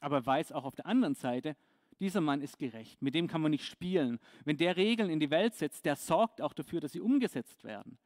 Aber 0.00 0.18
er 0.18 0.26
weiß 0.26 0.52
auch 0.52 0.64
auf 0.64 0.76
der 0.76 0.86
anderen 0.86 1.16
Seite, 1.16 1.56
dieser 2.02 2.20
Mann 2.20 2.42
ist 2.42 2.58
gerecht, 2.58 3.00
mit 3.00 3.14
dem 3.14 3.28
kann 3.28 3.40
man 3.40 3.52
nicht 3.52 3.64
spielen. 3.64 4.18
Wenn 4.44 4.56
der 4.56 4.76
Regeln 4.76 5.08
in 5.08 5.20
die 5.20 5.30
Welt 5.30 5.54
setzt, 5.54 5.84
der 5.84 5.94
sorgt 5.94 6.42
auch 6.42 6.52
dafür, 6.52 6.80
dass 6.80 6.92
sie 6.92 7.00
umgesetzt 7.00 7.62
werden. 7.62 7.96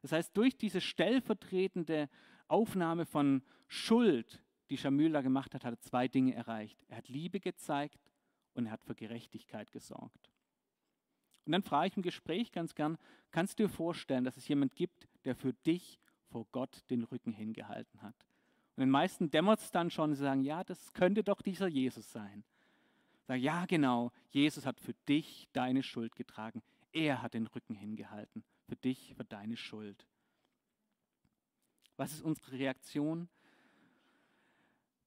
Das 0.00 0.12
heißt, 0.12 0.34
durch 0.34 0.56
diese 0.56 0.80
stellvertretende 0.80 2.08
Aufnahme 2.48 3.04
von 3.04 3.42
Schuld, 3.68 4.42
die 4.70 4.78
Schamüla 4.78 5.20
gemacht 5.20 5.54
hat, 5.54 5.64
hat 5.64 5.74
er 5.74 5.80
zwei 5.80 6.08
Dinge 6.08 6.34
erreicht. 6.34 6.82
Er 6.88 6.96
hat 6.96 7.08
Liebe 7.10 7.40
gezeigt 7.40 8.00
und 8.54 8.66
er 8.66 8.72
hat 8.72 8.84
für 8.84 8.94
Gerechtigkeit 8.94 9.70
gesorgt. 9.70 10.30
Und 11.44 11.52
dann 11.52 11.62
frage 11.62 11.88
ich 11.88 11.96
im 11.96 12.02
Gespräch 12.02 12.52
ganz 12.52 12.74
gern, 12.74 12.96
kannst 13.32 13.58
du 13.58 13.64
dir 13.64 13.68
vorstellen, 13.68 14.24
dass 14.24 14.38
es 14.38 14.48
jemand 14.48 14.74
gibt, 14.76 15.08
der 15.24 15.34
für 15.34 15.52
dich 15.52 15.98
vor 16.30 16.46
Gott 16.52 16.88
den 16.88 17.02
Rücken 17.04 17.32
hingehalten 17.32 18.00
hat? 18.00 18.16
Und 18.76 18.80
den 18.80 18.90
meisten 18.90 19.30
dämmert 19.30 19.60
es 19.60 19.70
dann 19.70 19.90
schon, 19.90 20.14
sie 20.14 20.22
sagen, 20.22 20.42
ja, 20.42 20.64
das 20.64 20.94
könnte 20.94 21.22
doch 21.22 21.42
dieser 21.42 21.68
Jesus 21.68 22.10
sein. 22.10 22.44
Sag, 23.26 23.40
ja, 23.40 23.66
genau, 23.66 24.10
Jesus 24.30 24.66
hat 24.66 24.80
für 24.80 24.94
dich 25.08 25.48
deine 25.52 25.82
Schuld 25.82 26.16
getragen. 26.16 26.62
Er 26.92 27.22
hat 27.22 27.34
den 27.34 27.46
Rücken 27.46 27.74
hingehalten. 27.74 28.44
Für 28.68 28.76
dich, 28.76 29.14
für 29.16 29.24
deine 29.24 29.56
Schuld. 29.56 30.06
Was 31.96 32.12
ist 32.12 32.22
unsere 32.22 32.52
Reaktion? 32.52 33.28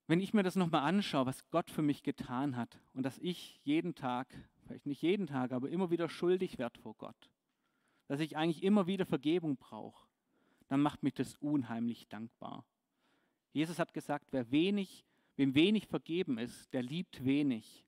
Wenn 0.08 0.22
ich 0.22 0.34
mir 0.34 0.44
das 0.44 0.56
nochmal 0.56 0.84
anschaue, 0.84 1.26
was 1.26 1.50
Gott 1.50 1.72
für 1.72 1.82
mich 1.82 2.04
getan 2.04 2.56
hat 2.56 2.80
und 2.94 3.04
dass 3.04 3.18
ich 3.18 3.60
jeden 3.64 3.96
Tag, 3.96 4.28
vielleicht 4.64 4.86
nicht 4.86 5.02
jeden 5.02 5.26
Tag, 5.26 5.52
aber 5.52 5.70
immer 5.70 5.90
wieder 5.90 6.10
schuldig 6.10 6.60
werde 6.60 6.80
vor 6.80 6.94
Gott, 6.96 7.32
dass 8.08 8.20
ich 8.20 8.38
eigentlich 8.38 8.64
immer 8.64 8.86
wieder 8.86 9.06
Vergebung 9.06 9.58
brauche, 9.58 10.08
dann 10.68 10.82
macht 10.82 11.02
mich 11.02 11.16
das 11.16 11.36
unheimlich 11.38 12.08
dankbar. 12.08 12.66
Jesus 13.52 13.80
hat 13.80 13.94
gesagt, 13.94 14.28
wer 14.32 14.52
wenig, 14.52 15.06
wem 15.38 15.56
wenig 15.56 15.88
vergeben 15.88 16.38
ist, 16.38 16.72
der 16.74 16.84
liebt 16.84 17.26
wenig. 17.26 17.85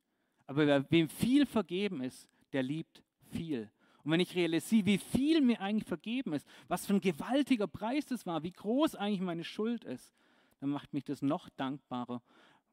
Aber 0.47 0.65
wer, 0.65 0.89
wem 0.89 1.09
viel 1.09 1.45
vergeben 1.45 2.01
ist, 2.01 2.27
der 2.53 2.63
liebt 2.63 3.03
viel. 3.29 3.69
Und 4.03 4.11
wenn 4.11 4.21
ich 4.21 4.35
realisiere, 4.35 4.85
wie 4.85 4.97
viel 4.97 5.41
mir 5.41 5.59
eigentlich 5.59 5.87
vergeben 5.87 6.33
ist, 6.33 6.47
was 6.69 6.85
für 6.85 6.93
ein 6.93 7.01
gewaltiger 7.01 7.67
Preis 7.67 8.05
das 8.05 8.25
war, 8.25 8.41
wie 8.43 8.53
groß 8.53 8.95
eigentlich 8.95 9.19
meine 9.19 9.43
Schuld 9.43 9.83
ist, 9.83 10.13
dann 10.59 10.69
macht 10.69 10.93
mich 10.93 11.03
das 11.03 11.21
noch 11.21 11.49
dankbarer 11.49 12.21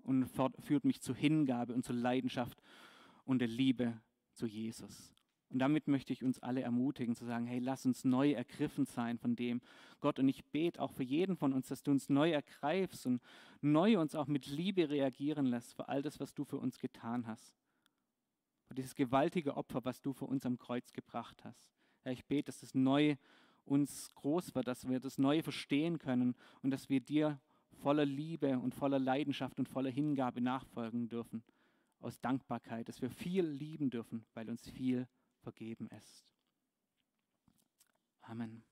und 0.04 0.30
führt 0.60 0.84
mich 0.84 1.00
zur 1.00 1.16
Hingabe 1.16 1.74
und 1.74 1.84
zur 1.84 1.96
Leidenschaft 1.96 2.62
und 3.24 3.40
der 3.40 3.48
Liebe 3.48 4.00
zu 4.32 4.46
Jesus. 4.46 5.12
Und 5.50 5.58
damit 5.58 5.88
möchte 5.88 6.12
ich 6.12 6.24
uns 6.24 6.38
alle 6.40 6.62
ermutigen 6.62 7.14
zu 7.14 7.24
sagen, 7.24 7.46
hey, 7.46 7.58
lass 7.58 7.86
uns 7.86 8.04
neu 8.04 8.32
ergriffen 8.32 8.86
sein 8.86 9.18
von 9.18 9.36
dem. 9.36 9.60
Gott, 10.00 10.18
und 10.18 10.28
ich 10.28 10.44
bete 10.46 10.80
auch 10.80 10.92
für 10.92 11.04
jeden 11.04 11.36
von 11.36 11.52
uns, 11.52 11.68
dass 11.68 11.82
du 11.82 11.90
uns 11.90 12.08
neu 12.08 12.30
ergreifst 12.30 13.06
und 13.06 13.22
neu 13.60 13.98
uns 13.98 14.14
auch 14.14 14.26
mit 14.26 14.46
Liebe 14.46 14.88
reagieren 14.88 15.46
lässt 15.46 15.74
für 15.74 15.88
all 15.88 16.02
das, 16.02 16.18
was 16.20 16.34
du 16.34 16.44
für 16.44 16.58
uns 16.58 16.78
getan 16.78 17.26
hast 17.26 17.54
für 18.74 18.82
dieses 18.82 18.96
gewaltige 18.96 19.56
Opfer, 19.56 19.84
was 19.84 20.02
du 20.02 20.12
für 20.12 20.24
uns 20.24 20.44
am 20.44 20.58
Kreuz 20.58 20.92
gebracht 20.92 21.44
hast. 21.44 21.72
Herr, 22.02 22.10
ich 22.10 22.24
bete, 22.24 22.46
dass 22.46 22.58
das 22.58 22.74
neu 22.74 23.14
uns 23.64 24.12
groß 24.16 24.52
wird, 24.56 24.66
dass 24.66 24.88
wir 24.88 24.98
das 24.98 25.16
Neue 25.16 25.44
verstehen 25.44 25.98
können 26.00 26.34
und 26.60 26.72
dass 26.72 26.88
wir 26.88 27.00
dir 27.00 27.40
voller 27.70 28.04
Liebe 28.04 28.58
und 28.58 28.74
voller 28.74 28.98
Leidenschaft 28.98 29.60
und 29.60 29.68
voller 29.68 29.90
Hingabe 29.90 30.40
nachfolgen 30.40 31.08
dürfen. 31.08 31.44
Aus 32.00 32.20
Dankbarkeit, 32.20 32.88
dass 32.88 33.00
wir 33.00 33.10
viel 33.10 33.46
lieben 33.46 33.90
dürfen, 33.90 34.26
weil 34.34 34.50
uns 34.50 34.68
viel 34.68 35.06
vergeben 35.38 35.86
ist. 35.90 36.34
Amen. 38.22 38.64